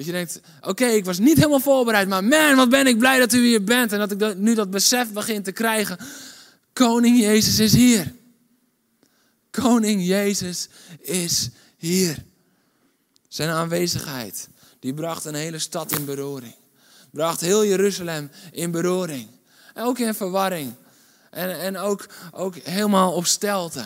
Dat 0.00 0.08
je 0.08 0.14
denkt, 0.14 0.40
oké, 0.60 0.84
ik 0.84 1.04
was 1.04 1.18
niet 1.18 1.36
helemaal 1.36 1.60
voorbereid, 1.60 2.08
maar 2.08 2.24
man, 2.24 2.56
wat 2.56 2.68
ben 2.68 2.86
ik 2.86 2.98
blij 2.98 3.18
dat 3.18 3.32
u 3.32 3.46
hier 3.46 3.64
bent. 3.64 3.92
En 3.92 3.98
dat 3.98 4.10
ik 4.10 4.36
nu 4.36 4.54
dat 4.54 4.70
besef 4.70 5.12
begin 5.12 5.42
te 5.42 5.52
krijgen. 5.52 5.98
Koning 6.72 7.18
Jezus 7.18 7.58
is 7.58 7.72
hier. 7.72 8.14
Koning 9.50 10.06
Jezus 10.06 10.68
is 11.00 11.48
hier. 11.76 12.24
Zijn 13.28 13.48
aanwezigheid, 13.48 14.48
die 14.78 14.94
bracht 14.94 15.24
een 15.24 15.34
hele 15.34 15.58
stad 15.58 15.98
in 15.98 16.04
beroering. 16.04 16.54
Bracht 17.10 17.40
heel 17.40 17.64
Jeruzalem 17.64 18.30
in 18.52 18.70
beroring. 18.70 19.28
En 19.74 19.84
ook 19.84 19.98
in 19.98 20.14
verwarring. 20.14 20.74
En, 21.30 21.60
en 21.60 21.76
ook, 21.76 22.06
ook 22.32 22.56
helemaal 22.56 23.12
op 23.12 23.26
stelte. 23.26 23.84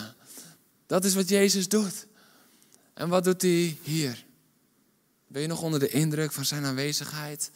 Dat 0.87 1.05
is 1.05 1.15
wat 1.15 1.29
Jezus 1.29 1.67
doet. 1.67 2.07
En 2.93 3.09
wat 3.09 3.23
doet 3.23 3.41
hij 3.41 3.77
hier? 3.81 4.25
Ben 5.35 5.43
je 5.43 5.49
nog 5.49 5.61
onder 5.61 5.79
de 5.79 5.89
indruk 5.89 6.31
van 6.31 6.45
zijn 6.45 6.65
aanwezigheid? 6.65 7.51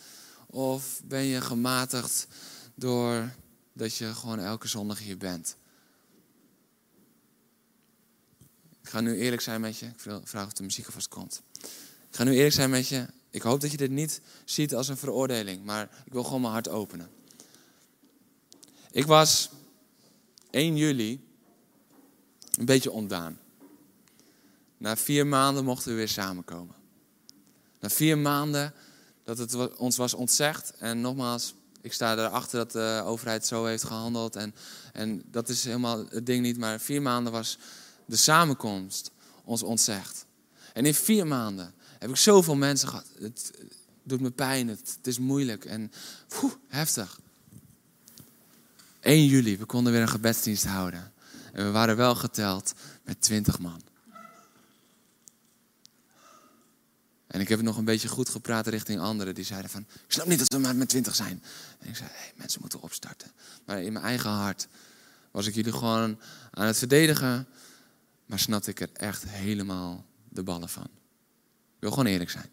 Of 0.46 1.02
ben 1.04 1.24
je 1.24 1.42
gematigd 1.42 2.28
door 2.76 3.34
dat 3.74 3.96
je 3.96 4.14
gewoon 4.14 4.40
elke 4.40 4.68
zondag 4.68 5.00
hier 5.00 5.18
bent? 5.18 5.56
Ik 8.82 8.90
ga 8.90 9.02
nu 9.02 9.18
eerlijk 9.18 9.42
zijn 9.42 9.62
met 9.62 9.78
je. 9.78 9.86
Ik 9.86 10.00
vraag 10.24 10.46
of 10.46 10.54
de 10.54 10.64
muziek 10.64 10.86
alvast 10.86 11.08
komt. 11.08 11.42
Ik 12.10 12.16
ga 12.16 12.24
nu 12.24 12.32
eerlijk 12.34 12.54
zijn 12.54 12.70
met 12.70 12.88
je. 12.88 13.06
Ik 13.30 13.42
hoop 13.42 13.62
dat 13.62 13.72
je 13.72 13.78
dit 13.78 13.92
niet 13.92 14.22
ziet 14.46 14.76
als 14.76 14.88
een 14.88 14.98
veroordeling, 14.98 15.64
maar 15.64 16.04
ik 16.06 16.14
wil 16.14 16.24
gewoon 16.24 16.42
mijn 16.42 16.54
hart 16.54 16.70
openen. 16.70 17.10
Ik 18.92 19.06
was 19.06 19.50
1 20.50 20.78
juli 20.78 21.28
een 22.58 22.66
beetje 22.66 22.92
ontdaan. 22.92 23.40
Na 24.78 24.98
vier 24.98 25.28
maanden 25.28 25.64
mochten 25.64 25.92
we 25.92 25.98
weer 25.98 26.08
samenkomen. 26.08 26.78
Na 27.80 27.90
vier 27.90 28.18
maanden 28.18 28.74
dat 29.24 29.38
het 29.38 29.76
ons 29.78 29.98
was 29.98 30.14
ontzegd. 30.14 30.74
En 30.80 31.02
nogmaals, 31.02 31.54
ik 31.82 31.94
sta 31.94 32.18
erachter 32.18 32.58
dat 32.58 32.72
de 32.72 33.02
overheid 33.06 33.46
zo 33.46 33.66
heeft 33.66 33.84
gehandeld. 33.84 34.36
En, 34.36 34.56
en 34.94 35.24
dat 35.32 35.50
is 35.50 35.64
helemaal 35.64 36.06
het 36.10 36.26
ding 36.26 36.42
niet. 36.42 36.58
Maar 36.58 36.80
vier 36.80 37.02
maanden 37.02 37.32
was 37.32 37.58
de 38.06 38.16
samenkomst 38.16 39.12
ons 39.44 39.64
ontzegd. 39.64 40.26
En 40.74 40.86
in 40.86 40.94
vier 40.94 41.28
maanden 41.28 41.74
heb 42.00 42.10
ik 42.10 42.16
zoveel 42.16 42.56
mensen 42.56 42.88
gehad. 42.88 43.06
Het 43.20 43.52
doet 44.04 44.22
me 44.22 44.32
pijn, 44.32 44.68
het, 44.68 44.96
het 44.98 45.08
is 45.08 45.20
moeilijk 45.20 45.66
en 45.66 45.92
heftig. 46.68 47.20
1 49.00 49.26
juli, 49.26 49.58
we 49.58 49.66
konden 49.66 49.94
weer 49.94 50.02
een 50.02 50.10
gebedsdienst 50.10 50.66
houden. 50.66 51.12
En 51.54 51.66
we 51.66 51.72
waren 51.72 51.96
wel 51.96 52.16
geteld 52.16 52.74
met 53.04 53.22
20 53.22 53.60
man. 53.60 53.82
En 57.30 57.40
ik 57.40 57.48
heb 57.48 57.62
nog 57.62 57.78
een 57.78 57.86
beetje 57.86 58.08
goed 58.08 58.30
gepraat 58.30 58.68
richting 58.68 59.00
anderen. 59.00 59.36
Die 59.36 59.44
zeiden 59.44 59.70
van, 59.70 59.82
ik 59.82 60.12
snap 60.12 60.28
niet 60.28 60.40
dat 60.40 60.48
we 60.48 60.58
maar 60.58 60.76
met 60.76 60.90
20 60.90 61.16
zijn. 61.16 61.44
En 61.80 61.90
ik 61.90 61.96
zei, 61.96 62.10
hey, 62.12 62.32
mensen 62.36 62.62
moeten 62.62 62.82
opstarten. 62.82 63.32
Maar 63.66 63.82
in 63.82 63.94
mijn 63.94 64.06
eigen 64.06 64.30
hart 64.30 64.68
was 65.32 65.48
ik 65.48 65.56
jullie 65.56 65.72
gewoon 65.72 66.20
aan 66.52 66.66
het 66.66 66.78
verdedigen. 66.78 67.48
Maar 68.26 68.40
snapte 68.40 68.70
ik 68.70 68.80
er 68.80 68.90
echt 68.94 69.24
helemaal 69.28 70.06
de 70.30 70.44
ballen 70.44 70.70
van. 70.70 70.84
Ik 70.84 71.80
wil 71.80 71.90
gewoon 71.90 72.06
eerlijk 72.06 72.30
zijn. 72.30 72.50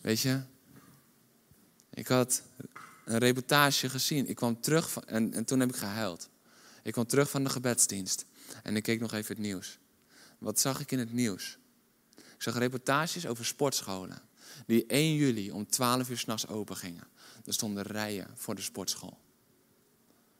Weet 0.00 0.20
je, 0.20 0.40
ik 1.90 2.08
had 2.08 2.42
een 3.04 3.18
reportage 3.18 3.88
gezien. 3.88 4.28
Ik 4.28 4.36
kwam 4.36 4.60
terug 4.60 4.90
van, 4.90 5.04
en, 5.04 5.32
en 5.32 5.44
toen 5.44 5.60
heb 5.60 5.68
ik 5.68 5.76
gehuild. 5.76 6.28
Ik 6.82 6.92
kwam 6.92 7.06
terug 7.06 7.30
van 7.30 7.44
de 7.44 7.50
gebedsdienst. 7.50 8.24
En 8.62 8.76
ik 8.76 8.82
keek 8.82 9.00
nog 9.00 9.12
even 9.12 9.34
het 9.34 9.44
nieuws. 9.44 9.78
Wat 10.38 10.60
zag 10.60 10.80
ik 10.80 10.92
in 10.92 10.98
het 10.98 11.12
nieuws? 11.12 11.58
Zag 12.44 12.58
reportages 12.58 13.26
over 13.26 13.44
sportscholen. 13.44 14.22
Die 14.66 14.86
1 14.86 15.14
juli 15.14 15.50
om 15.50 15.66
12 15.66 16.10
uur 16.10 16.18
s'nachts 16.18 16.46
open 16.46 16.76
gingen. 16.76 17.06
Er 17.44 17.52
stonden 17.52 17.82
rijen 17.82 18.30
voor 18.34 18.54
de 18.54 18.62
sportschool. 18.62 19.18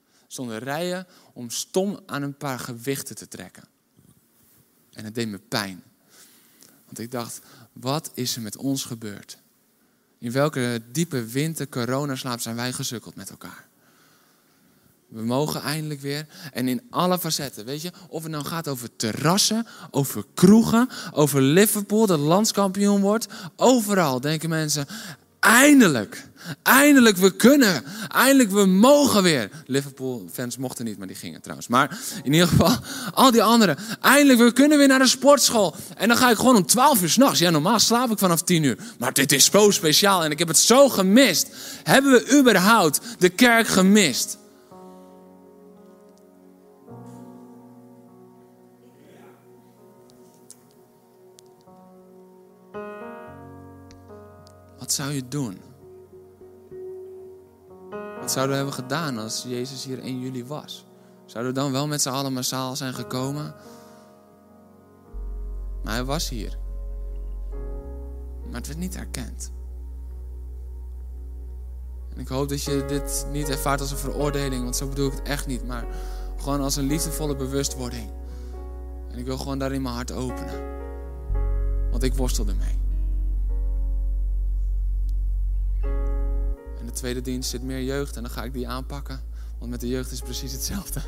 Er 0.07 0.33
stonden 0.33 0.59
rijen 0.59 1.07
om 1.33 1.51
stom 1.51 2.01
aan 2.07 2.23
een 2.23 2.37
paar 2.37 2.59
gewichten 2.59 3.17
te 3.17 3.29
trekken. 3.29 3.65
En 4.93 5.05
het 5.05 5.15
deed 5.15 5.29
me 5.29 5.39
pijn. 5.39 5.83
Want 6.85 6.99
ik 6.99 7.11
dacht, 7.11 7.41
wat 7.73 8.11
is 8.15 8.37
er 8.37 8.43
met 8.43 8.57
ons 8.57 8.85
gebeurd? 8.85 9.39
In 10.19 10.33
welke 10.33 10.83
diepe 10.93 11.25
winter 11.27 11.69
coronaslaap 11.69 12.41
zijn 12.41 12.57
wij 12.57 12.73
gesukkeld 12.73 13.15
met 13.15 13.31
elkaar? 13.31 13.69
We 15.15 15.23
mogen 15.23 15.63
eindelijk 15.63 16.01
weer. 16.01 16.27
En 16.53 16.69
in 16.69 16.83
alle 16.91 17.19
facetten, 17.19 17.65
weet 17.65 17.83
je, 17.83 17.93
of 18.09 18.23
het 18.23 18.33
nou 18.33 18.45
gaat 18.45 18.69
over 18.69 18.97
terrassen, 18.97 19.67
over 19.91 20.25
kroegen, 20.35 20.89
over 21.13 21.43
Liverpool 21.43 22.07
dat 22.07 22.19
landskampioen 22.19 23.01
wordt. 23.01 23.27
Overal 23.57 24.21
denken 24.21 24.49
mensen, 24.49 24.87
Eindelijk. 25.45 26.29
Eindelijk, 26.63 27.17
we 27.17 27.37
kunnen. 27.37 27.85
Eindelijk, 28.09 28.51
we 28.51 28.67
mogen 28.67 29.23
weer. 29.23 29.51
Liverpool-fans 29.67 30.57
mochten 30.57 30.85
niet, 30.85 30.99
maar 30.99 31.07
die 31.07 31.17
gingen 31.17 31.41
trouwens. 31.41 31.69
Maar 31.69 31.99
in 32.23 32.33
ieder 32.33 32.49
geval, 32.49 32.77
al 33.15 33.31
die 33.31 33.43
anderen. 33.43 33.77
Eindelijk, 34.01 34.39
we 34.39 34.53
kunnen 34.53 34.79
weer 34.79 34.89
naar 34.89 34.99
de 34.99 35.07
sportschool. 35.07 35.75
En 35.97 36.09
dan 36.09 36.17
ga 36.17 36.31
ik 36.31 36.37
gewoon 36.37 36.57
om 36.57 36.67
12 36.67 37.03
uur 37.03 37.11
s'nachts. 37.11 37.39
Ja, 37.39 37.51
normaal 37.51 37.79
slaap 37.79 38.11
ik 38.11 38.19
vanaf 38.19 38.43
10 38.43 38.63
uur. 38.63 38.79
Maar 38.99 39.13
dit 39.13 39.33
is 39.33 39.45
zo 39.45 39.71
speciaal 39.71 40.25
en 40.25 40.31
ik 40.31 40.39
heb 40.39 40.49
het 40.49 40.59
zo 40.59 40.89
gemist. 40.89 41.49
Hebben 41.83 42.13
we 42.13 42.39
überhaupt 42.39 43.01
de 43.19 43.29
kerk 43.29 43.67
gemist? 43.67 44.39
Wat 54.85 54.93
zou 54.93 55.13
je 55.13 55.29
doen? 55.29 55.59
Wat 58.21 58.31
zouden 58.31 58.51
we 58.51 58.57
hebben 58.57 58.73
gedaan 58.75 59.19
als 59.19 59.45
Jezus 59.49 59.85
hier 59.85 59.99
1 59.99 60.21
juli 60.21 60.45
was? 60.45 60.87
Zouden 61.27 61.55
we 61.55 61.61
dan 61.61 61.73
wel 61.73 61.87
met 61.87 62.03
z'n 62.03 62.09
allen 62.09 62.33
massaal 62.33 62.77
zijn 62.77 62.95
gekomen? 62.95 63.55
Maar 65.83 65.93
hij 65.93 66.05
was 66.05 66.29
hier. 66.29 66.59
Maar 68.47 68.55
het 68.55 68.67
werd 68.67 68.79
niet 68.79 68.97
erkend. 68.97 69.53
En 72.15 72.21
ik 72.21 72.29
hoop 72.29 72.49
dat 72.49 72.63
je 72.63 72.85
dit 72.89 73.27
niet 73.33 73.49
ervaart 73.49 73.81
als 73.81 73.91
een 73.91 73.97
veroordeling, 73.97 74.63
want 74.63 74.77
zo 74.77 74.89
bedoel 74.89 75.07
ik 75.07 75.13
het 75.13 75.29
echt 75.29 75.47
niet. 75.47 75.67
Maar 75.67 75.87
gewoon 76.37 76.61
als 76.61 76.77
een 76.77 76.87
liefdevolle 76.87 77.37
bewustwording. 77.37 78.11
En 79.11 79.19
ik 79.19 79.25
wil 79.25 79.39
gewoon 79.39 79.59
daarin 79.59 79.83
mijn 79.83 79.95
hart 79.95 80.13
openen. 80.13 80.63
Want 81.91 82.03
ik 82.03 82.15
worstel 82.15 82.47
ermee. 82.47 82.84
Tweede 86.95 87.21
dienst 87.21 87.51
zit 87.51 87.63
meer 87.63 87.83
jeugd 87.83 88.17
en 88.17 88.23
dan 88.23 88.33
ga 88.33 88.45
ik 88.45 88.53
die 88.53 88.69
aanpakken. 88.69 89.21
Want 89.59 89.71
met 89.71 89.81
de 89.81 89.89
jeugd 89.89 90.11
is 90.11 90.21
precies 90.21 90.53
hetzelfde. 90.53 91.01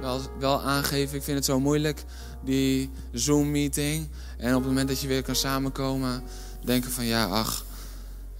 Wel, 0.00 0.20
wel 0.38 0.62
aangeven, 0.62 1.16
ik 1.16 1.22
vind 1.22 1.36
het 1.36 1.44
zo 1.44 1.60
moeilijk, 1.60 2.04
die 2.44 2.90
Zoom-meeting. 3.12 4.08
En 4.36 4.54
op 4.54 4.60
het 4.60 4.68
moment 4.68 4.88
dat 4.88 5.00
je 5.00 5.08
weer 5.08 5.22
kan 5.22 5.34
samenkomen, 5.34 6.22
denken 6.64 6.90
van 6.90 7.04
ja, 7.04 7.24
ach, 7.24 7.64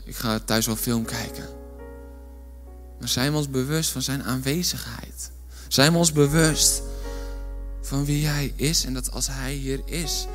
ik 0.04 0.16
ga 0.16 0.38
thuis 0.38 0.66
wel 0.66 0.76
film 0.76 1.04
kijken. 1.04 1.44
Maar 2.98 3.08
zijn 3.08 3.30
we 3.30 3.36
ons 3.36 3.50
bewust 3.50 3.90
van 3.90 4.02
zijn 4.02 4.22
aanwezigheid? 4.22 5.30
Zijn 5.68 5.92
we 5.92 5.98
ons 5.98 6.12
bewust 6.12 6.82
van 7.80 8.04
wie 8.04 8.26
hij 8.26 8.52
is 8.56 8.84
en 8.84 8.94
dat 8.94 9.10
als 9.10 9.26
hij 9.26 9.52
hier 9.52 9.80
is, 9.84 10.26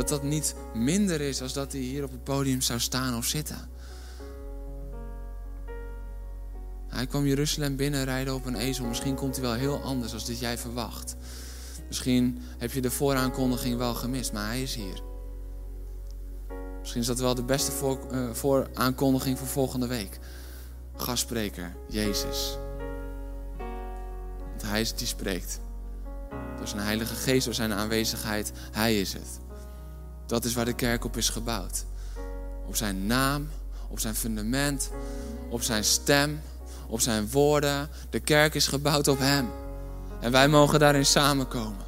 dat 0.00 0.08
dat 0.08 0.22
niet 0.22 0.54
minder 0.74 1.20
is 1.20 1.42
als 1.42 1.52
dat 1.52 1.72
hij 1.72 1.80
hier 1.80 2.04
op 2.04 2.10
het 2.10 2.24
podium 2.24 2.60
zou 2.60 2.80
staan 2.80 3.16
of 3.16 3.24
zitten. 3.24 3.68
Hij 6.88 7.06
kwam 7.06 7.26
Jeruzalem 7.26 7.76
binnenrijden 7.76 8.34
op 8.34 8.46
een 8.46 8.54
ezel. 8.54 8.84
Misschien 8.84 9.14
komt 9.14 9.36
hij 9.36 9.44
wel 9.44 9.54
heel 9.54 9.80
anders 9.82 10.12
als 10.12 10.24
dit 10.24 10.38
jij 10.38 10.58
verwacht. 10.58 11.16
Misschien 11.86 12.42
heb 12.58 12.72
je 12.72 12.80
de 12.80 12.90
vooraankondiging 12.90 13.76
wel 13.76 13.94
gemist, 13.94 14.32
maar 14.32 14.46
hij 14.46 14.62
is 14.62 14.74
hier. 14.74 15.02
Misschien 16.78 17.00
is 17.00 17.06
dat 17.06 17.18
wel 17.18 17.34
de 17.34 17.44
beste 17.44 17.72
voor, 17.72 17.98
uh, 18.12 18.30
vooraankondiging 18.32 19.38
voor 19.38 19.46
volgende 19.46 19.86
week. 19.86 20.18
Gastspreker, 20.96 21.76
Jezus. 21.88 22.58
Want 24.48 24.62
hij 24.62 24.80
is 24.80 24.88
het 24.88 24.98
die 24.98 25.06
spreekt. 25.06 25.60
Door 26.56 26.68
zijn 26.68 26.82
Heilige 26.82 27.14
Geest, 27.14 27.44
door 27.44 27.54
zijn 27.54 27.72
aanwezigheid. 27.72 28.52
Hij 28.72 29.00
is 29.00 29.12
het. 29.12 29.40
Dat 30.30 30.44
is 30.44 30.54
waar 30.54 30.64
de 30.64 30.72
kerk 30.72 31.04
op 31.04 31.16
is 31.16 31.28
gebouwd. 31.28 31.84
Op 32.66 32.76
zijn 32.76 33.06
naam, 33.06 33.48
op 33.88 34.00
zijn 34.00 34.14
fundament, 34.14 34.90
op 35.48 35.62
zijn 35.62 35.84
stem, 35.84 36.40
op 36.88 37.00
zijn 37.00 37.30
woorden. 37.30 37.88
De 38.10 38.20
kerk 38.20 38.54
is 38.54 38.66
gebouwd 38.66 39.08
op 39.08 39.18
hem. 39.18 39.48
En 40.20 40.32
wij 40.32 40.48
mogen 40.48 40.78
daarin 40.78 41.06
samenkomen. 41.06 41.86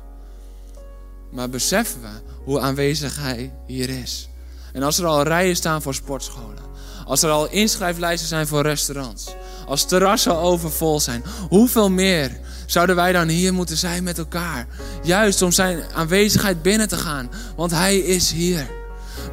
Maar 1.31 1.49
beseffen 1.49 2.01
we 2.01 2.21
hoe 2.45 2.61
aanwezig 2.61 3.17
hij 3.17 3.55
hier 3.67 3.89
is. 3.89 4.29
En 4.73 4.83
als 4.83 4.99
er 4.99 5.07
al 5.07 5.23
rijen 5.23 5.57
staan 5.57 5.83
voor 5.83 5.95
sportscholen. 5.95 6.63
Als 7.05 7.23
er 7.23 7.31
al 7.31 7.49
inschrijflijsten 7.49 8.29
zijn 8.29 8.47
voor 8.47 8.63
restaurants. 8.63 9.35
Als 9.67 9.85
terrassen 9.85 10.37
overvol 10.37 11.01
zijn. 11.01 11.25
Hoeveel 11.49 11.91
meer 11.91 12.41
zouden 12.73 12.97
wij 12.97 13.13
dan 13.13 13.29
hier 13.29 13.55
moeten 13.55 13.77
zijn 13.77 14.03
met 14.03 14.19
elkaar? 14.19 14.67
Juist 15.03 15.43
om 15.43 15.53
zijn 15.53 15.83
aanwezigheid 15.95 16.63
binnen 16.63 16.89
te 16.89 16.97
gaan. 16.97 17.31
Want 17.57 17.71
hij 17.71 17.97
is 17.99 18.31
hier. 18.31 18.67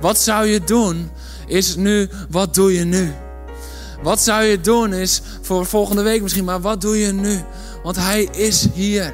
Wat 0.01 0.19
zou 0.19 0.45
je 0.45 0.63
doen? 0.63 1.11
Is 1.47 1.75
nu, 1.75 2.09
wat 2.29 2.53
doe 2.53 2.73
je 2.73 2.83
nu? 2.83 3.13
Wat 4.03 4.21
zou 4.21 4.43
je 4.43 4.61
doen 4.61 4.93
is 4.93 5.21
voor 5.41 5.65
volgende 5.65 6.01
week 6.01 6.21
misschien, 6.21 6.43
maar 6.45 6.61
wat 6.61 6.81
doe 6.81 6.97
je 6.97 7.11
nu? 7.11 7.43
Want 7.83 7.95
hij 7.95 8.23
is 8.23 8.67
hier. 8.73 9.13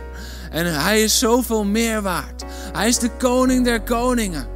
En 0.52 0.82
hij 0.82 1.04
is 1.04 1.20
zoveel 1.20 1.64
meer 1.64 2.02
waard. 2.02 2.44
Hij 2.72 2.88
is 2.88 3.00
de 3.00 3.10
koning 3.18 3.66
der 3.66 3.82
koningen. 3.82 4.48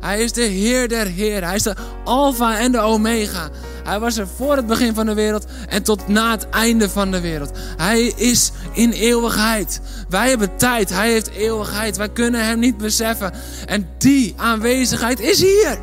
Hij 0.00 0.20
is 0.20 0.32
de 0.32 0.42
Heer 0.42 0.88
der 0.88 1.06
Heer. 1.06 1.44
Hij 1.44 1.54
is 1.54 1.62
de 1.62 1.76
Alpha 2.04 2.58
en 2.58 2.72
de 2.72 2.80
Omega. 2.80 3.48
Hij 3.88 4.00
was 4.00 4.16
er 4.16 4.28
voor 4.28 4.56
het 4.56 4.66
begin 4.66 4.94
van 4.94 5.06
de 5.06 5.14
wereld 5.14 5.46
en 5.68 5.82
tot 5.82 6.08
na 6.08 6.30
het 6.30 6.48
einde 6.48 6.88
van 6.88 7.10
de 7.10 7.20
wereld. 7.20 7.50
Hij 7.76 8.02
is 8.02 8.52
in 8.72 8.90
eeuwigheid. 8.90 9.80
Wij 10.08 10.28
hebben 10.28 10.56
tijd. 10.56 10.90
Hij 10.90 11.10
heeft 11.10 11.28
eeuwigheid. 11.28 11.96
Wij 11.96 12.08
kunnen 12.08 12.44
hem 12.44 12.58
niet 12.58 12.76
beseffen. 12.76 13.32
En 13.66 13.88
die 13.98 14.34
aanwezigheid 14.36 15.20
is 15.20 15.40
hier. 15.40 15.78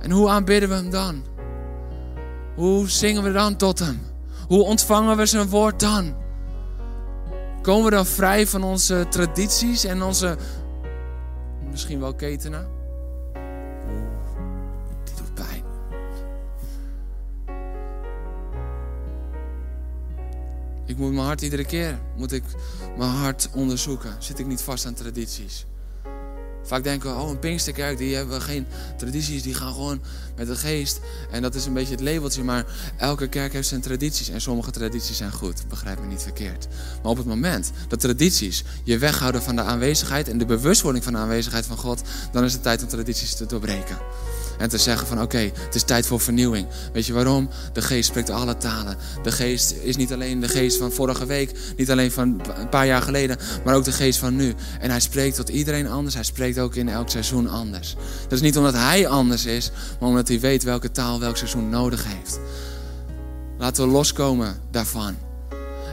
En 0.00 0.10
hoe 0.10 0.28
aanbidden 0.28 0.68
we 0.68 0.74
hem 0.74 0.90
dan? 0.90 1.22
Hoe 2.54 2.88
zingen 2.88 3.22
we 3.22 3.32
dan 3.32 3.56
tot 3.56 3.78
hem? 3.78 4.00
Hoe 4.48 4.62
ontvangen 4.62 5.16
we 5.16 5.26
zijn 5.26 5.48
woord 5.48 5.80
dan? 5.80 6.14
Komen 7.62 7.84
we 7.84 7.90
dan 7.90 8.06
vrij 8.06 8.46
van 8.46 8.62
onze 8.62 9.06
tradities 9.10 9.84
en 9.84 10.02
onze 10.02 10.36
misschien 11.70 12.00
wel 12.00 12.14
ketenen? 12.14 12.73
Ik 20.86 20.96
moet 20.96 21.12
mijn 21.12 21.26
hart 21.26 21.42
iedere 21.42 21.64
keer, 21.64 21.98
moet 22.16 22.32
ik 22.32 22.42
mijn 22.98 23.10
hart 23.10 23.48
onderzoeken. 23.52 24.16
Zit 24.18 24.38
ik 24.38 24.46
niet 24.46 24.60
vast 24.60 24.86
aan 24.86 24.94
tradities? 24.94 25.66
Vaak 26.64 26.82
denken 26.82 27.16
we, 27.16 27.22
oh 27.22 27.30
een 27.30 27.38
Pinksterkerk, 27.38 27.98
die 27.98 28.14
hebben 28.14 28.42
geen 28.42 28.66
tradities, 28.96 29.42
die 29.42 29.54
gaan 29.54 29.72
gewoon 29.72 30.00
met 30.36 30.46
de 30.46 30.56
geest. 30.56 31.00
En 31.30 31.42
dat 31.42 31.54
is 31.54 31.66
een 31.66 31.72
beetje 31.72 31.94
het 31.94 32.00
labeltje, 32.00 32.42
maar 32.42 32.64
elke 32.96 33.28
kerk 33.28 33.52
heeft 33.52 33.68
zijn 33.68 33.80
tradities. 33.80 34.28
En 34.28 34.40
sommige 34.40 34.70
tradities 34.70 35.16
zijn 35.16 35.32
goed, 35.32 35.68
begrijp 35.68 36.00
me 36.00 36.06
niet 36.06 36.22
verkeerd. 36.22 36.68
Maar 37.02 37.10
op 37.10 37.16
het 37.16 37.26
moment 37.26 37.70
dat 37.88 38.00
tradities 38.00 38.64
je 38.84 38.98
weghouden 38.98 39.42
van 39.42 39.56
de 39.56 39.62
aanwezigheid 39.62 40.28
en 40.28 40.38
de 40.38 40.46
bewustwording 40.46 41.04
van 41.04 41.12
de 41.12 41.18
aanwezigheid 41.18 41.66
van 41.66 41.76
God, 41.76 42.02
dan 42.32 42.44
is 42.44 42.52
het 42.52 42.62
tijd 42.62 42.82
om 42.82 42.88
tradities 42.88 43.34
te 43.34 43.46
doorbreken. 43.46 43.96
En 44.58 44.68
te 44.68 44.78
zeggen 44.78 45.06
van 45.06 45.22
oké, 45.22 45.38
het 45.38 45.74
is 45.74 45.82
tijd 45.82 46.06
voor 46.06 46.20
vernieuwing. 46.20 46.66
Weet 46.92 47.06
je 47.06 47.12
waarom? 47.12 47.48
De 47.72 47.82
geest 47.82 48.08
spreekt 48.08 48.30
alle 48.30 48.56
talen. 48.56 48.96
De 49.22 49.32
geest 49.32 49.74
is 49.82 49.96
niet 49.96 50.12
alleen 50.12 50.40
de 50.40 50.48
geest 50.48 50.76
van 50.76 50.92
vorige 50.92 51.26
week, 51.26 51.52
niet 51.76 51.90
alleen 51.90 52.12
van 52.12 52.40
een 52.56 52.68
paar 52.68 52.86
jaar 52.86 53.02
geleden, 53.02 53.38
maar 53.64 53.74
ook 53.74 53.84
de 53.84 53.92
geest 53.92 54.18
van 54.18 54.36
nu. 54.36 54.54
En 54.80 54.90
hij 54.90 55.00
spreekt 55.00 55.36
tot 55.36 55.48
iedereen 55.48 55.88
anders. 55.88 56.14
Hij 56.14 56.24
spreekt 56.24 56.58
ook 56.58 56.74
in 56.74 56.88
elk 56.88 57.10
seizoen 57.10 57.48
anders. 57.48 57.96
Dat 58.22 58.32
is 58.32 58.40
niet 58.40 58.56
omdat 58.56 58.74
hij 58.74 59.08
anders 59.08 59.44
is, 59.44 59.70
maar 60.00 60.08
omdat 60.08 60.28
hij 60.28 60.40
weet 60.40 60.62
welke 60.62 60.90
taal 60.90 61.20
welk 61.20 61.36
seizoen 61.36 61.68
nodig 61.68 62.04
heeft. 62.06 62.38
Laten 63.58 63.84
we 63.84 63.90
loskomen 63.90 64.56
daarvan. 64.70 65.16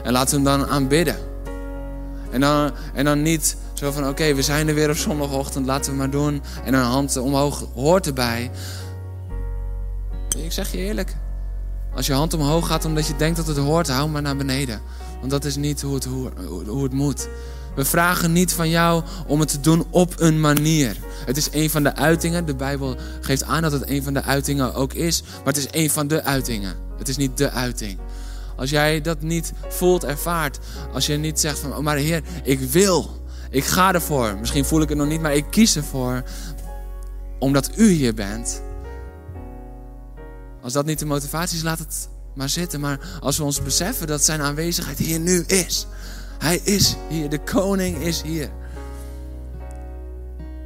En 0.04 0.12
laten 0.12 0.42
we 0.42 0.50
hem 0.50 0.58
dan 0.58 0.68
aanbidden. 0.68 1.16
En 2.30 2.40
dan, 2.40 2.72
en 2.94 3.04
dan 3.04 3.22
niet 3.22 3.56
zo 3.82 3.90
van, 3.90 4.08
oké, 4.08 4.34
we 4.34 4.42
zijn 4.42 4.68
er 4.68 4.74
weer 4.74 4.90
op 4.90 4.96
zondagochtend, 4.96 5.66
laten 5.66 5.92
we 5.92 5.98
maar 5.98 6.10
doen. 6.10 6.42
En 6.64 6.74
een 6.74 6.82
hand 6.82 7.16
omhoog 7.16 7.64
hoort 7.74 8.06
erbij. 8.06 8.50
Ik 10.36 10.52
zeg 10.52 10.72
je 10.72 10.78
eerlijk, 10.78 11.16
als 11.94 12.06
je 12.06 12.12
hand 12.12 12.34
omhoog 12.34 12.66
gaat 12.66 12.84
omdat 12.84 13.06
je 13.06 13.16
denkt 13.16 13.36
dat 13.36 13.46
het 13.46 13.56
hoort, 13.56 13.88
hou 13.88 14.08
maar 14.08 14.22
naar 14.22 14.36
beneden. 14.36 14.80
Want 15.18 15.30
dat 15.30 15.44
is 15.44 15.56
niet 15.56 15.82
hoe 15.82 15.94
het, 15.94 16.04
hoe, 16.04 16.30
hoe 16.66 16.82
het 16.82 16.92
moet. 16.92 17.28
We 17.74 17.84
vragen 17.84 18.32
niet 18.32 18.52
van 18.52 18.70
jou 18.70 19.02
om 19.26 19.40
het 19.40 19.48
te 19.48 19.60
doen 19.60 19.86
op 19.90 20.14
een 20.16 20.40
manier. 20.40 20.96
Het 21.26 21.36
is 21.36 21.48
een 21.52 21.70
van 21.70 21.82
de 21.82 21.94
uitingen. 21.94 22.46
De 22.46 22.54
Bijbel 22.54 22.96
geeft 23.20 23.44
aan 23.44 23.62
dat 23.62 23.72
het 23.72 23.88
een 23.88 24.02
van 24.02 24.12
de 24.12 24.22
uitingen 24.22 24.74
ook 24.74 24.92
is. 24.92 25.22
Maar 25.22 25.54
het 25.54 25.56
is 25.56 25.68
een 25.70 25.90
van 25.90 26.06
de 26.08 26.22
uitingen. 26.22 26.74
Het 26.98 27.08
is 27.08 27.16
niet 27.16 27.36
de 27.36 27.50
uiting. 27.50 27.98
Als 28.56 28.70
jij 28.70 29.00
dat 29.00 29.22
niet 29.22 29.52
voelt, 29.68 30.04
ervaart. 30.04 30.58
Als 30.92 31.06
je 31.06 31.16
niet 31.16 31.40
zegt 31.40 31.58
van, 31.58 31.76
oh 31.76 31.78
maar 31.78 31.96
Heer, 31.96 32.22
ik 32.44 32.60
wil. 32.60 33.21
Ik 33.52 33.64
ga 33.64 33.92
ervoor. 33.92 34.36
Misschien 34.38 34.64
voel 34.64 34.80
ik 34.80 34.88
het 34.88 34.98
nog 34.98 35.06
niet, 35.06 35.20
maar 35.20 35.34
ik 35.34 35.44
kies 35.50 35.76
ervoor. 35.76 36.22
Omdat 37.38 37.70
u 37.76 37.88
hier 37.90 38.14
bent. 38.14 38.62
Als 40.60 40.72
dat 40.72 40.86
niet 40.86 40.98
de 40.98 41.06
motivatie 41.06 41.56
is, 41.56 41.62
laat 41.62 41.78
het 41.78 42.08
maar 42.34 42.48
zitten. 42.48 42.80
Maar 42.80 43.18
als 43.20 43.38
we 43.38 43.44
ons 43.44 43.62
beseffen 43.62 44.06
dat 44.06 44.24
zijn 44.24 44.40
aanwezigheid 44.40 44.98
hier 44.98 45.20
nu 45.20 45.42
is. 45.42 45.86
Hij 46.38 46.56
is 46.56 46.96
hier. 47.08 47.28
De 47.28 47.40
koning 47.40 47.96
is 47.96 48.22
hier. 48.22 48.50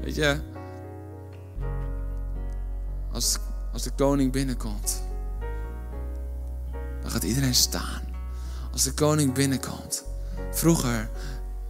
Weet 0.03 0.15
je, 0.15 0.41
als, 3.13 3.39
als 3.73 3.83
de 3.83 3.91
koning 3.97 4.33
binnenkomt, 4.33 5.03
dan 7.03 7.11
gaat 7.11 7.23
iedereen 7.23 7.55
staan. 7.55 8.03
Als 8.73 8.83
de 8.83 8.93
koning 8.93 9.33
binnenkomt. 9.35 10.05
Vroeger 10.51 11.09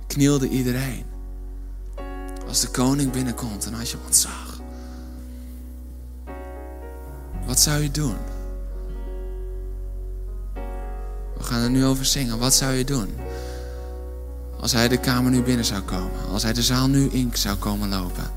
knielde 0.07 0.49
iedereen. 0.49 1.05
Als 2.49 2.61
de 2.61 2.69
koning 2.69 3.13
binnenkomt, 3.13 3.65
dan 3.65 3.73
had 3.73 3.91
je 3.91 3.97
ontzag. 4.07 4.61
Wat 7.47 7.61
zou 7.61 7.83
je 7.83 7.91
doen? 7.91 8.17
We 11.37 11.43
gaan 11.43 11.63
er 11.63 11.71
nu 11.71 11.85
over 11.85 12.05
zingen. 12.05 12.39
Wat 12.39 12.55
zou 12.55 12.73
je 12.73 12.85
doen? 12.85 13.15
Als 14.61 14.73
hij 14.73 14.89
de 14.89 14.97
kamer 14.97 15.31
nu 15.31 15.43
binnen 15.43 15.65
zou 15.65 15.83
komen. 15.83 16.29
Als 16.31 16.43
hij 16.43 16.53
de 16.53 16.63
zaal 16.63 16.89
nu 16.89 17.09
in 17.09 17.31
zou 17.35 17.57
komen 17.57 17.89
lopen. 17.89 18.31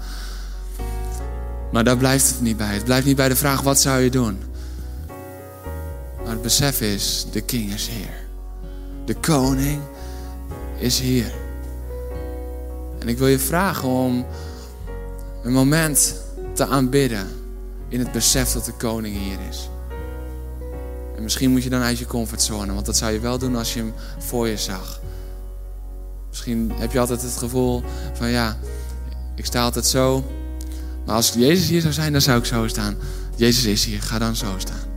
Maar 1.71 1.83
daar 1.83 1.97
blijft 1.97 2.29
het 2.29 2.41
niet 2.41 2.57
bij. 2.57 2.73
Het 2.73 2.83
blijft 2.83 3.05
niet 3.05 3.15
bij 3.15 3.29
de 3.29 3.35
vraag: 3.35 3.61
wat 3.61 3.79
zou 3.79 3.99
je 3.99 4.09
doen? 4.09 4.39
Maar 6.23 6.31
het 6.31 6.41
besef 6.41 6.81
is: 6.81 7.25
de 7.31 7.41
king 7.41 7.73
is 7.73 7.87
hier. 7.87 8.27
De 9.05 9.15
koning 9.15 9.81
is 10.77 10.99
hier. 10.99 11.33
En 12.99 13.07
ik 13.07 13.17
wil 13.17 13.27
je 13.27 13.39
vragen 13.39 13.87
om 13.87 14.25
een 15.43 15.53
moment 15.53 16.15
te 16.53 16.65
aanbidden 16.65 17.27
in 17.89 17.99
het 17.99 18.11
besef 18.11 18.51
dat 18.51 18.65
de 18.65 18.73
koning 18.73 19.17
hier 19.17 19.37
is. 19.49 19.69
En 21.15 21.23
misschien 21.23 21.51
moet 21.51 21.63
je 21.63 21.69
dan 21.69 21.81
uit 21.81 21.97
je 21.97 22.05
comfortzone, 22.05 22.73
want 22.73 22.85
dat 22.85 22.97
zou 22.97 23.11
je 23.11 23.19
wel 23.19 23.37
doen 23.37 23.55
als 23.55 23.73
je 23.73 23.79
hem 23.79 23.93
voor 24.19 24.47
je 24.47 24.57
zag. 24.57 25.01
Misschien 26.29 26.71
heb 26.75 26.91
je 26.91 26.99
altijd 26.99 27.21
het 27.21 27.37
gevoel 27.37 27.83
van 28.13 28.29
ja, 28.29 28.57
ik 29.35 29.45
sta 29.45 29.63
altijd 29.63 29.85
zo. 29.85 30.23
Maar 31.05 31.15
als 31.15 31.33
Jezus 31.33 31.67
hier 31.67 31.81
zou 31.81 31.93
zijn, 31.93 32.11
dan 32.11 32.21
zou 32.21 32.39
ik 32.39 32.45
zo 32.45 32.67
staan. 32.67 32.95
Jezus 33.35 33.65
is 33.65 33.85
hier, 33.85 34.01
ga 34.01 34.19
dan 34.19 34.35
zo 34.35 34.53
staan. 34.57 34.87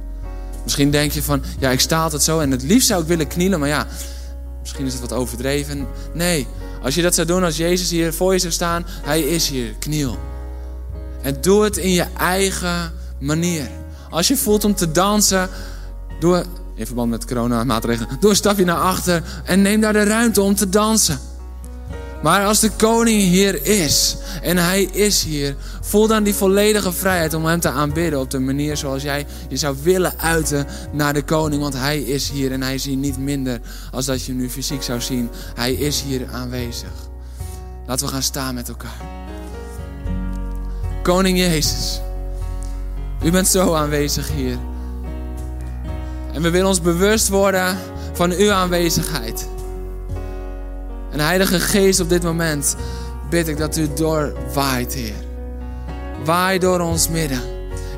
Misschien 0.63 0.91
denk 0.91 1.13
je 1.13 1.23
van, 1.23 1.43
ja, 1.59 1.71
ik 1.71 1.81
sta 1.81 2.03
altijd 2.03 2.23
zo 2.23 2.41
en 2.41 2.51
het 2.51 2.63
liefst 2.63 2.87
zou 2.87 3.03
ik 3.03 3.09
willen 3.09 3.27
knielen, 3.27 3.61
maar 3.61 3.69
ja, 3.69 3.87
misschien 4.61 4.87
is 4.87 4.93
het 4.93 5.01
wat 5.01 5.13
overdreven. 5.13 5.87
Nee, 6.15 6.47
als 6.83 6.95
je 6.95 7.03
dat 7.03 7.15
zou 7.15 7.27
doen, 7.27 7.45
als 7.45 7.57
Jezus 7.57 7.91
hier 7.91 8.13
voor 8.13 8.33
je 8.33 8.39
zou 8.39 8.53
staan, 8.53 8.87
Hij 9.03 9.21
is 9.21 9.49
hier, 9.49 9.75
kniel. 9.79 10.19
En 11.23 11.37
doe 11.41 11.65
het 11.65 11.77
in 11.77 11.91
je 11.91 12.07
eigen 12.19 12.93
manier. 13.19 13.69
Als 14.11 14.29
je 14.29 14.37
voelt 14.37 14.65
om 14.65 14.75
te 14.75 14.93
dansen, 14.93 15.49
doe 16.21 16.45
in 16.75 16.87
verband 16.87 17.11
met 17.11 17.27
corona 17.27 17.65
maatregelen, 17.65 18.17
doe 18.21 18.31
een 18.31 18.37
stapje 18.37 18.65
naar 18.65 18.81
achter 18.81 19.23
en 19.45 19.63
neem 19.63 19.81
daar 19.81 19.93
de 19.93 20.05
ruimte 20.05 20.43
om 20.43 20.55
te 20.55 20.69
dansen. 20.69 21.19
Maar 22.23 22.47
als 22.47 22.61
de 22.61 22.71
koning 22.71 23.23
hier 23.23 23.67
is 23.67 24.17
en 24.43 24.57
hij 24.57 24.83
is 24.83 25.23
hier, 25.25 25.57
voel 25.81 26.07
dan 26.07 26.23
die 26.23 26.35
volledige 26.35 26.93
vrijheid 26.93 27.35
om 27.35 27.45
hem 27.45 27.61
te 27.61 27.71
aanbidden 27.71 28.21
op 28.21 28.31
de 28.31 28.39
manier 28.39 28.77
zoals 28.77 29.03
jij 29.03 29.27
je 29.49 29.57
zou 29.57 29.77
willen 29.83 30.19
uiten 30.19 30.67
naar 30.93 31.13
de 31.13 31.23
koning. 31.23 31.63
Want 31.63 31.75
hij 31.75 32.01
is 32.01 32.31
hier 32.31 32.53
en 32.53 32.63
hij 32.63 32.75
is 32.75 32.85
hier 32.85 32.97
niet 32.97 33.19
minder 33.19 33.61
als 33.91 34.07
dat 34.07 34.25
je 34.25 34.33
nu 34.33 34.51
fysiek 34.51 34.83
zou 34.83 35.01
zien. 35.01 35.31
Hij 35.55 35.73
is 35.73 36.03
hier 36.03 36.29
aanwezig. 36.33 36.93
Laten 37.87 38.07
we 38.07 38.13
gaan 38.13 38.23
staan 38.23 38.55
met 38.55 38.69
elkaar. 38.69 39.01
Koning 41.03 41.39
Jezus, 41.39 42.01
u 43.25 43.31
bent 43.31 43.49
zo 43.49 43.75
aanwezig 43.75 44.31
hier. 44.31 44.59
En 46.33 46.43
we 46.43 46.51
willen 46.51 46.69
ons 46.69 46.81
bewust 46.81 47.29
worden 47.29 47.79
van 48.13 48.33
uw 48.33 48.53
aanwezigheid. 48.53 49.52
En 51.13 51.21
Heilige 51.21 51.61
Geest, 51.61 52.01
op 52.01 52.09
dit 52.09 52.23
moment 52.23 52.77
bid 53.31 53.49
ik 53.49 53.59
dat 53.59 53.77
u 53.77 53.89
doorwaait, 53.95 54.95
Heer. 54.95 55.15
Waai 56.25 56.59
door 56.59 56.81
ons 56.81 57.09
midden. 57.09 57.41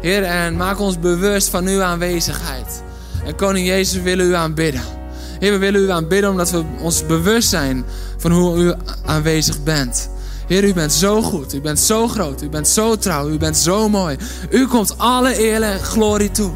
Heer, 0.00 0.22
en 0.22 0.56
maak 0.56 0.80
ons 0.80 0.98
bewust 0.98 1.48
van 1.48 1.66
uw 1.66 1.82
aanwezigheid. 1.82 2.82
En 3.24 3.36
Koning 3.36 3.66
Jezus, 3.66 3.96
we 3.96 4.02
willen 4.02 4.26
u 4.26 4.34
aanbidden. 4.34 4.82
Heer, 5.38 5.52
we 5.52 5.58
willen 5.58 5.80
u 5.80 5.90
aanbidden 5.90 6.30
omdat 6.30 6.50
we 6.50 6.64
ons 6.80 7.06
bewust 7.06 7.48
zijn 7.48 7.84
van 8.16 8.32
hoe 8.32 8.56
u 8.56 8.72
aanwezig 9.04 9.62
bent. 9.62 10.10
Heer, 10.46 10.64
u 10.64 10.72
bent 10.72 10.92
zo 10.92 11.22
goed, 11.22 11.54
u 11.54 11.60
bent 11.60 11.80
zo 11.80 12.08
groot, 12.08 12.42
u 12.42 12.48
bent 12.48 12.68
zo 12.68 12.96
trouw, 12.96 13.28
u 13.28 13.38
bent 13.38 13.56
zo 13.56 13.88
mooi. 13.88 14.16
U 14.50 14.66
komt 14.66 14.98
alle 14.98 15.40
eer 15.40 15.62
en 15.62 15.78
glorie 15.78 16.30
toe. 16.30 16.52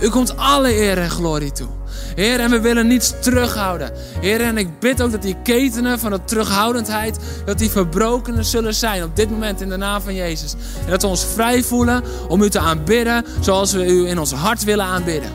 U 0.00 0.08
komt 0.08 0.36
alle 0.36 0.76
eer 0.76 0.98
en 0.98 1.10
glorie 1.10 1.52
toe. 1.52 1.68
Heer, 2.14 2.40
en 2.40 2.50
we 2.50 2.60
willen 2.60 2.86
niets 2.86 3.12
terughouden. 3.20 3.90
Heer, 4.20 4.40
en 4.40 4.58
ik 4.58 4.78
bid 4.78 5.02
ook 5.02 5.10
dat 5.10 5.22
die 5.22 5.36
ketenen 5.42 5.98
van 5.98 6.10
de 6.10 6.24
terughoudendheid, 6.24 7.18
dat 7.44 7.58
die 7.58 7.70
verbroken 7.70 8.44
zullen 8.44 8.74
zijn 8.74 9.02
op 9.02 9.16
dit 9.16 9.30
moment 9.30 9.60
in 9.60 9.68
de 9.68 9.76
naam 9.76 10.00
van 10.00 10.14
Jezus. 10.14 10.54
En 10.84 10.90
dat 10.90 11.02
we 11.02 11.08
ons 11.08 11.24
vrij 11.34 11.62
voelen 11.62 12.02
om 12.28 12.42
u 12.42 12.50
te 12.50 12.58
aanbidden 12.58 13.24
zoals 13.40 13.72
we 13.72 13.86
u 13.86 14.08
in 14.08 14.18
ons 14.18 14.32
hart 14.32 14.64
willen 14.64 14.84
aanbidden. 14.84 15.30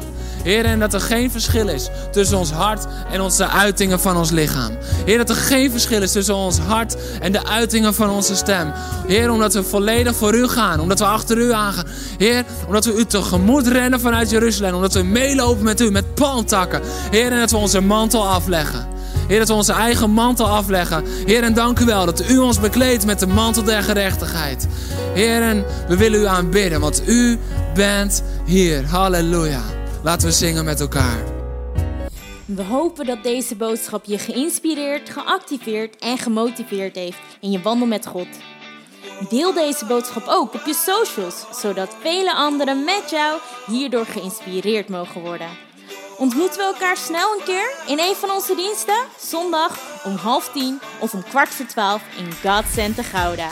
Heer, 0.47 0.65
en 0.65 0.79
dat 0.79 0.93
er 0.93 1.01
geen 1.01 1.31
verschil 1.31 1.67
is 1.67 1.89
tussen 2.11 2.37
ons 2.37 2.51
hart 2.51 2.85
en 3.11 3.21
onze 3.21 3.47
uitingen 3.47 3.99
van 3.99 4.17
ons 4.17 4.31
lichaam. 4.31 4.77
Heer, 5.05 5.17
dat 5.17 5.29
er 5.29 5.35
geen 5.35 5.71
verschil 5.71 6.01
is 6.01 6.11
tussen 6.11 6.35
ons 6.35 6.57
hart 6.57 6.97
en 7.19 7.31
de 7.31 7.45
uitingen 7.45 7.93
van 7.93 8.09
onze 8.09 8.35
stem. 8.35 8.71
Heer, 9.07 9.31
omdat 9.31 9.53
we 9.53 9.63
volledig 9.63 10.15
voor 10.15 10.35
u 10.35 10.47
gaan, 10.47 10.79
omdat 10.79 10.99
we 10.99 11.05
achter 11.05 11.37
u 11.37 11.53
aangaan. 11.53 11.85
Heer, 12.17 12.43
omdat 12.67 12.85
we 12.85 12.93
u 12.93 13.05
tegemoet 13.05 13.67
rennen 13.67 13.99
vanuit 13.99 14.29
Jeruzalem, 14.29 14.75
omdat 14.75 14.93
we 14.93 15.03
meelopen 15.03 15.63
met 15.63 15.81
u 15.81 15.91
met 15.91 16.13
palmtakken. 16.13 16.81
Heer, 17.11 17.31
en 17.31 17.39
dat 17.39 17.51
we 17.51 17.57
onze 17.57 17.81
mantel 17.81 18.27
afleggen. 18.27 18.87
Heer, 19.27 19.39
dat 19.39 19.47
we 19.47 19.53
onze 19.53 19.73
eigen 19.73 20.09
mantel 20.09 20.47
afleggen. 20.47 21.03
Heer, 21.25 21.43
en 21.43 21.53
dank 21.53 21.79
u 21.79 21.85
wel 21.85 22.05
dat 22.05 22.29
u 22.29 22.37
ons 22.37 22.59
bekleedt 22.59 23.05
met 23.05 23.19
de 23.19 23.27
mantel 23.27 23.63
der 23.63 23.83
gerechtigheid. 23.83 24.67
Heer, 25.13 25.41
en 25.41 25.65
we 25.87 25.97
willen 25.97 26.19
u 26.19 26.25
aanbidden, 26.25 26.79
want 26.79 27.01
u 27.07 27.39
bent 27.73 28.23
hier. 28.45 28.85
Halleluja. 28.85 29.76
Laten 30.07 30.27
we 30.27 30.33
zingen 30.33 30.65
met 30.65 30.79
elkaar. 30.79 31.23
We 32.45 32.63
hopen 32.63 33.05
dat 33.05 33.23
deze 33.23 33.55
boodschap 33.55 34.05
je 34.05 34.17
geïnspireerd, 34.17 35.09
geactiveerd 35.09 35.95
en 35.95 36.17
gemotiveerd 36.17 36.95
heeft 36.95 37.17
in 37.39 37.51
je 37.51 37.61
wandel 37.61 37.87
met 37.87 38.05
God. 38.05 38.27
Deel 39.29 39.53
deze 39.53 39.85
boodschap 39.85 40.23
ook 40.27 40.53
op 40.53 40.61
je 40.65 40.73
socials, 40.73 41.45
zodat 41.61 41.95
vele 42.01 42.33
anderen 42.35 42.83
met 42.83 43.09
jou 43.09 43.39
hierdoor 43.65 44.05
geïnspireerd 44.05 44.89
mogen 44.89 45.21
worden. 45.21 45.49
Ontmoeten 46.17 46.57
we 46.57 46.63
elkaar 46.63 46.97
snel 46.97 47.33
een 47.37 47.45
keer 47.45 47.71
in 47.87 47.99
een 47.99 48.15
van 48.15 48.31
onze 48.31 48.55
diensten? 48.55 49.03
Zondag 49.19 49.79
om 50.03 50.15
half 50.15 50.51
tien 50.51 50.79
of 50.99 51.13
om 51.13 51.23
kwart 51.23 51.49
voor 51.49 51.65
twaalf 51.65 52.01
in 52.17 52.51
God 52.51 52.65
Center 52.73 53.03
Gouda. 53.03 53.49